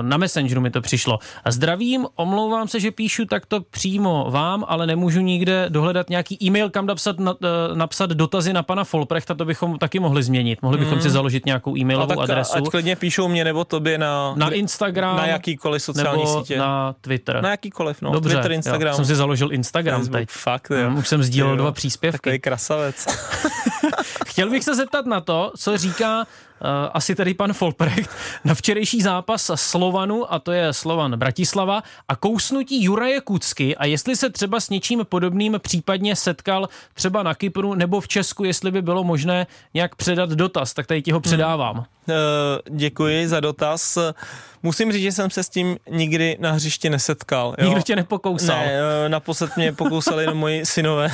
na 0.03 0.17
Messengeru 0.17 0.61
mi 0.61 0.71
to 0.71 0.81
přišlo. 0.81 1.19
Zdravím, 1.49 2.07
omlouvám 2.15 2.69
se, 2.69 2.81
že 2.81 2.91
píšu 2.91 3.25
takto 3.25 3.61
přímo 3.61 4.27
vám, 4.31 4.65
ale 4.69 4.87
nemůžu 4.87 5.21
nikde 5.21 5.67
dohledat 5.69 6.11
nějaký 6.11 6.45
e-mail, 6.45 6.71
kam 6.71 6.87
napsat, 6.87 7.19
na, 7.19 7.35
napsat 7.75 8.11
dotazy 8.11 8.53
na 8.53 8.63
pana 8.63 8.85
Folprechta, 8.85 9.35
to 9.35 9.45
bychom 9.45 9.79
taky 9.79 10.01
mohli 10.01 10.23
změnit. 10.23 10.63
Mohli 10.63 10.79
bychom 10.79 10.93
hmm. 10.93 11.03
si 11.03 11.11
založit 11.11 11.47
nějakou 11.47 11.77
e-mailovou 11.77 12.09
tak 12.09 12.19
adresu. 12.19 12.57
Ať 12.57 12.69
klidně 12.69 12.97
píšou 12.97 13.29
mě 13.29 13.45
nebo 13.45 13.65
tobě 13.65 13.99
na 13.99 14.22
na, 14.37 14.51
Instagram, 14.51 15.17
na 15.17 15.27
jakýkoliv 15.27 15.83
sociální 15.83 16.25
nebo 16.25 16.41
sítě. 16.41 16.59
na 16.59 16.95
Twitter. 17.01 17.43
Na 17.43 17.51
jakýkoliv, 17.51 18.03
no. 18.03 18.13
Dobře, 18.13 18.35
Twitter, 18.35 18.53
Instagram. 18.53 18.91
Jo, 18.93 18.97
jsem 18.97 19.05
si 19.05 19.15
založil 19.15 19.53
Instagram 19.53 20.01
Facebook, 20.01 20.19
teď. 20.19 20.29
Fakt, 20.31 20.71
jo. 20.71 20.89
Um, 20.89 20.99
už 20.99 21.09
jsem 21.09 21.23
sdílel 21.23 21.57
dva 21.57 21.73
příspěvky. 21.73 22.19
Takový 22.19 22.39
krasavec. 22.39 23.07
Chtěl 24.27 24.51
bych 24.51 24.65
se 24.65 24.75
zeptat 24.75 25.07
na 25.07 25.21
to, 25.21 25.53
co 25.57 25.79
říká 25.79 26.27
asi 26.93 27.15
tady 27.15 27.35
pan 27.35 27.53
Folprecht 27.53 28.11
na 28.45 28.55
včerejší 28.55 29.03
zápas 29.03 29.51
Slovanu, 29.55 30.33
a 30.33 30.39
to 30.39 30.53
je 30.53 30.73
Slovan 30.73 31.17
Bratislava, 31.17 31.83
a 32.09 32.17
kousnutí 32.17 32.85
Juraje 32.85 33.21
Kucky 33.21 33.77
a 33.77 33.87
jestli 33.87 34.17
se 34.17 34.31
třeba 34.31 34.61
s 34.61 34.71
něčím 34.71 35.01
podobným 35.05 35.57
případně 35.59 36.17
setkal 36.17 36.69
třeba 36.95 37.23
na 37.23 37.35
Kypru 37.35 37.75
nebo 37.75 38.01
v 38.01 38.09
Česku, 38.09 38.45
jestli 38.45 38.71
by 38.71 38.83
bylo 38.83 39.05
možné 39.05 39.47
nějak 39.75 39.95
předat 39.95 40.31
dotaz, 40.31 40.75
tak 40.75 40.87
tady 40.87 41.03
ti 41.03 41.13
ho 41.13 41.21
předávám. 41.21 41.77
Hmm. 41.77 41.87
Děkuji 42.71 43.29
za 43.29 43.41
dotaz. 43.41 43.99
Musím 44.63 44.93
říct, 44.93 45.03
že 45.03 45.13
jsem 45.13 45.31
se 45.31 45.43
s 45.43 45.49
tím 45.49 45.77
nikdy 45.91 46.37
na 46.41 46.53
hřišti 46.53 46.91
nesetkal. 46.91 47.55
Jo? 47.59 47.67
Nikdo 47.67 47.83
tě 47.83 47.97
nepokousal? 47.97 48.57
Ne, 48.57 48.73
eh, 48.73 49.09
naposled 49.09 49.57
mě 49.57 49.73
pokousali 49.73 50.23
jenom 50.23 50.39
moji 50.39 50.67
synové, 50.67 51.09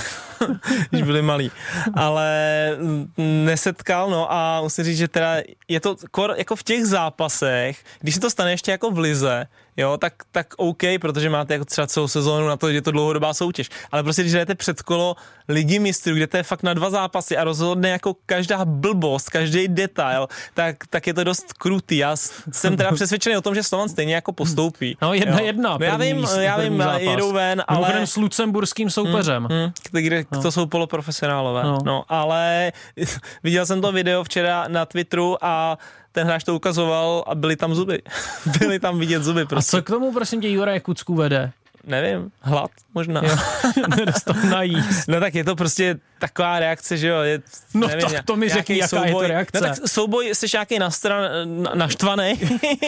když 0.90 1.02
byli 1.02 1.22
malí. 1.22 1.50
Ale 1.94 2.70
nesetkal, 3.16 4.10
no 4.10 4.32
a 4.32 4.60
musím 4.62 4.84
říct, 4.84 4.98
že 4.98 5.08
teda 5.08 5.34
je 5.68 5.80
to 5.80 5.96
kor, 6.10 6.34
jako 6.36 6.56
v 6.56 6.62
těch 6.62 6.86
zápasech, 6.86 7.84
když 8.00 8.14
se 8.14 8.20
to 8.20 8.30
stane 8.30 8.50
ještě 8.50 8.70
jako 8.70 8.90
v 8.90 8.98
lize, 8.98 9.46
jo, 9.78 9.96
tak, 9.96 10.12
tak 10.32 10.54
OK, 10.56 10.82
protože 11.00 11.30
máte 11.30 11.54
jako 11.54 11.64
třeba 11.64 11.86
celou 11.86 12.08
sezónu 12.08 12.46
na 12.46 12.56
to, 12.56 12.70
že 12.70 12.76
je 12.76 12.82
to 12.82 12.90
dlouhodobá 12.90 13.34
soutěž. 13.34 13.70
Ale 13.92 14.02
prostě, 14.02 14.22
když 14.22 14.32
jdete 14.32 14.54
před 14.54 14.82
kolo 14.82 15.16
lidi 15.48 15.78
mistrů, 15.78 16.14
kde 16.14 16.26
to 16.26 16.36
je 16.36 16.42
fakt 16.42 16.62
na 16.62 16.74
dva 16.74 16.90
zápasy 16.90 17.36
a 17.36 17.44
rozhodne 17.44 17.88
jako 17.88 18.16
každá 18.26 18.64
blbost, 18.64 19.30
každý 19.30 19.68
detail, 19.68 20.28
tak, 20.54 20.76
tak 20.90 21.06
je 21.06 21.14
to 21.14 21.24
dost 21.24 21.52
krutý. 21.52 21.96
Já 21.96 22.16
jsem 22.52 22.76
teda 22.76 22.92
přesvědčený 22.94 23.36
o 23.36 23.40
tom, 23.40 23.54
že 23.54 23.62
Slovan 23.62 23.88
stejně 23.88 24.14
jako 24.14 24.32
postoupí. 24.32 24.96
No 25.02 25.14
jedna 25.14 25.40
jo. 25.40 25.46
jedna. 25.46 25.78
No, 25.80 25.86
já 25.86 25.96
vím, 25.96 26.26
já 26.40 26.58
vím, 26.58 26.78
zápas. 26.78 27.00
jedou 27.00 27.32
ven, 27.32 27.62
ale... 27.68 27.78
Mimochodem 27.78 28.06
s 28.06 28.16
lucemburským 28.16 28.90
soupeřem. 28.90 29.44
Hmm, 29.50 29.60
hmm, 29.60 29.72
kde, 29.90 30.24
no. 30.32 30.42
To 30.42 30.52
jsou 30.52 30.66
poloprofesionálové. 30.66 31.62
No. 31.62 31.78
no. 31.84 32.04
ale 32.08 32.72
viděl 33.42 33.66
jsem 33.66 33.80
to 33.80 33.92
video 33.92 34.24
včera 34.24 34.64
na 34.68 34.86
Twitteru 34.86 35.44
a 35.44 35.78
ten 36.18 36.26
hráč 36.26 36.44
to 36.44 36.54
ukazoval 36.54 37.24
a 37.26 37.34
byly 37.34 37.56
tam 37.56 37.74
zuby. 37.74 38.02
byly 38.58 38.78
tam 38.78 38.98
vidět 38.98 39.22
zuby 39.22 39.46
prostě. 39.46 39.76
A 39.76 39.80
co 39.80 39.84
k 39.84 39.90
tomu, 39.90 40.12
prosím 40.12 40.40
tě, 40.40 40.48
Juraj 40.48 40.80
Kucku 40.80 41.14
vede? 41.14 41.52
nevím, 41.88 42.30
hlad 42.40 42.70
možná. 42.94 43.22
Nedostal 43.96 44.34
najíst. 44.50 45.08
No 45.08 45.20
tak 45.20 45.34
je 45.34 45.44
to 45.44 45.56
prostě 45.56 45.98
taková 46.18 46.58
reakce, 46.58 46.96
že 46.96 47.08
jo. 47.08 47.20
Je, 47.20 47.40
no 47.74 47.88
nevím, 47.88 48.06
tak 48.10 48.24
to 48.24 48.36
mi 48.36 48.48
řekni, 48.48 48.76
jaká 48.76 48.88
souboj, 48.88 49.08
je 49.08 49.14
to 49.14 49.28
reakce. 49.28 49.60
No 49.60 49.66
tak 49.66 49.88
souboj, 49.88 50.34
jsi 50.34 50.46
nějaký 50.54 50.78
nastran, 50.78 51.22
na, 51.62 51.70
naštvaný, 51.74 52.40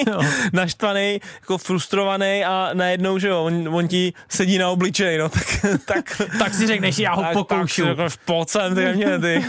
no. 0.07 0.21
naštvaný, 0.53 1.21
jako 1.41 1.59
frustrovaný 1.59 2.45
a 2.45 2.71
najednou, 2.73 3.19
že 3.19 3.29
jo, 3.29 3.45
on, 3.45 3.69
on 3.69 3.89
ti 3.89 4.13
sedí 4.29 4.59
na 4.59 4.69
obličej, 4.69 5.19
no 5.19 5.29
tak... 5.29 5.47
tak, 5.85 6.23
tak 6.39 6.55
si 6.55 6.67
řekneš, 6.67 6.99
já 6.99 7.15
ho 7.15 7.23
tak, 7.23 7.33
pokoušu. 7.33 7.85
Tak, 7.85 7.97
tak, 7.97 8.13
pojď 8.25 8.49
sem, 8.49 8.75
ty 8.75 8.93
mě, 8.95 9.19
ty. 9.19 9.45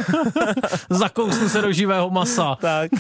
Zakousnu 0.89 1.50
se 1.50 1.62
do 1.62 1.72
živého 1.72 2.10
masa. 2.10 2.58
Tak. 2.62 2.91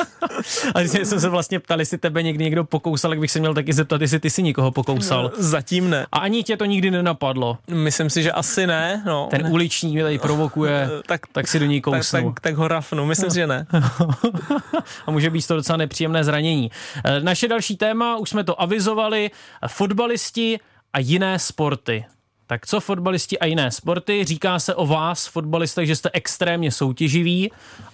A 0.74 0.80
když 0.80 1.08
jsem 1.08 1.20
se 1.20 1.28
vlastně 1.28 1.60
ptal, 1.60 1.80
jestli 1.80 1.98
tebe 1.98 2.22
někdy 2.22 2.44
někdo 2.44 2.64
pokousal, 2.64 3.10
tak 3.10 3.18
bych 3.18 3.30
se 3.30 3.38
měl 3.38 3.54
taky 3.54 3.72
zeptat, 3.72 4.00
jestli 4.00 4.20
ty 4.20 4.30
si 4.30 4.42
někoho 4.42 4.70
pokousal. 4.70 5.22
No, 5.22 5.30
zatím 5.42 5.90
ne. 5.90 6.06
A 6.12 6.18
ani 6.18 6.42
tě 6.42 6.56
to 6.56 6.64
nikdy 6.64 6.90
nenapadlo. 6.90 7.58
Myslím 7.68 8.10
si, 8.10 8.22
že 8.22 8.32
asi 8.32 8.66
ne. 8.66 9.02
No. 9.06 9.28
Ten 9.30 9.46
uliční 9.46 9.92
mě 9.92 10.02
tady 10.02 10.18
provokuje, 10.18 10.88
tak, 11.06 11.20
tak 11.32 11.48
si 11.48 11.58
do 11.58 11.66
ní 11.66 11.80
kousnu. 11.80 12.20
Tak, 12.20 12.24
tak, 12.24 12.40
tak 12.40 12.54
ho 12.54 12.68
rafnu, 12.68 13.06
myslím 13.06 13.26
no. 13.26 13.30
si, 13.30 13.34
že 13.34 13.46
ne. 13.46 13.66
A 15.06 15.10
může 15.10 15.30
být 15.30 15.46
to 15.46 15.56
docela 15.56 15.76
nepříjemné 15.76 16.24
zranění. 16.24 16.70
E, 17.04 17.20
naše 17.20 17.48
další 17.48 17.76
téma, 17.76 18.16
už 18.16 18.30
jsme 18.30 18.44
to 18.44 18.62
avizovali, 18.62 19.30
fotbalisti 19.66 20.58
a 20.92 20.98
jiné 20.98 21.38
sporty. 21.38 22.04
Tak 22.46 22.66
co 22.66 22.80
fotbalisti 22.80 23.38
a 23.38 23.46
jiné 23.46 23.70
sporty? 23.70 24.24
Říká 24.24 24.58
se 24.58 24.74
o 24.74 24.86
vás, 24.86 25.26
fotbalistech, 25.26 25.86
že 25.86 25.96
jste 25.96 26.10
extrémně 26.12 26.72
soutěživí 26.72 27.50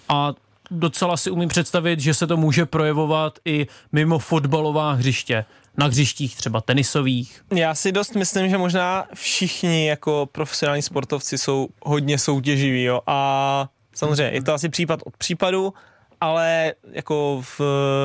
a 0.09 0.33
docela 0.71 1.17
si 1.17 1.31
umím 1.31 1.49
představit, 1.49 2.01
že 2.01 2.15
se 2.15 2.27
to 2.27 2.37
může 2.37 2.67
projevovat 2.67 3.39
i 3.45 3.67
mimo 3.93 4.19
fotbalová 4.19 4.93
hřiště 4.93 5.45
na 5.79 5.87
hřištích 5.87 6.37
třeba 6.37 6.61
tenisových? 6.61 7.43
Já 7.55 7.75
si 7.75 7.93
dost 7.93 8.15
myslím, 8.15 8.49
že 8.49 8.59
možná 8.59 9.05
všichni 9.15 9.87
jako 9.87 10.29
profesionální 10.33 10.83
sportovci 10.83 11.39
jsou 11.39 11.69
hodně 11.83 12.19
soutěživí 12.19 12.83
jo? 12.83 13.01
a 13.07 13.69
samozřejmě 13.95 14.35
je 14.35 14.43
to 14.43 14.55
asi 14.55 14.69
případ 14.69 15.01
od 15.05 15.17
případu, 15.17 15.75
ale 16.21 16.73
jako 16.93 17.43
v 17.59 17.61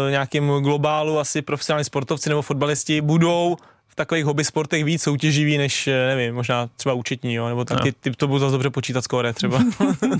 nějakém 0.09 0.47
globálu 0.47 1.19
asi 1.19 1.41
profesionální 1.41 1.85
sportovci 1.85 2.29
nebo 2.29 2.41
fotbalisti 2.41 3.01
budou 3.01 3.57
v 3.93 3.95
takových 3.95 4.25
hobby 4.25 4.43
sportech 4.43 4.83
víc 4.83 5.03
soutěživý 5.03 5.57
než, 5.57 5.85
nevím, 5.85 6.35
možná 6.35 6.69
třeba 6.77 6.93
účetní, 6.93 7.33
jo, 7.33 7.47
nebo 7.47 7.65
tak, 7.65 7.83
ty, 7.83 7.91
ty 7.91 8.11
to 8.11 8.27
budou 8.27 8.39
zase 8.39 8.51
dobře 8.51 8.69
počítat 8.69 9.03
skóre 9.03 9.33
třeba. 9.33 9.59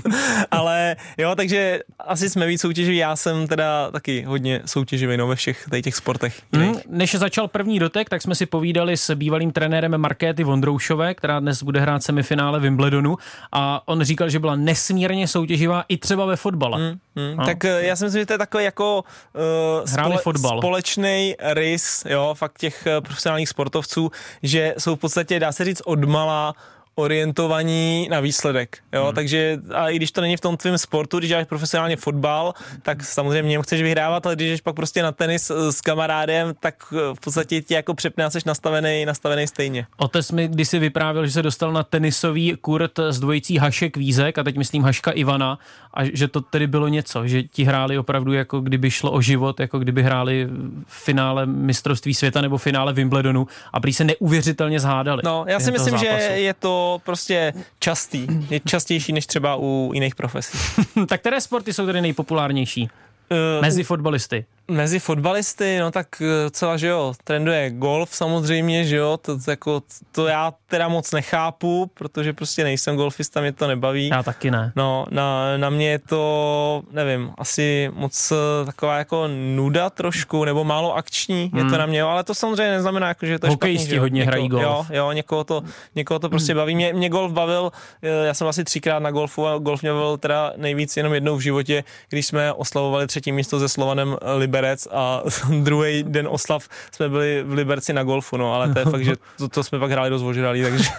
Ale 0.50 0.83
ale 0.96 1.24
jo, 1.24 1.34
takže 1.34 1.80
asi 1.98 2.30
jsme 2.30 2.46
víc 2.46 2.60
soutěživí, 2.60 2.96
já 2.96 3.16
jsem 3.16 3.46
teda 3.46 3.90
taky 3.90 4.22
hodně 4.22 4.62
soutěživý 4.66 5.16
no, 5.16 5.26
ve 5.26 5.36
všech 5.36 5.68
těch 5.82 5.94
sportech. 5.94 6.42
Hmm, 6.52 6.74
než 6.88 7.14
začal 7.14 7.48
první 7.48 7.78
dotek, 7.78 8.08
tak 8.08 8.22
jsme 8.22 8.34
si 8.34 8.46
povídali 8.46 8.96
s 8.96 9.14
bývalým 9.14 9.52
trenérem 9.52 9.98
Markéty 9.98 10.44
Vondroušové, 10.44 11.14
která 11.14 11.40
dnes 11.40 11.62
bude 11.62 11.80
hrát 11.80 12.02
semifinále 12.02 12.60
Wimbledonu 12.60 13.16
a 13.52 13.82
on 13.88 14.02
říkal, 14.02 14.28
že 14.28 14.38
byla 14.38 14.56
nesmírně 14.56 15.28
soutěživá 15.28 15.84
i 15.88 15.96
třeba 15.96 16.26
ve 16.26 16.36
fotbale. 16.36 16.78
Hmm, 16.78 16.98
hmm. 17.16 17.36
No. 17.36 17.44
Tak 17.44 17.64
eh, 17.64 17.86
já 17.86 17.96
si 17.96 18.04
myslím, 18.04 18.22
že 18.22 18.26
to 18.26 18.32
je 18.32 18.38
takový 18.38 18.64
jako 18.64 19.04
uh, 19.34 19.84
spole- 19.84 20.18
fotbal. 20.18 20.58
společný 20.58 21.34
rys, 21.40 22.04
jo, 22.08 22.34
fakt 22.38 22.58
těch 22.58 22.86
eh, 22.86 23.00
profesionálních 23.00 23.48
sportovců, 23.48 24.10
že 24.42 24.74
jsou 24.78 24.96
v 24.96 24.98
podstatě, 24.98 25.40
dá 25.40 25.52
se 25.52 25.64
říct, 25.64 25.82
odmala 25.84 26.54
orientovaní 26.94 28.08
na 28.10 28.20
výsledek. 28.20 28.78
Jo? 28.92 29.04
Hmm. 29.04 29.14
Takže 29.14 29.58
a 29.74 29.88
i 29.88 29.96
když 29.96 30.12
to 30.12 30.20
není 30.20 30.36
v 30.36 30.40
tom 30.40 30.56
tvém 30.56 30.78
sportu, 30.78 31.18
když 31.18 31.28
děláš 31.28 31.46
profesionálně 31.46 31.96
fotbal, 31.96 32.54
tak 32.82 33.04
samozřejmě 33.04 33.50
něm 33.50 33.62
chceš 33.62 33.82
vyhrávat, 33.82 34.26
ale 34.26 34.36
když 34.36 34.56
jsi 34.58 34.62
pak 34.62 34.74
prostě 34.74 35.02
na 35.02 35.12
tenis 35.12 35.50
s 35.70 35.80
kamarádem, 35.80 36.54
tak 36.60 36.74
v 36.90 37.20
podstatě 37.24 37.62
ti 37.62 37.74
jako 37.74 37.94
přepne 37.94 38.30
jsi 38.30 38.38
nastavený, 38.46 39.04
nastavený 39.04 39.46
stejně. 39.46 39.86
Otec 39.96 40.32
mi 40.32 40.48
když 40.48 40.68
si 40.68 40.78
vyprávěl, 40.78 41.26
že 41.26 41.32
se 41.32 41.42
dostal 41.42 41.72
na 41.72 41.82
tenisový 41.82 42.56
kurt 42.60 42.98
s 42.98 43.20
dvojicí 43.20 43.58
Hašek 43.58 43.96
Vízek 43.96 44.38
a 44.38 44.42
teď 44.42 44.56
myslím 44.56 44.82
Haška 44.82 45.10
Ivana 45.10 45.58
a 45.94 46.04
že 46.04 46.28
to 46.28 46.40
tedy 46.40 46.66
bylo 46.66 46.88
něco, 46.88 47.26
že 47.26 47.42
ti 47.42 47.64
hráli 47.64 47.98
opravdu 47.98 48.32
jako 48.32 48.60
kdyby 48.60 48.90
šlo 48.90 49.10
o 49.10 49.20
život, 49.20 49.60
jako 49.60 49.78
kdyby 49.78 50.02
hráli 50.02 50.48
v 50.86 51.04
finále 51.04 51.46
mistrovství 51.46 52.14
světa 52.14 52.40
nebo 52.40 52.58
finále 52.58 52.92
Wimbledonu 52.92 53.46
a 53.72 53.80
prý 53.80 53.92
se 53.92 54.04
neuvěřitelně 54.04 54.80
zhádali. 54.80 55.22
No, 55.24 55.44
já 55.48 55.60
si 55.60 55.70
myslím, 55.70 55.98
že 55.98 56.06
je 56.34 56.54
to 56.54 56.83
prostě 57.04 57.52
častý. 57.78 58.26
Je 58.50 58.60
častější 58.60 59.12
než 59.12 59.26
třeba 59.26 59.56
u 59.56 59.90
jiných 59.94 60.14
profesí. 60.14 60.58
tak 61.08 61.20
které 61.20 61.40
sporty 61.40 61.72
jsou 61.72 61.86
tedy 61.86 62.00
nejpopulárnější? 62.00 62.82
Uh, 62.82 63.62
Mezi 63.62 63.84
fotbalisty. 63.84 64.44
Mezi 64.68 64.98
fotbalisty, 64.98 65.78
no 65.80 65.90
tak 65.90 66.06
eh, 66.22 66.50
celá, 66.50 66.76
že 66.76 66.86
jo, 66.86 67.12
trenduje 67.24 67.70
golf 67.70 68.08
samozřejmě, 68.12 68.84
že 68.84 68.96
jo, 68.96 69.16
to, 69.16 69.38
to, 69.38 69.50
jako, 69.50 69.82
to 70.12 70.26
já 70.26 70.52
teda 70.66 70.88
moc 70.88 71.12
nechápu, 71.12 71.90
protože 71.94 72.32
prostě 72.32 72.64
nejsem 72.64 72.96
golfista, 72.96 73.40
mě 73.40 73.52
to 73.52 73.68
nebaví. 73.68 74.08
Já 74.08 74.22
taky 74.22 74.50
ne. 74.50 74.72
No, 74.76 75.06
na, 75.10 75.56
na 75.56 75.70
mě 75.70 75.90
je 75.90 75.98
to, 75.98 76.82
nevím, 76.90 77.30
asi 77.38 77.90
moc 77.94 78.32
eh, 78.32 78.66
taková 78.66 78.98
jako 78.98 79.28
nuda 79.54 79.90
trošku, 79.90 80.44
nebo 80.44 80.64
málo 80.64 80.96
akční, 80.96 81.50
hmm. 81.52 81.58
je 81.58 81.64
to 81.64 81.70
hmm. 81.70 81.78
na 81.78 81.86
mě, 81.86 82.02
ale 82.02 82.24
to 82.24 82.34
samozřejmě 82.34 82.72
neznamená, 82.72 83.08
jako, 83.08 83.26
že 83.26 83.38
to 83.38 83.46
je 83.46 83.50
Hokejisti 83.50 83.86
špatný, 83.86 83.98
hodně 83.98 84.18
někoho, 84.18 84.30
hrají 84.30 84.48
golf. 84.48 84.64
Jo, 84.90 84.96
jo, 84.96 85.12
někoho 85.12 85.44
to, 85.44 85.62
někoho 85.94 86.18
to 86.18 86.28
prostě 86.28 86.52
hmm. 86.52 86.60
baví. 86.60 86.74
Mě, 86.74 86.92
mě 86.92 87.08
golf 87.08 87.32
bavil, 87.32 87.72
eh, 88.02 88.26
já 88.26 88.34
jsem 88.34 88.46
asi 88.46 88.64
třikrát 88.64 88.98
na 88.98 89.10
golfu 89.10 89.46
a 89.46 89.58
golf 89.58 89.82
mě 89.82 89.92
bavil 89.92 90.16
teda 90.16 90.52
nejvíc 90.56 90.96
jenom 90.96 91.14
jednou 91.14 91.36
v 91.36 91.40
životě, 91.40 91.84
když 92.08 92.26
jsme 92.26 92.52
oslavovali 92.52 93.06
třetí 93.06 93.32
místo 93.32 93.60
se 93.60 93.68
Slovanem 93.68 94.16
Liberec 94.54 94.88
a 94.90 95.22
druhý 95.62 96.02
den 96.02 96.28
oslav 96.30 96.68
jsme 96.92 97.08
byli 97.08 97.42
v 97.42 97.52
Liberci 97.52 97.92
na 97.92 98.02
golfu, 98.02 98.36
no, 98.36 98.54
ale 98.54 98.72
to 98.72 98.78
je 98.78 98.84
fakt, 98.84 99.04
že 99.04 99.16
to, 99.38 99.48
to 99.48 99.64
jsme 99.64 99.78
pak 99.78 99.90
hráli 99.90 100.10
dost 100.10 100.22
ožralí, 100.22 100.62
takže, 100.62 100.90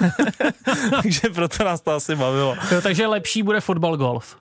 takže 1.02 1.22
proto 1.34 1.64
nás 1.64 1.82
to 1.82 1.92
asi 1.92 2.16
bavilo. 2.16 2.56
Jo, 2.72 2.82
takže 2.82 3.08
lepší 3.08 3.44
bude 3.44 3.62
fotbal 3.62 3.98
golf. 3.98 4.36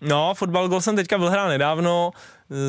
No, 0.00 0.34
fotbal 0.34 0.68
golf 0.68 0.84
jsem 0.84 0.96
teďka 0.96 1.18
byl 1.18 1.30
hrál 1.30 1.48
nedávno, 1.48 2.10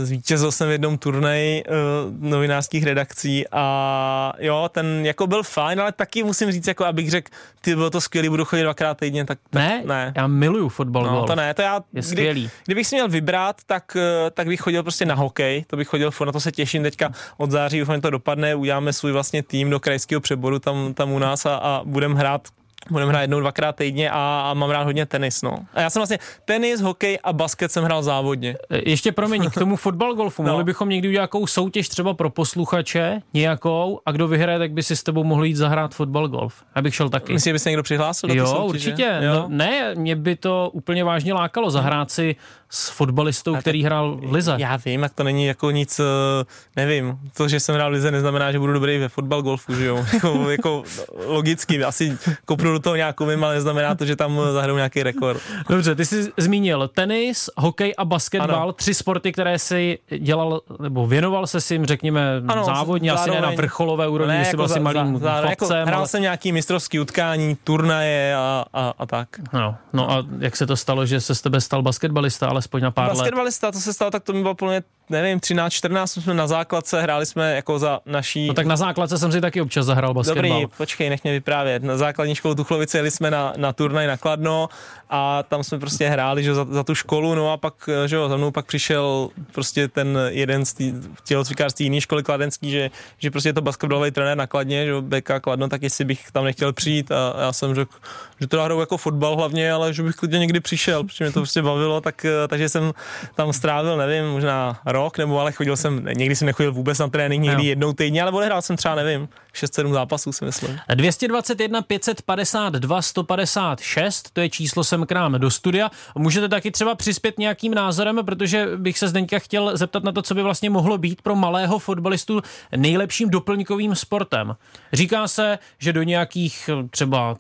zvítězil 0.03 0.51
jsem 0.51 0.67
v 0.67 0.71
jednom 0.71 0.97
turnaji 0.97 1.63
uh, 1.63 2.29
novinářských 2.29 2.84
redakcí 2.84 3.45
a 3.51 4.34
jo, 4.39 4.69
ten 4.71 5.05
jako 5.05 5.27
byl 5.27 5.43
fajn, 5.43 5.82
ale 5.82 5.91
taky 5.91 6.23
musím 6.23 6.51
říct, 6.51 6.67
jako 6.67 6.86
abych 6.86 7.11
řekl, 7.11 7.32
ty 7.61 7.75
bylo 7.75 7.89
to 7.89 8.01
skvělý, 8.01 8.29
budu 8.29 8.45
chodit 8.45 8.63
dvakrát 8.63 8.97
týdně, 8.97 9.25
tak, 9.25 9.39
tak 9.49 9.61
ne, 9.61 9.84
ne, 9.86 10.13
já 10.15 10.27
miluju 10.27 10.69
fotbal, 10.69 11.03
no, 11.03 11.25
to 11.25 11.36
ne, 11.36 11.53
to 11.53 11.61
já, 11.61 11.82
je 11.93 12.03
skvělý. 12.03 12.41
Kdy, 12.41 12.51
kdybych 12.65 12.88
si 12.88 12.95
měl 12.95 13.09
vybrat, 13.09 13.55
tak, 13.65 13.95
eh, 13.95 14.32
tak 14.32 14.47
bych 14.47 14.61
chodil 14.61 14.84
prostě 14.84 15.05
na 15.05 15.15
hokej, 15.15 15.65
to 15.67 15.77
bych 15.77 15.88
chodil, 15.88 16.11
na 16.25 16.32
to 16.32 16.39
se 16.39 16.51
těším 16.51 16.84
teďka 16.84 17.11
od 17.38 17.51
září, 17.51 17.79
doufám, 17.79 18.01
to 18.01 18.09
dopadne, 18.09 18.55
uděláme 18.55 18.93
svůj 18.93 19.11
vlastně 19.11 19.43
tým 19.43 19.69
do 19.69 19.79
krajského 19.79 20.21
přeboru 20.21 20.59
tam, 20.59 20.93
tam 20.93 21.11
u 21.11 21.19
nás 21.19 21.45
a, 21.45 21.55
a 21.55 21.82
budeme 21.86 22.15
hrát 22.15 22.47
Budeme 22.89 23.11
hrát 23.11 23.21
jednou, 23.21 23.39
dvakrát 23.39 23.75
týdně 23.75 24.09
a, 24.11 24.47
a 24.49 24.53
mám 24.53 24.69
rád 24.69 24.84
hodně 24.84 25.05
tenis, 25.05 25.41
no. 25.41 25.57
A 25.73 25.82
já 25.82 25.89
jsem 25.89 25.99
vlastně 25.99 26.19
tenis, 26.45 26.82
hokej 26.82 27.19
a 27.23 27.34
basket 27.34 27.71
jsem 27.71 27.84
hrál 27.84 28.03
závodně. 28.03 28.55
E, 28.69 28.89
ještě 28.89 29.11
promiň, 29.11 29.49
k 29.49 29.53
tomu 29.53 29.75
fotbal 29.75 30.13
golfu, 30.13 30.43
no. 30.43 30.49
mohli 30.49 30.63
bychom 30.63 30.89
někdy 30.89 31.07
udělat 31.07 31.21
nějakou 31.21 31.47
soutěž 31.47 31.89
třeba 31.89 32.13
pro 32.13 32.29
posluchače, 32.29 33.21
nějakou, 33.34 33.99
a 34.05 34.11
kdo 34.11 34.27
vyhraje, 34.27 34.59
tak 34.59 34.71
by 34.71 34.84
si 34.84 34.95
s 34.95 35.03
tebou 35.03 35.23
mohli 35.23 35.47
jít 35.47 35.55
zahrát 35.55 35.95
fotbal 35.95 36.27
golf. 36.27 36.63
Abych 36.75 36.95
šel 36.95 37.09
taky. 37.09 37.34
Myslím, 37.34 37.49
že 37.51 37.53
by 37.53 37.59
se 37.59 37.69
někdo 37.69 37.84
přihlásil 37.84 38.29
do 38.29 38.36
Jo, 38.36 38.47
soutěže? 38.47 38.89
určitě. 38.91 39.19
Jo? 39.21 39.34
No, 39.34 39.45
ne, 39.47 39.95
mě 39.95 40.15
by 40.15 40.36
to 40.36 40.69
úplně 40.73 41.03
vážně 41.03 41.34
lákalo 41.34 41.69
zahrát 41.69 42.11
si 42.11 42.36
s 42.74 42.89
fotbalistou, 42.89 43.55
který 43.55 43.84
hrál 43.84 44.17
v 44.24 44.34
Lize. 44.34 44.55
Já 44.57 44.78
vím, 44.86 45.03
jak 45.03 45.13
to 45.13 45.24
není 45.24 45.45
jako 45.45 45.72
nic, 45.72 45.99
eh, 45.99 46.45
nevím. 46.76 47.19
To, 47.38 47.47
že 47.47 47.59
jsem 47.59 47.76
hrál 47.76 47.89
v 47.89 47.93
Lize, 47.93 48.11
neznamená, 48.11 48.51
že 48.51 48.59
budu 48.59 48.74
dobrý 48.74 48.97
ve 48.97 49.09
fotbal 49.09 49.41
golfu, 49.41 49.76
že 49.76 49.86
jo? 49.86 50.05
jako, 50.13 50.49
jako 50.49 50.84
logicky, 51.26 51.84
asi 51.84 52.17
kopnu 52.45 52.72
do 52.72 52.80
toho 52.80 52.95
nějakou 52.95 53.26
vím, 53.26 53.43
ale 53.43 53.53
neznamená 53.53 53.95
to, 53.95 54.05
že 54.05 54.15
tam 54.15 54.39
zahraju 54.53 54.78
nějaký 54.78 55.03
rekord. 55.03 55.41
Dobře, 55.69 55.95
ty 55.95 56.05
jsi 56.05 56.32
zmínil 56.38 56.88
tenis, 56.88 57.49
hokej 57.57 57.93
a 57.97 58.05
basketbal, 58.05 58.63
ano. 58.63 58.74
tři 58.74 58.93
sporty, 58.93 59.32
které 59.32 59.59
si 59.59 59.99
dělal, 60.19 60.61
nebo 60.80 61.07
věnoval 61.07 61.47
se 61.47 61.61
si 61.61 61.74
jim, 61.74 61.86
řekněme, 61.86 62.41
ano, 62.47 62.63
závodně, 62.63 63.09
zároveň, 63.09 63.34
asi 63.34 63.41
ne 63.41 63.47
na 63.47 63.55
vrcholové 63.55 64.07
úrovni, 64.07 64.34
ne, 64.34 64.45
jsi 64.45 64.55
byl 64.55 64.63
jako 64.63 64.74
asi 64.74 64.80
malým 64.80 65.17
za, 65.17 65.19
za, 65.19 65.32
chlapcem. 65.32 65.49
Jako, 65.49 65.88
hrál 65.88 65.99
ale... 65.99 66.07
jsem 66.07 66.22
nějaký 66.22 66.51
mistrovský 66.51 66.99
utkání, 66.99 67.57
turnaje 67.63 68.36
a, 68.36 68.65
a, 68.74 68.93
a 68.99 69.05
tak. 69.05 69.28
No, 69.53 69.76
no 69.93 70.11
a 70.11 70.26
jak 70.39 70.57
se 70.57 70.67
to 70.67 70.76
stalo, 70.78 71.05
že 71.05 71.22
se 71.22 71.36
z 71.36 71.41
tebe 71.41 71.61
stal 71.61 71.82
basketbalista, 71.82 72.47
ale 72.47 72.61
alespoň 72.62 72.82
na 72.82 72.91
pár 72.91 73.09
Basketbalista, 73.09 73.68
let. 73.68 73.72
to 73.72 73.80
se 73.80 73.93
stalo, 73.93 74.12
tak 74.12 74.24
to 74.24 74.34
mi 74.34 74.41
bylo 74.41 74.55
plně, 74.55 74.84
nevím, 75.09 75.39
13, 75.39 75.74
14 75.74 76.12
jsme 76.12 76.34
na 76.34 76.47
základce, 76.47 77.01
hráli 77.01 77.26
jsme 77.26 77.55
jako 77.55 77.80
za 77.80 77.99
naší... 78.05 78.47
No 78.47 78.53
tak 78.53 78.66
na 78.66 78.76
základce 78.76 79.18
jsem 79.18 79.32
si 79.32 79.41
taky 79.41 79.62
občas 79.62 79.86
zahrál 79.86 80.14
basketbal. 80.14 80.62
Dobrý, 80.62 80.68
počkej, 80.78 81.09
nech 81.09 81.24
mě 81.24 81.34
vyprávět. 81.34 81.84
Na 81.84 81.97
základní 81.97 82.36
školu 82.36 82.55
Tuchlovice 82.55 82.97
jeli 82.97 83.12
jsme 83.12 83.32
na, 83.32 83.53
na 83.57 83.74
turnaj 83.74 84.07
na 84.07 84.18
Kladno 84.18 84.70
a 85.09 85.43
tam 85.43 85.64
jsme 85.64 85.80
prostě 85.80 86.09
hráli 86.09 86.43
že 86.43 86.53
za, 86.53 86.66
za, 86.70 86.84
tu 86.84 86.95
školu, 86.95 87.36
no 87.36 87.51
a 87.51 87.57
pak, 87.57 87.89
že 88.05 88.16
jo, 88.16 88.30
za 88.30 88.38
mnou 88.38 88.51
pak 88.51 88.66
přišel 88.66 89.30
prostě 89.51 89.88
ten 89.88 90.20
jeden 90.28 90.66
z 90.66 90.76
tělocvikářství 91.24 91.86
jiné 91.86 92.01
školy 92.01 92.24
kladenský, 92.24 92.72
že, 92.72 92.89
že 93.18 93.32
prostě 93.32 93.49
je 93.49 93.53
to 93.53 93.62
basketbalový 93.62 94.12
trenér 94.12 94.38
na 94.38 94.47
Kladně, 94.47 94.86
že 94.86 94.91
jo, 94.91 95.01
Beka 95.01 95.39
Kladno, 95.39 95.68
tak 95.68 95.84
jestli 95.84 96.05
bych 96.05 96.32
tam 96.32 96.43
nechtěl 96.43 96.74
přijít 96.74 97.12
a 97.12 97.36
já 97.41 97.53
jsem 97.53 97.76
řekl, 97.76 97.93
že 98.41 98.47
to 98.47 98.63
hraju 98.63 98.79
jako 98.79 98.97
fotbal 98.97 99.35
hlavně, 99.35 99.71
ale 99.71 99.93
že 99.93 100.03
bych 100.03 100.15
klidně 100.15 100.39
někdy 100.39 100.59
přišel, 100.59 101.03
protože 101.03 101.23
mě 101.23 101.31
to 101.31 101.39
prostě 101.39 101.61
bavilo, 101.61 102.01
tak, 102.01 102.25
takže 102.47 102.69
jsem 102.69 102.91
tam 103.35 103.53
strávil, 103.53 103.97
nevím, 103.97 104.31
možná 104.31 104.79
rok, 104.85 105.17
nebo 105.17 105.39
ale 105.39 105.51
chodil 105.51 105.77
jsem, 105.77 106.05
někdy 106.05 106.35
jsem 106.35 106.45
nechodil 106.45 106.71
vůbec 106.71 106.99
na 106.99 107.07
trénink, 107.07 107.43
někdy 107.43 107.65
jednou 107.65 107.93
týdně, 107.93 108.21
ale 108.21 108.31
odehrál 108.31 108.61
jsem 108.61 108.77
třeba, 108.77 108.95
nevím, 108.95 109.29
6-7 109.55 109.93
zápasů 109.93 110.31
si 110.31 110.45
myslím. 110.45 110.79
221 110.95 111.81
552 111.81 113.01
156, 113.01 114.29
to 114.33 114.41
je 114.41 114.49
číslo 114.49 114.83
sem 114.83 115.05
k 115.05 115.11
nám 115.11 115.39
do 115.39 115.51
studia. 115.51 115.91
Můžete 116.15 116.49
taky 116.49 116.71
třeba 116.71 116.95
přispět 116.95 117.39
nějakým 117.39 117.73
názorem, 117.73 118.19
protože 118.25 118.67
bych 118.77 118.99
se 118.99 119.07
Zdeňka 119.07 119.39
chtěl 119.39 119.77
zeptat 119.77 120.03
na 120.03 120.11
to, 120.11 120.21
co 120.21 120.35
by 120.35 120.41
vlastně 120.41 120.69
mohlo 120.69 120.97
být 120.97 121.21
pro 121.21 121.35
malého 121.35 121.79
fotbalistu 121.79 122.41
nejlepším 122.75 123.29
doplňkovým 123.29 123.95
sportem. 123.95 124.55
Říká 124.93 125.27
se, 125.27 125.59
že 125.79 125.93
do 125.93 126.03
nějakých 126.03 126.69
třeba 126.89 127.35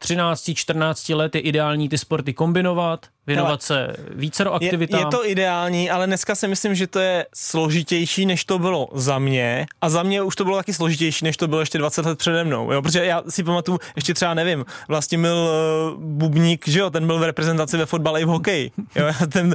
13-14 0.91 1.15
let 1.15 1.35
je 1.35 1.41
ideální 1.41 1.89
ty 1.89 1.97
sporty 1.97 2.33
kombinovat, 2.33 3.05
věnovat 3.27 3.61
se 3.63 3.93
více 4.15 4.45
aktivitám. 4.45 4.99
Je, 4.99 5.05
je 5.05 5.09
to 5.09 5.29
ideální, 5.29 5.89
ale 5.89 6.07
dneska 6.07 6.35
si 6.35 6.47
myslím, 6.47 6.75
že 6.75 6.87
to 6.87 6.99
je 6.99 7.25
složitější, 7.35 8.25
než 8.25 8.45
to 8.45 8.59
bylo 8.59 8.89
za 8.93 9.19
mě. 9.19 9.65
A 9.81 9.89
za 9.89 10.03
mě 10.03 10.21
už 10.21 10.35
to 10.35 10.43
bylo 10.43 10.57
taky 10.57 10.73
složitější, 10.73 11.25
než 11.25 11.37
to 11.37 11.47
bylo 11.47 11.59
ještě 11.59 11.77
20 11.77 12.05
let 12.05 12.17
přede 12.17 12.43
mnou. 12.43 12.71
Jo? 12.71 12.81
Protože 12.81 13.05
já 13.05 13.23
si 13.29 13.43
pamatuju, 13.43 13.79
ještě 13.95 14.13
třeba 14.13 14.33
nevím, 14.33 14.65
vlastně 14.87 15.17
byl 15.17 15.49
uh, 15.95 16.03
Bubník, 16.03 16.67
že 16.67 16.79
jo, 16.79 16.89
ten 16.89 17.07
byl 17.07 17.19
v 17.19 17.23
reprezentaci 17.23 17.77
ve 17.77 17.85
fotbale 17.85 18.21
i 18.21 18.25
v 18.25 18.27
hokeji. 18.27 18.71
Jo? 18.95 19.05
Ten, 19.29 19.53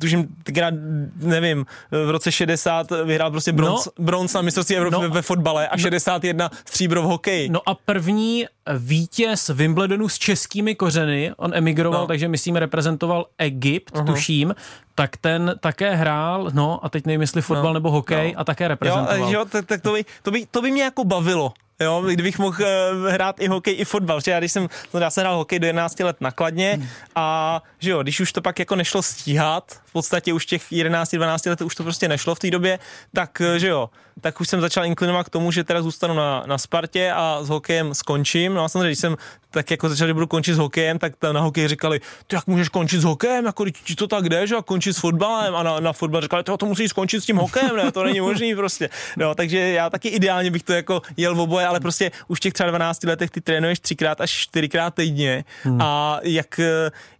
tužím, 0.00 0.28
tenkrát, 0.42 0.74
nevím, 1.16 1.66
v 1.90 2.10
roce 2.10 2.32
60 2.32 2.86
vyhrál 3.04 3.30
prostě 3.30 3.52
bronz, 3.52 3.86
no, 3.86 4.04
bronz 4.04 4.34
na 4.34 4.42
mistrovství 4.42 4.76
Evropy 4.76 4.94
no, 4.94 5.00
ve, 5.00 5.08
ve 5.08 5.22
fotbale 5.22 5.68
a 5.68 5.76
61 5.76 6.50
stříbro 6.64 7.02
v 7.02 7.04
hokeji. 7.04 7.48
No 7.48 7.60
a 7.66 7.74
první 7.74 8.46
vítěz 8.76 9.48
Wimbledonu 9.48 10.08
s 10.08 10.18
českými 10.18 10.74
kořeny, 10.74 11.32
on 11.36 11.50
emigroval, 11.54 12.00
no. 12.00 12.06
takže 12.06 12.28
myslím 12.28 12.56
reprezentoval 12.56 13.07
Egypt, 13.38 13.94
uh-huh. 13.94 14.06
tuším, 14.06 14.54
tak 14.94 15.16
ten 15.16 15.54
také 15.60 15.94
hrál, 15.94 16.50
no 16.52 16.84
a 16.84 16.88
teď 16.88 17.06
nevím, 17.06 17.20
jestli 17.20 17.42
fotbal 17.42 17.70
no. 17.70 17.72
nebo 17.72 17.90
hokej 17.90 18.32
no. 18.32 18.40
a 18.40 18.44
také 18.44 18.68
reprezentoval. 18.68 19.18
Jo, 19.18 19.30
jo 19.30 19.44
tak, 19.44 19.66
tak 19.66 19.80
to, 19.80 19.92
by, 19.92 20.04
to, 20.22 20.30
by, 20.30 20.46
to 20.50 20.62
by 20.62 20.70
mě 20.70 20.82
jako 20.82 21.04
bavilo. 21.04 21.52
Jo, 21.80 22.04
kdybych 22.10 22.38
mohl 22.38 22.62
uh, 22.62 23.08
hrát 23.08 23.40
i 23.40 23.48
hokej, 23.48 23.74
i 23.78 23.84
fotbal. 23.84 24.20
Že 24.20 24.30
já 24.30 24.38
když 24.38 24.52
jsem, 24.52 24.68
no, 24.94 25.00
já 25.00 25.10
jsem 25.10 25.22
hrál 25.22 25.36
hokej 25.36 25.58
do 25.58 25.66
11 25.66 26.00
let 26.00 26.16
nakladně 26.20 26.74
hmm. 26.74 26.88
a 27.14 27.62
že 27.78 27.90
jo, 27.90 28.02
když 28.02 28.20
už 28.20 28.32
to 28.32 28.42
pak 28.42 28.58
jako 28.58 28.76
nešlo 28.76 29.02
stíhat, 29.02 29.80
v 29.84 29.92
podstatě 29.92 30.32
už 30.32 30.46
těch 30.46 30.62
11-12 30.72 31.50
let 31.50 31.60
už 31.60 31.74
to 31.74 31.82
prostě 31.82 32.08
nešlo 32.08 32.34
v 32.34 32.38
té 32.38 32.50
době, 32.50 32.78
tak 33.14 33.40
eh, 33.40 33.58
že 33.58 33.68
jo, 33.68 33.90
tak 34.20 34.40
už 34.40 34.48
jsem 34.48 34.60
začal 34.60 34.84
inklinovat 34.84 35.26
k 35.26 35.30
tomu, 35.30 35.50
že 35.50 35.64
teda 35.64 35.82
zůstanu 35.82 36.14
na, 36.14 36.42
na 36.46 36.58
Spartě 36.58 37.12
a 37.14 37.38
s 37.42 37.48
hokejem 37.48 37.94
skončím. 37.94 38.54
No 38.54 38.64
a 38.64 38.68
samozřejmě, 38.68 38.88
když 38.88 38.98
jsem 38.98 39.16
tak 39.50 39.70
jako 39.70 39.88
začal, 39.88 40.06
že 40.06 40.14
budu 40.14 40.26
končit 40.26 40.54
s 40.54 40.58
hokejem, 40.58 40.98
tak 40.98 41.12
na 41.32 41.40
hokej 41.40 41.68
říkali, 41.68 42.00
ty 42.26 42.36
jak 42.36 42.46
můžeš 42.46 42.68
končit 42.68 43.00
s 43.00 43.04
hokejem, 43.04 43.46
jako 43.46 43.64
ti 43.84 43.94
to 43.94 44.06
tak 44.06 44.28
jde, 44.28 44.46
že 44.46 44.56
a 44.56 44.62
končit 44.62 44.92
s 44.92 44.98
fotbalem 44.98 45.56
a 45.56 45.62
na, 45.62 45.80
na 45.80 45.92
fotbal 45.92 46.20
říkali, 46.20 46.42
to, 46.42 46.56
to 46.56 46.66
musíš 46.66 46.90
skončit 46.90 47.20
s 47.20 47.26
tím 47.26 47.36
hokejem, 47.36 47.76
ne, 47.76 47.92
to 47.92 48.04
není 48.04 48.20
možný 48.20 48.54
prostě. 48.54 48.88
No, 49.16 49.34
takže 49.34 49.58
já 49.58 49.90
taky 49.90 50.08
ideálně 50.08 50.50
bych 50.50 50.62
to 50.62 50.72
jako 50.72 51.02
jel 51.16 51.34
v 51.34 51.40
oboje, 51.40 51.66
ale 51.66 51.80
prostě 51.80 52.10
už 52.28 52.38
v 52.38 52.40
těch 52.40 52.52
třeba 52.52 52.68
12 52.68 53.04
letech 53.04 53.30
ty 53.30 53.40
trénuješ 53.40 53.80
třikrát 53.80 54.20
až 54.20 54.30
čtyřikrát 54.30 54.94
týdně 54.94 55.44
hmm. 55.62 55.78
a 55.82 56.20
jak 56.22 56.60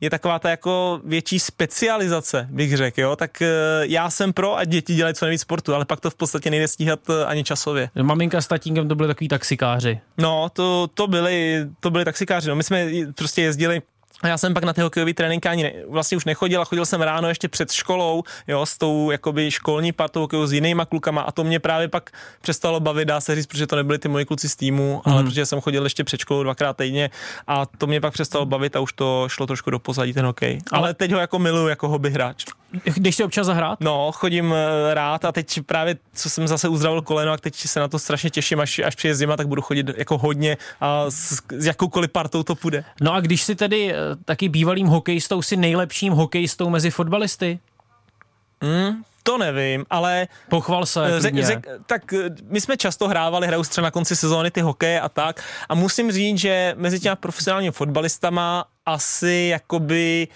je 0.01 0.11
taková 0.11 0.39
ta 0.39 0.51
jako 0.51 1.01
větší 1.05 1.39
specializace, 1.39 2.49
bych 2.51 2.77
řekl, 2.77 3.01
jo, 3.01 3.17
tak 3.17 3.43
já 3.83 4.11
jsem 4.11 4.33
pro 4.33 4.57
a 4.57 4.65
děti 4.65 4.95
dělají 4.95 5.15
co 5.15 5.25
nejvíc 5.25 5.41
sportu, 5.41 5.75
ale 5.75 5.85
pak 5.85 6.01
to 6.01 6.11
v 6.11 6.15
podstatě 6.15 6.51
nejde 6.51 6.69
stíhat 6.69 6.88
ani 7.27 7.45
časově. 7.45 7.91
Maminka 8.03 8.41
s 8.41 8.47
tatínkem 8.47 8.89
to 8.89 8.95
byli 8.95 9.07
takový 9.07 9.29
taxikáři. 9.29 10.01
No, 10.19 10.49
to, 10.53 10.89
to 10.95 11.07
byli, 11.07 11.67
to 11.81 11.91
byli 11.91 12.05
taxikáři. 12.05 12.49
No, 12.49 12.57
my 12.57 12.63
jsme 12.63 12.87
prostě 13.17 13.43
jezdili 13.43 13.83
a 14.23 14.29
já 14.29 14.39
jsem 14.39 14.55
pak 14.55 14.65
na 14.65 14.73
ty 14.73 14.81
hokejové 14.81 15.15
tréninky 15.15 15.49
ani 15.49 15.63
ne, 15.63 15.73
vlastně 15.89 16.17
už 16.17 16.25
nechodil 16.25 16.63
a 16.63 16.65
chodil 16.65 16.87
jsem 16.87 17.03
ráno 17.03 17.29
ještě 17.29 17.49
před 17.49 17.73
školou, 17.73 18.23
jo, 18.49 18.67
s 18.67 18.79
tou 18.79 19.11
jakoby 19.11 19.51
školní 19.51 19.93
partou 19.93 20.21
hokejou 20.21 20.47
s 20.47 20.53
jinýma 20.53 20.85
klukama 20.85 21.21
a 21.21 21.33
to 21.33 21.45
mě 21.45 21.61
právě 21.61 21.89
pak 21.89 22.11
přestalo 22.41 22.81
bavit, 22.81 23.05
dá 23.05 23.21
se 23.21 23.35
říct, 23.35 23.47
protože 23.47 23.67
to 23.67 23.77
nebyli 23.77 23.99
ty 23.99 24.09
moji 24.09 24.25
kluci 24.25 24.49
z 24.49 24.57
týmu, 24.57 25.03
mm. 25.07 25.13
ale 25.13 25.25
protože 25.25 25.47
jsem 25.47 25.61
chodil 25.61 25.85
ještě 25.85 26.05
před 26.05 26.21
školou 26.21 26.43
dvakrát 26.43 26.77
týdně 26.77 27.11
a 27.47 27.67
to 27.67 27.87
mě 27.87 28.01
pak 28.01 28.13
přestalo 28.13 28.47
bavit 28.47 28.77
a 28.77 28.81
už 28.81 28.93
to 28.93 29.25
šlo 29.29 29.47
trošku 29.47 29.71
do 29.71 29.79
pozadí 29.79 30.13
ten 30.13 30.27
hokej. 30.27 30.59
Ale, 30.73 30.83
ale 30.83 30.95
teď 30.95 31.13
ho 31.13 31.19
jako 31.19 31.39
miluju 31.39 31.69
jako 31.69 31.89
hobby 31.89 32.11
hráč. 32.11 32.45
Když 32.85 33.17
si 33.17 33.25
občas 33.25 33.47
zahrát? 33.47 33.81
No, 33.81 34.13
chodím 34.13 34.55
eh, 34.55 34.95
rád 34.95 35.25
a 35.25 35.33
teď 35.33 35.61
právě, 35.67 35.97
co 36.15 36.31
jsem 36.31 36.49
zase 36.49 36.69
uzdravil 36.69 37.03
koleno, 37.03 37.33
a 37.33 37.37
teď 37.37 37.55
se 37.57 37.81
na 37.81 37.89
to 37.89 37.99
strašně 37.99 38.31
těším, 38.31 38.61
až, 38.61 38.79
až 38.79 38.95
přijde 38.95 39.15
zima, 39.15 39.37
tak 39.37 39.49
budu 39.49 39.63
chodit 39.63 39.87
jako 39.97 40.19
hodně 40.19 40.57
a 40.81 41.11
s, 41.11 41.43
s 41.51 41.67
jakoukoliv 41.67 42.11
partou 42.11 42.43
to 42.43 42.55
půjde. 42.55 42.85
No 43.01 43.15
a 43.15 43.21
když 43.21 43.43
si 43.43 43.55
tedy 43.55 43.93
eh, 43.95 44.08
taky 44.25 44.49
bývalým 44.49 44.87
hokejistou, 44.87 45.43
si 45.43 45.57
nejlepším 45.57 46.13
hokejistou 46.13 46.71
mezi 46.71 46.91
fotbalisty? 46.91 47.59
Mm, 48.61 49.03
to 49.23 49.39
nevím, 49.39 49.87
ale... 49.91 50.29
Pochval 50.49 50.87
se. 50.87 51.17
Eh, 51.17 51.21
řek, 51.21 51.45
řek, 51.45 51.67
tak 51.87 52.03
my 52.49 52.61
jsme 52.61 52.77
často 52.77 53.09
hrávali, 53.09 53.47
hraju 53.47 53.63
třeba 53.63 53.83
na 53.85 53.91
konci 53.91 54.17
sezóny 54.17 54.51
ty 54.51 54.61
hokeje 54.61 55.01
a 55.01 55.09
tak 55.09 55.45
a 55.69 55.75
musím 55.75 56.13
říct, 56.13 56.39
že 56.39 56.75
mezi 56.77 57.01
těmi 57.01 57.17
profesionálními 57.17 57.73
fotbalistama 57.73 58.65
asi 58.87 59.49
jakoby 59.51 60.29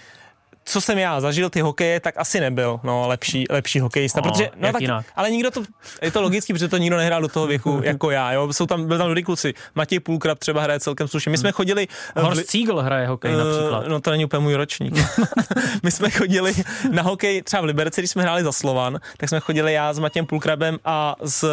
co 0.65 0.81
jsem 0.81 0.97
já 0.97 1.21
zažil 1.21 1.49
ty 1.49 1.61
hokeje, 1.61 1.99
tak 1.99 2.15
asi 2.17 2.39
nebyl 2.39 2.79
no, 2.83 3.07
lepší, 3.07 3.45
lepší 3.49 3.79
hokejista. 3.79 4.21
No, 4.23 4.31
protože, 4.31 4.49
no, 4.55 4.71
tak, 4.71 4.81
jinak? 4.81 5.05
ale 5.15 5.31
nikdo 5.31 5.51
to, 5.51 5.63
je 6.01 6.11
to 6.11 6.21
logicky, 6.21 6.53
protože 6.53 6.67
to 6.67 6.77
nikdo 6.77 6.97
nehrál 6.97 7.21
do 7.21 7.27
toho 7.27 7.47
věku 7.47 7.81
jako 7.83 8.11
já. 8.11 8.31
Jo. 8.31 8.53
Jsou 8.53 8.65
tam, 8.65 8.87
byl 8.87 8.97
tam 8.97 9.07
dobrý 9.07 9.23
kluci. 9.23 9.53
Matěj 9.75 9.99
Půlkrab 9.99 10.39
třeba 10.39 10.61
hraje 10.61 10.79
celkem 10.79 11.07
slušně. 11.07 11.29
My 11.29 11.37
jsme 11.37 11.49
hmm. 11.49 11.53
chodili... 11.53 11.87
Horst 12.15 12.49
Siegel 12.49 12.81
hraje 12.81 13.07
hokej 13.07 13.35
například. 13.35 13.87
No 13.87 14.01
to 14.01 14.11
není 14.11 14.25
úplně 14.25 14.39
můj 14.39 14.55
ročník. 14.55 14.93
My 15.83 15.91
jsme 15.91 16.09
chodili 16.09 16.53
na 16.91 17.03
hokej 17.03 17.41
třeba 17.41 17.61
v 17.61 17.65
Liberci, 17.65 18.01
když 18.01 18.11
jsme 18.11 18.23
hráli 18.23 18.43
za 18.43 18.51
Slovan, 18.51 18.99
tak 19.17 19.29
jsme 19.29 19.39
chodili 19.39 19.73
já 19.73 19.93
s 19.93 19.99
Matějem 19.99 20.25
Půlkrabem 20.25 20.77
a 20.85 21.15
s, 21.23 21.45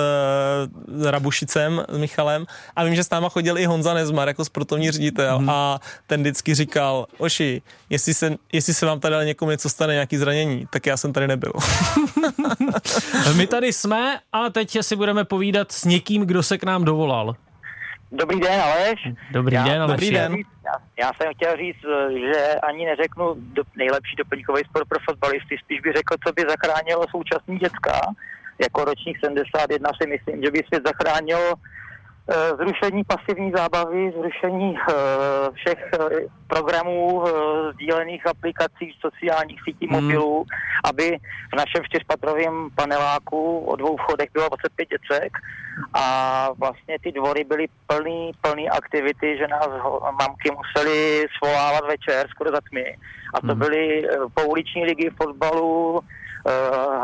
s 0.89 1.07
Rabušicem, 1.07 1.85
s 1.89 1.99
Michalem 1.99 2.47
a 2.77 2.85
vím, 2.85 2.95
že 2.95 3.05
s 3.05 3.11
náma 3.11 3.29
chodil 3.29 3.59
i 3.59 3.67
Honza 3.67 3.95
Nezmar 3.95 4.29
jako 4.29 4.45
sportovní 4.45 4.91
ředitel 4.91 5.39
hmm. 5.39 5.51
a 5.51 5.81
ten 6.07 6.21
vždycky 6.21 6.55
říkal, 6.55 7.07
Oši, 7.19 7.63
jestli 7.91 8.15
se, 8.15 8.37
jestli 8.53 8.75
se 8.75 8.87
vám 8.87 8.99
tady 9.01 9.26
někomu 9.26 9.51
něco 9.51 9.68
stane, 9.68 9.92
nějaký 9.92 10.16
zranění, 10.16 10.66
tak 10.70 10.86
já 10.86 10.96
jsem 10.96 11.12
tady 11.12 11.28
nebyl. 11.28 11.53
My 13.36 13.46
tady 13.46 13.72
jsme 13.72 14.18
a 14.32 14.51
teď 14.51 14.78
si 14.80 14.96
budeme 14.96 15.24
povídat 15.24 15.72
s 15.72 15.84
někým, 15.84 16.26
kdo 16.26 16.42
se 16.42 16.59
k 16.59 16.64
nám 16.64 16.84
dovolal. 16.84 17.36
Dobrý 18.12 18.40
den, 18.40 18.61
Aleš. 18.61 19.09
Dobrý 19.30 19.55
já, 19.55 19.64
den, 19.64 19.82
Aleš. 19.82 19.92
Dobrý 19.92 20.11
den. 20.11 20.36
Já, 20.64 20.72
já 20.98 21.11
jsem 21.16 21.34
chtěl 21.34 21.57
říct, 21.57 21.82
že 22.20 22.55
ani 22.62 22.86
neřeknu 22.86 23.34
do, 23.36 23.62
nejlepší 23.76 24.16
doplňkový 24.16 24.62
sport 24.64 24.88
pro 24.88 24.98
fotbalisty, 25.05 25.57
spíš 25.64 25.80
bych 25.80 25.92
řekl, 25.92 26.14
co 26.26 26.32
by 26.32 26.42
zachránilo 26.48 27.05
současný 27.11 27.59
děcka. 27.59 28.01
Jako 28.61 28.84
ročník 28.84 29.18
71 29.24 29.90
si 30.03 30.09
myslím, 30.09 30.42
že 30.44 30.51
by 30.51 30.62
svět 30.68 30.82
zachránil 30.86 31.38
Eh, 31.38 31.57
zrušení 32.57 33.05
pasivní 33.05 33.53
zábavy, 33.57 34.12
zrušení 34.18 34.78
eh, 34.78 34.95
všech 35.53 35.91
eh, 35.93 35.99
programů, 36.47 37.24
sdílených 37.74 38.26
aplikací, 38.26 38.93
sociálních 39.01 39.61
sítí 39.64 39.87
hmm. 39.87 40.03
mobilů, 40.03 40.45
aby 40.85 41.18
v 41.53 41.57
našem 41.57 41.85
čtyřpatrovém 41.85 42.68
paneláku 42.74 43.59
o 43.59 43.76
dvou 43.76 43.97
vchodech 43.97 44.28
bylo 44.33 44.49
25 44.49 44.89
děcek 44.89 45.33
a 45.95 46.49
vlastně 46.59 46.97
ty 47.03 47.12
dvory 47.12 47.45
byly 47.45 47.66
plný, 47.87 48.33
plný 48.41 48.70
aktivity, 48.70 49.37
že 49.39 49.49
nás 49.49 49.68
mamky 50.20 50.51
museli 50.51 51.26
svolávat 51.39 51.85
večer 51.87 52.28
skoro 52.31 52.51
za 52.51 52.61
tmy. 52.70 52.97
A 53.35 53.41
to 53.41 53.47
hmm. 53.47 53.59
byly 53.59 54.09
pouliční 54.35 54.85
ligy 54.85 55.11
fotbalu, 55.22 56.01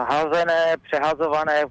házené, 0.09 0.77
přehazované 0.83 1.65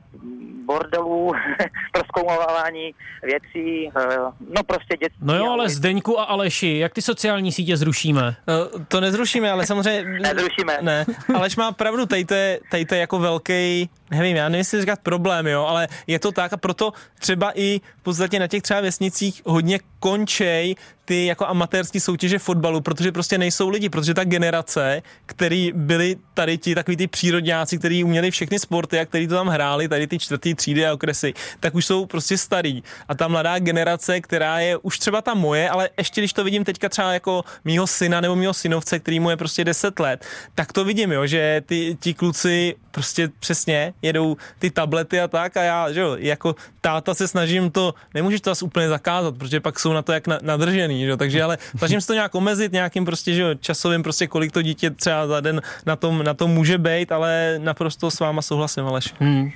bordelů, 0.65 1.31
proskoumování 1.91 2.91
věcí, 3.23 3.89
eh, 3.97 4.17
no 4.55 4.63
prostě 4.67 4.97
dětství. 4.97 5.21
No 5.27 5.35
jo, 5.35 5.51
ale 5.51 5.69
Zdeňku 5.69 6.19
a 6.19 6.23
Aleši, 6.23 6.77
jak 6.77 6.93
ty 6.93 7.01
sociální 7.01 7.51
sítě 7.51 7.77
zrušíme? 7.77 8.35
No, 8.47 8.53
to 8.87 9.01
nezrušíme, 9.01 9.51
ale 9.51 9.65
samozřejmě... 9.65 10.19
Nezrušíme. 10.19 10.77
Ne, 10.81 11.05
Aleš 11.35 11.55
má 11.55 11.71
pravdu, 11.71 12.05
tady 12.05 12.25
to 12.25 12.33
je, 12.33 12.59
tady 12.71 12.85
to 12.85 12.95
je 12.95 13.01
jako 13.01 13.19
velký 13.19 13.89
nevím, 14.11 14.35
já 14.35 14.43
nevím, 14.43 14.57
jestli 14.57 14.81
říkat 14.81 14.99
problém, 14.99 15.47
jo, 15.47 15.65
ale 15.65 15.87
je 16.07 16.19
to 16.19 16.31
tak 16.31 16.53
a 16.53 16.57
proto 16.57 16.93
třeba 17.19 17.51
i 17.55 17.81
v 17.97 18.03
podstatě 18.03 18.39
na 18.39 18.47
těch 18.47 18.63
třeba 18.63 18.81
vesnicích 18.81 19.41
hodně 19.45 19.79
končej 19.99 20.75
ty 21.05 21.25
jako 21.25 21.47
amatérské 21.47 21.99
soutěže 21.99 22.39
fotbalu, 22.39 22.81
protože 22.81 23.11
prostě 23.11 23.37
nejsou 23.37 23.69
lidi, 23.69 23.89
protože 23.89 24.13
ta 24.13 24.23
generace, 24.23 25.01
který 25.25 25.71
byli 25.75 26.15
tady 26.33 26.57
ti 26.57 26.75
takový 26.75 26.97
ty 26.97 27.07
přírodňáci, 27.07 27.77
kteří 27.77 28.03
uměli 28.03 28.31
všechny 28.31 28.59
sporty 28.59 28.99
a 28.99 29.05
kteří 29.05 29.27
to 29.27 29.35
tam 29.35 29.47
hráli, 29.47 29.87
tady 29.87 30.07
ty 30.07 30.19
čtvrtý 30.19 30.55
třídy 30.55 30.87
a 30.87 30.93
okresy, 30.93 31.33
tak 31.59 31.75
už 31.75 31.85
jsou 31.85 32.05
prostě 32.05 32.37
starý. 32.37 32.83
A 33.07 33.15
ta 33.15 33.27
mladá 33.27 33.59
generace, 33.59 34.21
která 34.21 34.59
je 34.59 34.77
už 34.77 34.99
třeba 34.99 35.21
ta 35.21 35.33
moje, 35.33 35.69
ale 35.69 35.89
ještě 35.97 36.21
když 36.21 36.33
to 36.33 36.43
vidím 36.43 36.63
teďka 36.63 36.89
třeba 36.89 37.13
jako 37.13 37.43
mýho 37.65 37.87
syna 37.87 38.21
nebo 38.21 38.35
mýho 38.35 38.53
synovce, 38.53 38.99
který 38.99 39.19
mu 39.19 39.29
je 39.29 39.37
prostě 39.37 39.63
10 39.63 39.99
let, 39.99 40.25
tak 40.55 40.73
to 40.73 40.85
vidím, 40.85 41.11
jo, 41.11 41.25
že 41.25 41.61
ty, 41.65 41.97
ti 41.99 42.13
kluci 42.13 42.75
prostě 42.91 43.29
přesně 43.39 43.93
jedou 44.01 44.37
ty 44.59 44.69
tablety 44.69 45.21
a 45.21 45.27
tak 45.27 45.57
a 45.57 45.63
já, 45.63 45.91
že 45.91 45.99
jo, 45.99 46.15
jako 46.19 46.55
táta 46.81 47.13
se 47.13 47.27
snažím 47.27 47.71
to, 47.71 47.93
nemůžeš 48.13 48.41
to 48.41 48.51
asi 48.51 48.65
úplně 48.65 48.89
zakázat, 48.89 49.37
protože 49.37 49.59
pak 49.59 49.79
jsou 49.79 49.93
na 49.93 50.01
to 50.01 50.13
jak 50.13 50.27
nadržený, 50.41 50.99
že 50.99 51.09
jo, 51.09 51.17
takže 51.17 51.43
ale 51.43 51.57
snažím 51.77 52.01
se 52.01 52.07
to 52.07 52.13
nějak 52.13 52.35
omezit 52.35 52.71
nějakým 52.71 53.05
prostě, 53.05 53.33
že 53.33 53.41
jo, 53.41 53.55
časovým 53.55 54.03
prostě, 54.03 54.27
kolik 54.27 54.51
to 54.51 54.61
dítě 54.61 54.89
třeba 54.89 55.27
za 55.27 55.39
den 55.39 55.61
na 55.85 55.95
tom, 55.95 56.23
na 56.23 56.33
tom 56.33 56.51
může 56.51 56.77
být, 56.77 57.11
ale 57.11 57.55
naprosto 57.59 58.11
s 58.11 58.19
váma 58.19 58.41
souhlasím, 58.41 58.85
Aleš. 58.85 59.13
Hmm. 59.19 59.51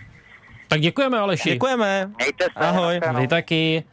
Tak 0.67 0.81
děkujeme, 0.81 1.17
Aleši. 1.17 1.49
Děkujeme. 1.49 2.11
Mějte 2.17 2.43
se. 2.43 2.65
Ahoj. 2.65 3.01
Vy 3.19 3.27
taky. 3.27 3.83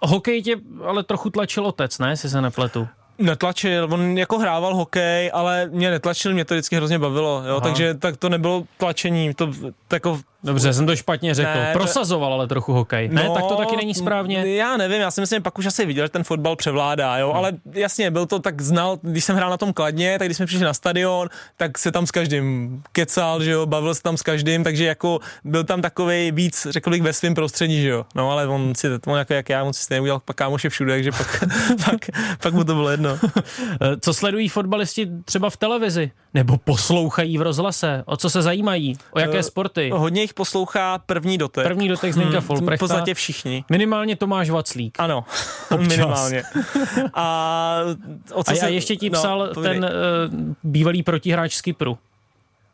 Hokej 0.00 0.42
tě 0.42 0.56
ale 0.84 1.02
trochu 1.02 1.30
tlačil 1.30 1.66
otec, 1.66 1.98
ne, 1.98 2.16
si 2.16 2.30
se 2.30 2.40
nepletu. 2.40 2.88
Netlačil, 3.20 3.88
on 3.92 4.18
jako 4.18 4.38
hrával 4.38 4.74
hokej, 4.74 5.30
ale 5.34 5.68
mě 5.72 5.90
netlačil, 5.90 6.34
mě 6.34 6.44
to 6.44 6.54
vždycky 6.54 6.76
hrozně 6.76 6.98
bavilo, 6.98 7.42
jo, 7.46 7.60
takže 7.60 7.94
tak 7.94 8.16
to 8.16 8.28
nebylo 8.28 8.64
tlačení, 8.78 9.34
to 9.34 9.52
jako 9.92 10.20
Dobře, 10.44 10.72
jsem 10.72 10.86
to 10.86 10.96
špatně 10.96 11.34
řekl. 11.34 11.50
Ne, 11.54 11.70
Prosazoval 11.72 12.32
ale 12.32 12.46
trochu 12.46 12.72
hokej. 12.72 13.08
Ne, 13.08 13.24
no, 13.24 13.34
tak 13.34 13.46
to 13.46 13.56
taky 13.56 13.76
není 13.76 13.94
správně. 13.94 14.56
Já 14.56 14.76
nevím, 14.76 15.00
já 15.00 15.10
si 15.10 15.20
myslím, 15.20 15.42
pak 15.42 15.58
už 15.58 15.66
asi 15.66 15.86
viděl, 15.86 16.04
že 16.04 16.08
ten 16.08 16.24
fotbal 16.24 16.56
převládá, 16.56 17.18
jo, 17.18 17.28
hmm. 17.28 17.36
ale 17.36 17.52
jasně, 17.72 18.10
byl 18.10 18.26
to 18.26 18.38
tak 18.38 18.60
znal, 18.60 18.98
když 19.02 19.24
jsem 19.24 19.36
hrál 19.36 19.50
na 19.50 19.56
tom 19.56 19.72
kladně, 19.72 20.18
tak 20.18 20.28
když 20.28 20.36
jsme 20.36 20.46
přišli 20.46 20.64
na 20.64 20.74
stadion, 20.74 21.28
tak 21.56 21.78
se 21.78 21.92
tam 21.92 22.06
s 22.06 22.10
každým 22.10 22.82
kecal, 22.92 23.42
že 23.42 23.50
jo, 23.50 23.66
bavil 23.66 23.94
se 23.94 24.02
tam 24.02 24.16
s 24.16 24.22
každým, 24.22 24.64
takže 24.64 24.84
jako 24.84 25.18
byl 25.44 25.64
tam 25.64 25.82
takový 25.82 26.32
víc, 26.32 26.66
řekl 26.70 26.90
bych, 26.90 27.02
ve 27.02 27.12
svém 27.12 27.34
prostředí, 27.34 27.82
že 27.82 27.88
jo. 27.88 28.06
No, 28.14 28.30
ale 28.30 28.46
on 28.46 28.74
si, 28.74 28.88
on 29.06 29.18
jako 29.18 29.34
jak 29.34 29.48
já, 29.48 29.64
on 29.64 29.72
si 29.72 29.82
stejně 29.82 30.00
udělal 30.00 30.20
pak 30.24 30.36
kámoše 30.36 30.68
všude, 30.68 30.92
takže 30.92 31.12
pak, 31.12 31.44
pak, 31.84 32.10
pak 32.42 32.54
mu 32.54 32.64
to 32.64 32.74
bylo 32.74 32.90
jedno. 32.90 33.18
Co 34.00 34.14
sledují 34.14 34.48
fotbalisti 34.48 35.08
třeba 35.24 35.50
v 35.50 35.56
televizi? 35.56 36.10
Nebo 36.34 36.58
poslouchají 36.58 37.38
v 37.38 37.42
rozhlase? 37.42 38.02
O 38.06 38.16
co 38.16 38.30
se 38.30 38.42
zajímají? 38.42 38.96
O 39.10 39.18
jaké 39.18 39.36
uh, 39.36 39.40
sporty? 39.40 39.90
Hodně 39.94 40.22
jich 40.30 40.34
poslouchá 40.34 40.98
první 40.98 41.38
dotek. 41.38 41.66
První 41.66 41.88
dotek 41.88 42.12
Zdenka 42.12 42.38
hmm. 42.38 42.66
V 42.66 42.78
podstatě 42.78 43.14
všichni. 43.14 43.64
Minimálně 43.70 44.16
Tomáš 44.16 44.50
Vaclík. 44.50 45.00
Ano, 45.00 45.24
minimálně. 45.78 46.42
A, 47.14 47.80
o 48.32 48.44
co 48.44 48.52
a, 48.52 48.54
se... 48.54 48.66
a 48.66 48.68
ještě 48.68 48.96
ti 48.96 49.10
no, 49.10 49.18
psal 49.18 49.50
no, 49.56 49.62
ten 49.62 49.84
uh, 49.84 49.90
bývalý 50.62 51.02
protihráč 51.02 51.54
z 51.54 51.60
Kypru. 51.60 51.98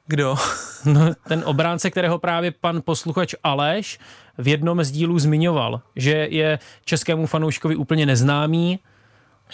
Kdo? 0.07 0.37
No, 0.87 1.01
ten 1.29 1.43
obránce, 1.47 1.91
kterého 1.91 2.19
právě 2.19 2.51
pan 2.51 2.83
posluchač 2.85 3.35
Aleš 3.45 3.99
v 4.39 4.49
jednom 4.49 4.85
z 4.85 4.91
dílů 4.91 5.19
zmiňoval, 5.19 5.81
že 5.97 6.29
je 6.31 6.59
českému 6.85 7.27
fanouškovi 7.27 7.77
úplně 7.77 8.07
neznámý, 8.07 8.79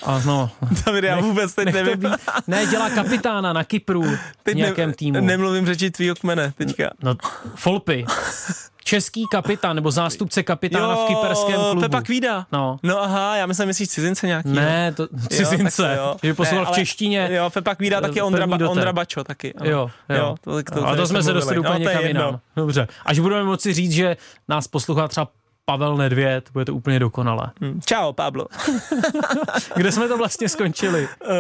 ano. 0.02 0.50
David, 0.86 1.04
já 1.04 1.20
vůbec 1.20 1.54
teď 1.54 1.72
nevím. 1.72 1.98
Být, 1.98 2.12
ne, 2.46 2.66
dělá 2.66 2.90
kapitána 2.90 3.52
na 3.52 3.64
Kypru 3.64 4.04
teď 4.42 4.56
nějakém 4.56 4.88
ne, 4.88 4.94
týmu. 4.94 5.20
Nemluvím 5.20 5.66
řeči 5.66 5.90
tvýho 5.90 6.14
kmene 6.14 6.52
teďka. 6.56 6.90
No, 7.02 7.16
Folpy. 7.54 8.04
český 8.84 9.26
kapitán 9.30 9.76
nebo 9.76 9.90
zástupce 9.90 10.42
kapitána 10.42 10.94
jo, 10.94 11.04
v 11.04 11.08
kyperském 11.08 11.60
klubu. 11.60 11.80
Pepa 11.80 12.00
Kvída. 12.00 12.46
No. 12.52 12.78
no 12.82 13.02
aha, 13.02 13.36
já 13.36 13.46
myslím, 13.46 13.66
myslíš 13.66 13.88
cizince 13.88 14.26
nějaký. 14.26 14.48
Ne, 14.48 14.92
to 14.92 15.08
cizince, 15.28 15.94
jo, 15.96 16.02
jo. 16.02 16.16
že 16.22 16.34
poslouchal 16.34 16.72
v 16.72 16.76
češtině. 16.76 17.28
Jo, 17.32 17.50
Pepa 17.50 17.74
Kvída 17.74 18.00
taky 18.00 18.22
Ondra, 18.22 18.46
ba, 18.46 18.58
Ondra 18.68 18.92
Bačo 18.92 19.24
taky. 19.24 19.54
Ano. 19.54 19.70
Jo, 19.70 19.90
jo. 20.08 20.16
jo 20.16 20.34
to, 20.40 20.62
to, 20.62 20.74
to, 20.74 20.88
a 20.88 20.96
to 20.96 21.06
jsme 21.06 21.22
se 21.22 21.32
dostali 21.32 21.58
úplně 21.58 21.74
no, 21.74 21.90
někam 21.90 22.04
jinam. 22.04 22.40
Dobře. 22.56 22.88
Až 23.04 23.18
budeme 23.18 23.44
moci 23.44 23.72
říct, 23.72 23.92
že 23.92 24.16
nás 24.48 24.68
poslouchá 24.68 25.08
třeba 25.08 25.28
Pavel 25.64 25.96
Nedvěd, 25.96 26.50
bude 26.52 26.64
to 26.64 26.74
úplně 26.74 26.98
dokonalé. 26.98 27.50
Hmm. 27.60 27.80
Čau, 27.86 28.12
Pablo. 28.12 28.46
Kde 29.76 29.92
jsme 29.92 30.08
to 30.08 30.18
vlastně 30.18 30.48
skončili? 30.48 31.08
Uh, 31.24 31.32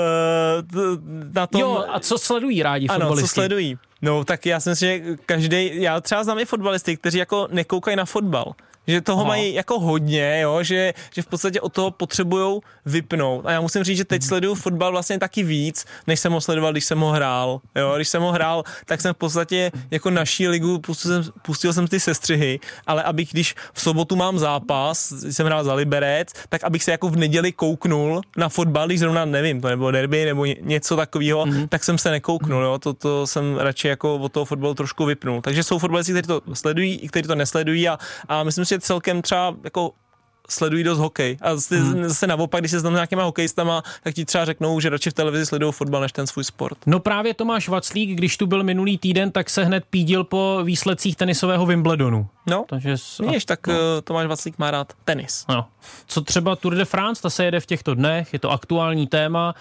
na 1.32 1.46
tom... 1.46 1.60
Jo, 1.60 1.84
a 1.88 2.00
co 2.00 2.18
sledují 2.18 2.62
rádi 2.62 2.86
ano, 2.86 2.98
fotbalisti? 3.00 3.28
co 3.28 3.34
sledují? 3.34 3.78
No, 4.02 4.24
tak 4.24 4.46
já 4.46 4.60
si 4.60 4.68
myslím, 4.68 4.88
že 4.88 5.16
každý, 5.26 5.82
já 5.82 6.00
třeba 6.00 6.24
znám 6.24 6.38
i 6.38 6.44
fotbalisty, 6.44 6.96
kteří 6.96 7.18
jako 7.18 7.48
nekoukají 7.50 7.96
na 7.96 8.04
fotbal 8.04 8.54
že 8.86 9.00
toho 9.00 9.20
Aha. 9.20 9.28
mají 9.28 9.54
jako 9.54 9.78
hodně, 9.78 10.40
jo, 10.40 10.62
že, 10.62 10.94
že 11.14 11.22
v 11.22 11.26
podstatě 11.26 11.60
od 11.60 11.72
toho 11.72 11.90
potřebují 11.90 12.60
vypnout. 12.86 13.46
A 13.46 13.52
já 13.52 13.60
musím 13.60 13.84
říct, 13.84 13.96
že 13.96 14.04
teď 14.04 14.22
sleduju 14.22 14.54
fotbal 14.54 14.92
vlastně 14.92 15.18
taky 15.18 15.42
víc, 15.42 15.84
než 16.06 16.20
jsem 16.20 16.32
ho 16.32 16.40
sledoval, 16.40 16.72
když 16.72 16.84
jsem 16.84 16.98
ho 16.98 17.10
hrál. 17.10 17.60
Jo, 17.76 17.92
když 17.96 18.08
jsem 18.08 18.22
ho 18.22 18.32
hrál, 18.32 18.64
tak 18.86 19.00
jsem 19.00 19.14
v 19.14 19.16
podstatě 19.16 19.70
jako 19.90 20.10
naší 20.10 20.48
ligu 20.48 20.78
pustil 20.78 21.22
jsem, 21.22 21.32
pustil 21.42 21.72
jsem 21.72 21.88
ty 21.88 22.00
sestřihy, 22.00 22.60
ale 22.86 23.02
abych, 23.02 23.28
když 23.32 23.54
v 23.72 23.80
sobotu 23.80 24.16
mám 24.16 24.38
zápas, 24.38 25.12
jsem 25.30 25.46
hrál 25.46 25.64
za 25.64 25.74
Liberec, 25.74 26.28
tak 26.48 26.64
abych 26.64 26.84
se 26.84 26.90
jako 26.90 27.08
v 27.08 27.16
neděli 27.16 27.52
kouknul 27.52 28.20
na 28.36 28.48
fotbal, 28.48 28.86
když 28.86 29.00
zrovna 29.00 29.24
nevím, 29.24 29.60
to 29.60 29.68
nebo 29.68 29.90
derby 29.90 30.24
nebo 30.24 30.44
něco 30.44 30.96
takového, 30.96 31.46
mm-hmm. 31.46 31.68
tak 31.68 31.84
jsem 31.84 31.98
se 31.98 32.10
nekouknul, 32.10 32.62
jo, 32.62 32.78
to, 32.78 32.92
to 32.94 33.26
jsem 33.26 33.56
radši 33.56 33.88
jako 33.88 34.16
od 34.16 34.32
toho 34.32 34.44
fotbalu 34.44 34.74
trošku 34.74 35.04
vypnul. 35.04 35.40
Takže 35.40 35.62
jsou 35.62 35.78
fotbalisti, 35.78 36.12
kteří 36.12 36.26
to 36.26 36.40
sledují, 36.52 36.94
i 37.00 37.08
kteří 37.08 37.28
to 37.28 37.34
nesledují 37.34 37.88
a, 37.88 37.98
a 38.28 38.42
myslím 38.42 38.64
si, 38.64 38.71
že 38.72 38.80
celkem 38.80 39.22
třeba 39.22 39.54
jako 39.64 39.92
sledují 40.48 40.84
dost 40.84 40.98
hokej. 40.98 41.36
A 41.40 41.54
zase, 41.54 41.78
hmm. 41.78 42.08
zase 42.08 42.26
naopak, 42.26 42.60
když 42.60 42.70
se 42.70 42.80
znám 42.80 42.94
nějakýma 42.94 43.22
hokejistama, 43.24 43.82
tak 44.02 44.14
ti 44.14 44.24
třeba 44.24 44.44
řeknou, 44.44 44.80
že 44.80 44.88
radši 44.88 45.10
v 45.10 45.14
televizi 45.14 45.46
sledují 45.46 45.72
fotbal 45.72 46.00
než 46.00 46.12
ten 46.12 46.26
svůj 46.26 46.44
sport. 46.44 46.78
No 46.86 47.00
právě 47.00 47.34
Tomáš 47.34 47.68
Vaclík, 47.68 48.10
když 48.10 48.36
tu 48.36 48.46
byl 48.46 48.64
minulý 48.64 48.98
týden, 48.98 49.30
tak 49.30 49.50
se 49.50 49.64
hned 49.64 49.84
pídil 49.90 50.24
po 50.24 50.60
výsledcích 50.64 51.16
tenisového 51.16 51.66
Wimbledonu. 51.66 52.26
No, 52.46 52.64
Takže, 52.68 52.94
víš, 53.30 53.44
tak 53.44 53.66
no. 53.66 53.74
Eh, 53.74 54.02
Tomáš 54.02 54.26
Vaclík 54.26 54.58
má 54.58 54.70
rád 54.70 54.92
tenis. 55.04 55.44
No. 55.48 55.66
Co 56.06 56.20
třeba 56.20 56.56
Tour 56.56 56.74
de 56.74 56.84
France, 56.84 57.22
ta 57.22 57.30
se 57.30 57.44
jede 57.44 57.60
v 57.60 57.66
těchto 57.66 57.94
dnech, 57.94 58.32
je 58.32 58.38
to 58.38 58.50
aktuální 58.50 59.06
téma, 59.06 59.54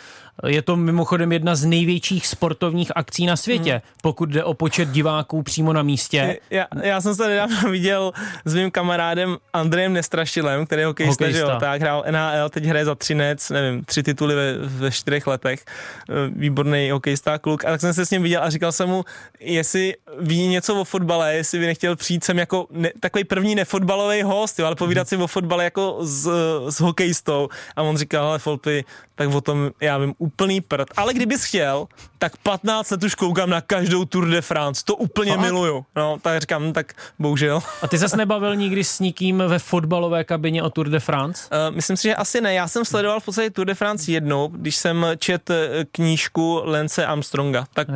je 0.47 0.61
to 0.61 0.75
mimochodem 0.75 1.31
jedna 1.31 1.55
z 1.55 1.65
největších 1.65 2.27
sportovních 2.27 2.91
akcí 2.95 3.25
na 3.25 3.35
světě, 3.35 3.71
hmm. 3.71 3.81
pokud 4.01 4.29
jde 4.29 4.43
o 4.43 4.53
počet 4.53 4.89
diváků 4.89 5.43
přímo 5.43 5.73
na 5.73 5.83
místě. 5.83 6.37
Já, 6.49 6.65
já 6.83 7.01
jsem 7.01 7.15
se 7.15 7.27
nedávno 7.27 7.71
viděl 7.71 8.11
s 8.45 8.55
mým 8.55 8.71
kamarádem 8.71 9.37
Andrejem 9.53 9.93
Nestrašilem, 9.93 10.65
který 10.65 10.81
je 10.81 10.85
hokejista, 10.85 11.25
hokejista. 11.25 11.47
Že 11.47 11.53
jo, 11.53 11.59
tak 11.59 11.81
hrál 11.81 12.03
NHL, 12.11 12.49
teď 12.49 12.63
hraje 12.63 12.85
za 12.85 12.95
Třinec, 12.95 13.49
nevím, 13.49 13.85
tři 13.85 14.03
tituly 14.03 14.35
ve, 14.35 14.57
ve 14.57 14.91
čtyřech 14.91 15.27
letech, 15.27 15.65
eh, 16.09 16.13
výborný 16.35 16.91
hokejista 16.91 17.37
kluk. 17.37 17.65
A 17.65 17.71
tak 17.71 17.81
jsem 17.81 17.93
se 17.93 18.05
s 18.05 18.11
ním 18.11 18.23
viděl 18.23 18.43
a 18.43 18.49
říkal 18.49 18.71
jsem 18.71 18.89
mu, 18.89 19.05
jestli 19.39 19.95
ví 20.19 20.47
něco 20.47 20.81
o 20.81 20.83
fotbale, 20.83 21.35
jestli 21.35 21.59
by 21.59 21.65
nechtěl 21.65 21.95
přijít 21.95 22.23
sem 22.23 22.39
jako 22.39 22.67
ne, 22.71 22.89
takový 22.99 23.23
první 23.23 23.55
nefotbalový 23.55 24.21
host, 24.23 24.59
jo, 24.59 24.65
ale 24.65 24.75
povídat 24.75 25.07
si 25.07 25.17
o 25.17 25.27
fotbale 25.27 25.63
jako 25.63 25.97
s, 26.11 26.29
s 26.69 26.79
hokejistou. 26.79 27.49
A 27.75 27.81
on 27.81 27.97
říkal, 27.97 28.25
ale 28.25 28.39
Folpy, 28.39 28.85
tak 29.15 29.29
o 29.35 29.41
tom 29.41 29.71
já 29.81 29.97
vím 29.97 30.13
úplný 30.17 30.61
prd. 30.61 30.87
Ale 30.97 31.13
kdybys 31.13 31.43
chtěl, 31.43 31.87
tak 32.17 32.37
15 32.37 32.91
let 32.91 33.03
už 33.03 33.15
koukám 33.15 33.49
na 33.49 33.61
každou 33.61 34.05
Tour 34.05 34.27
de 34.27 34.41
France. 34.41 34.81
To 34.85 34.95
úplně 34.95 35.31
Fakt? 35.31 35.41
miluju. 35.41 35.85
No, 35.95 36.17
tak 36.21 36.41
říkám, 36.41 36.63
no, 36.63 36.73
tak 36.73 36.93
bohužel. 37.19 37.61
A 37.81 37.87
ty 37.87 37.97
ses 37.97 38.15
nebavil 38.15 38.55
nikdy 38.55 38.83
s 38.83 38.99
nikým 38.99 39.43
ve 39.47 39.59
fotbalové 39.59 40.23
kabině 40.23 40.63
o 40.63 40.69
Tour 40.69 40.89
de 40.89 40.99
France? 40.99 41.49
Uh, 41.51 41.75
myslím 41.75 41.97
si, 41.97 42.03
že 42.07 42.15
asi 42.15 42.41
ne. 42.41 42.53
Já 42.53 42.67
jsem 42.67 42.85
sledoval 42.85 43.19
v 43.19 43.25
podstatě 43.25 43.49
Tour 43.49 43.67
de 43.67 43.75
France 43.75 44.11
jednou, 44.11 44.47
když 44.47 44.75
jsem 44.75 45.05
čet 45.17 45.49
eh, 45.49 45.85
knížku 45.91 46.61
Lence 46.63 47.05
Armstronga. 47.05 47.65
Tak, 47.73 47.89
uh, 47.89 47.95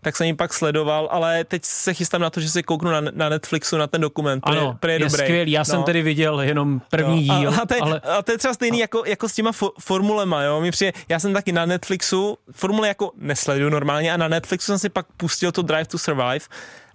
tak 0.00 0.16
jsem 0.16 0.26
ji 0.26 0.34
pak 0.34 0.54
sledoval, 0.54 1.08
ale 1.10 1.44
teď 1.44 1.64
se 1.64 1.94
chystám 1.94 2.20
na 2.20 2.30
to, 2.30 2.40
že 2.40 2.50
si 2.50 2.62
kouknu 2.62 2.90
na, 2.90 3.00
na 3.00 3.28
Netflixu 3.28 3.76
na 3.76 3.86
ten 3.86 4.00
dokument. 4.00 4.42
Ano, 4.46 4.78
je, 4.86 4.92
je 4.92 4.98
dobrý. 4.98 5.22
skvělý. 5.22 5.52
Já 5.52 5.60
no. 5.60 5.64
jsem 5.64 5.82
tedy 5.82 6.02
viděl 6.02 6.40
jenom 6.40 6.80
první 6.90 7.26
no. 7.26 7.38
díl. 7.38 7.53
A, 7.58 7.62
a, 7.62 7.66
to 7.66 7.74
je, 7.74 7.80
ale... 7.80 8.00
a 8.00 8.22
to 8.22 8.32
je 8.32 8.38
třeba 8.38 8.54
stejný 8.54 8.78
jako, 8.78 9.02
jako 9.06 9.28
s 9.28 9.34
těma 9.34 9.50
fo- 9.50 9.72
formulema, 9.80 10.42
jo. 10.42 10.60
Mi 10.60 10.70
přijde, 10.70 10.92
já 11.08 11.20
jsem 11.20 11.32
taky 11.32 11.52
na 11.52 11.66
Netflixu, 11.66 12.38
formule 12.52 12.88
jako 12.88 13.10
nesleduju 13.16 13.70
normálně 13.70 14.12
a 14.12 14.16
na 14.16 14.28
Netflixu 14.28 14.66
jsem 14.66 14.78
si 14.78 14.88
pak 14.88 15.06
pustil 15.16 15.52
to 15.52 15.62
Drive 15.62 15.84
to 15.84 15.98
Survive 15.98 16.46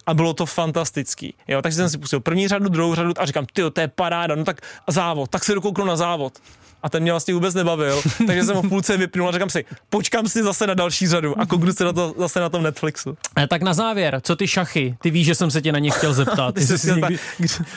a 0.06 0.14
bylo 0.14 0.34
to 0.34 0.46
fantastický. 0.46 1.34
Jo, 1.48 1.62
takže 1.62 1.76
jsem 1.76 1.90
si 1.90 1.98
pustil 1.98 2.20
první 2.20 2.48
řadu, 2.48 2.68
druhou 2.68 2.94
řadu 2.94 3.12
a 3.18 3.26
říkám, 3.26 3.46
ty, 3.52 3.62
to 3.70 3.80
je 3.80 3.88
paráda, 3.88 4.34
no 4.34 4.44
tak 4.44 4.60
závod, 4.88 5.30
tak 5.30 5.44
se 5.44 5.54
dokouknu 5.54 5.84
na 5.84 5.96
závod. 5.96 6.38
A 6.82 6.88
ten 6.88 7.02
mě 7.02 7.12
vlastně 7.12 7.34
vůbec 7.34 7.54
nebavil, 7.54 8.02
takže 8.26 8.44
jsem 8.44 8.56
ho 8.56 8.62
v 8.62 8.68
půlce 8.68 8.96
vypnul 8.96 9.28
a 9.28 9.32
říkám 9.32 9.50
si, 9.50 9.64
počkám 9.90 10.28
si 10.28 10.42
zase 10.42 10.66
na 10.66 10.74
další 10.74 11.08
řadu 11.08 11.40
a 11.40 11.46
kouknu 11.46 11.72
se 11.72 11.84
na 11.84 11.92
to 11.92 12.14
zase 12.18 12.40
na 12.40 12.48
tom 12.48 12.62
Netflixu. 12.62 13.16
E, 13.38 13.46
tak 13.46 13.62
na 13.62 13.74
závěr, 13.74 14.20
co 14.22 14.36
ty 14.36 14.48
šachy? 14.48 14.96
Ty 15.02 15.10
víš, 15.10 15.26
že 15.26 15.34
jsem 15.34 15.50
se 15.50 15.62
tě 15.62 15.72
na 15.72 15.78
ně 15.78 15.90
chtěl 15.90 16.14
zeptat. 16.14 16.54
ty 16.54 16.66
jsi 16.66 16.92
někdy... 16.92 17.18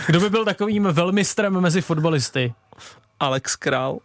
Kdo 0.07 0.19
by 0.19 0.29
byl 0.29 0.45
takovým 0.45 0.83
velmistrem 0.83 1.61
mezi 1.61 1.81
fotbalisty? 1.81 2.53
Alex 3.19 3.55
Král. 3.55 3.99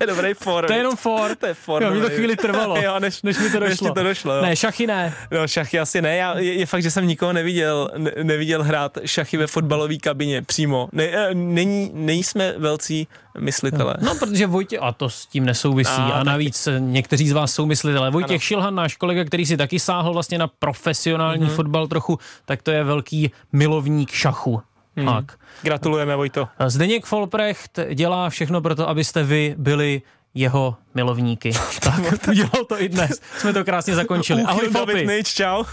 Je 0.00 0.06
dobrý 0.06 0.34
for. 0.34 0.66
To 0.66 0.72
je 0.72 0.78
jenom 0.78 0.96
for. 0.96 1.36
To 1.36 1.46
je 1.46 1.54
for. 1.54 1.82
Jo, 1.82 1.90
mi 1.90 2.00
to 2.00 2.10
chvíli 2.10 2.36
trvalo, 2.36 2.76
jo, 2.82 3.00
než, 3.00 3.22
než 3.22 3.38
mi 3.38 3.50
to 3.50 3.58
došlo. 3.58 3.88
Než 3.88 3.94
to 3.94 4.02
došlo 4.02 4.34
jo. 4.34 4.42
Ne, 4.42 4.56
šachy 4.56 4.86
ne. 4.86 5.14
No, 5.30 5.48
šachy 5.48 5.80
asi 5.80 6.02
ne. 6.02 6.16
Já, 6.16 6.38
je, 6.38 6.54
je 6.54 6.66
fakt, 6.66 6.82
že 6.82 6.90
jsem 6.90 7.06
nikoho 7.06 7.32
neviděl, 7.32 7.90
ne, 7.96 8.12
neviděl 8.22 8.62
hrát 8.62 8.98
šachy 9.04 9.36
ve 9.36 9.46
fotbalové 9.46 9.96
kabině 9.96 10.42
přímo. 10.42 10.88
Ne, 10.92 11.04
eh, 11.04 11.34
není, 11.34 11.90
nejsme 11.94 12.54
velcí 12.58 13.08
myslitele. 13.38 13.94
No, 14.00 14.14
protože 14.14 14.46
Vojtě, 14.46 14.78
a 14.78 14.92
to 14.92 15.10
s 15.10 15.26
tím 15.26 15.44
nesouvisí, 15.44 15.90
a, 15.90 16.12
a 16.12 16.24
navíc 16.24 16.64
taky. 16.64 16.80
někteří 16.80 17.28
z 17.28 17.32
vás 17.32 17.54
jsou 17.54 17.66
myslitele. 17.66 18.10
Vojtěch 18.10 18.30
ano. 18.30 18.38
Šilhan, 18.40 18.74
náš 18.74 18.96
kolega, 18.96 19.24
který 19.24 19.46
si 19.46 19.56
taky 19.56 19.78
sáhl 19.78 20.12
vlastně 20.12 20.38
na 20.38 20.46
profesionální 20.46 21.46
mm-hmm. 21.46 21.54
fotbal 21.54 21.86
trochu, 21.86 22.18
tak 22.44 22.62
to 22.62 22.70
je 22.70 22.84
velký 22.84 23.30
milovník 23.52 24.10
šachu. 24.10 24.62
Hmm. 24.96 25.06
Tak. 25.06 25.38
Gratulujeme, 25.62 26.16
Vojto. 26.16 26.48
Zdeněk 26.66 27.06
Folprecht 27.06 27.78
dělá 27.94 28.30
všechno 28.30 28.60
pro 28.60 28.74
to, 28.74 28.88
abyste 28.88 29.22
vy 29.22 29.54
byli 29.58 30.02
jeho 30.34 30.76
milovníky. 30.94 31.52
tak, 31.80 32.00
udělal 32.28 32.64
to 32.68 32.82
i 32.82 32.88
dnes. 32.88 33.20
Jsme 33.38 33.52
to 33.52 33.64
krásně 33.64 33.94
zakončili. 33.94 34.42
Ahoj, 34.42 34.70
Nejč, 35.06 35.34
čau. 35.34 35.64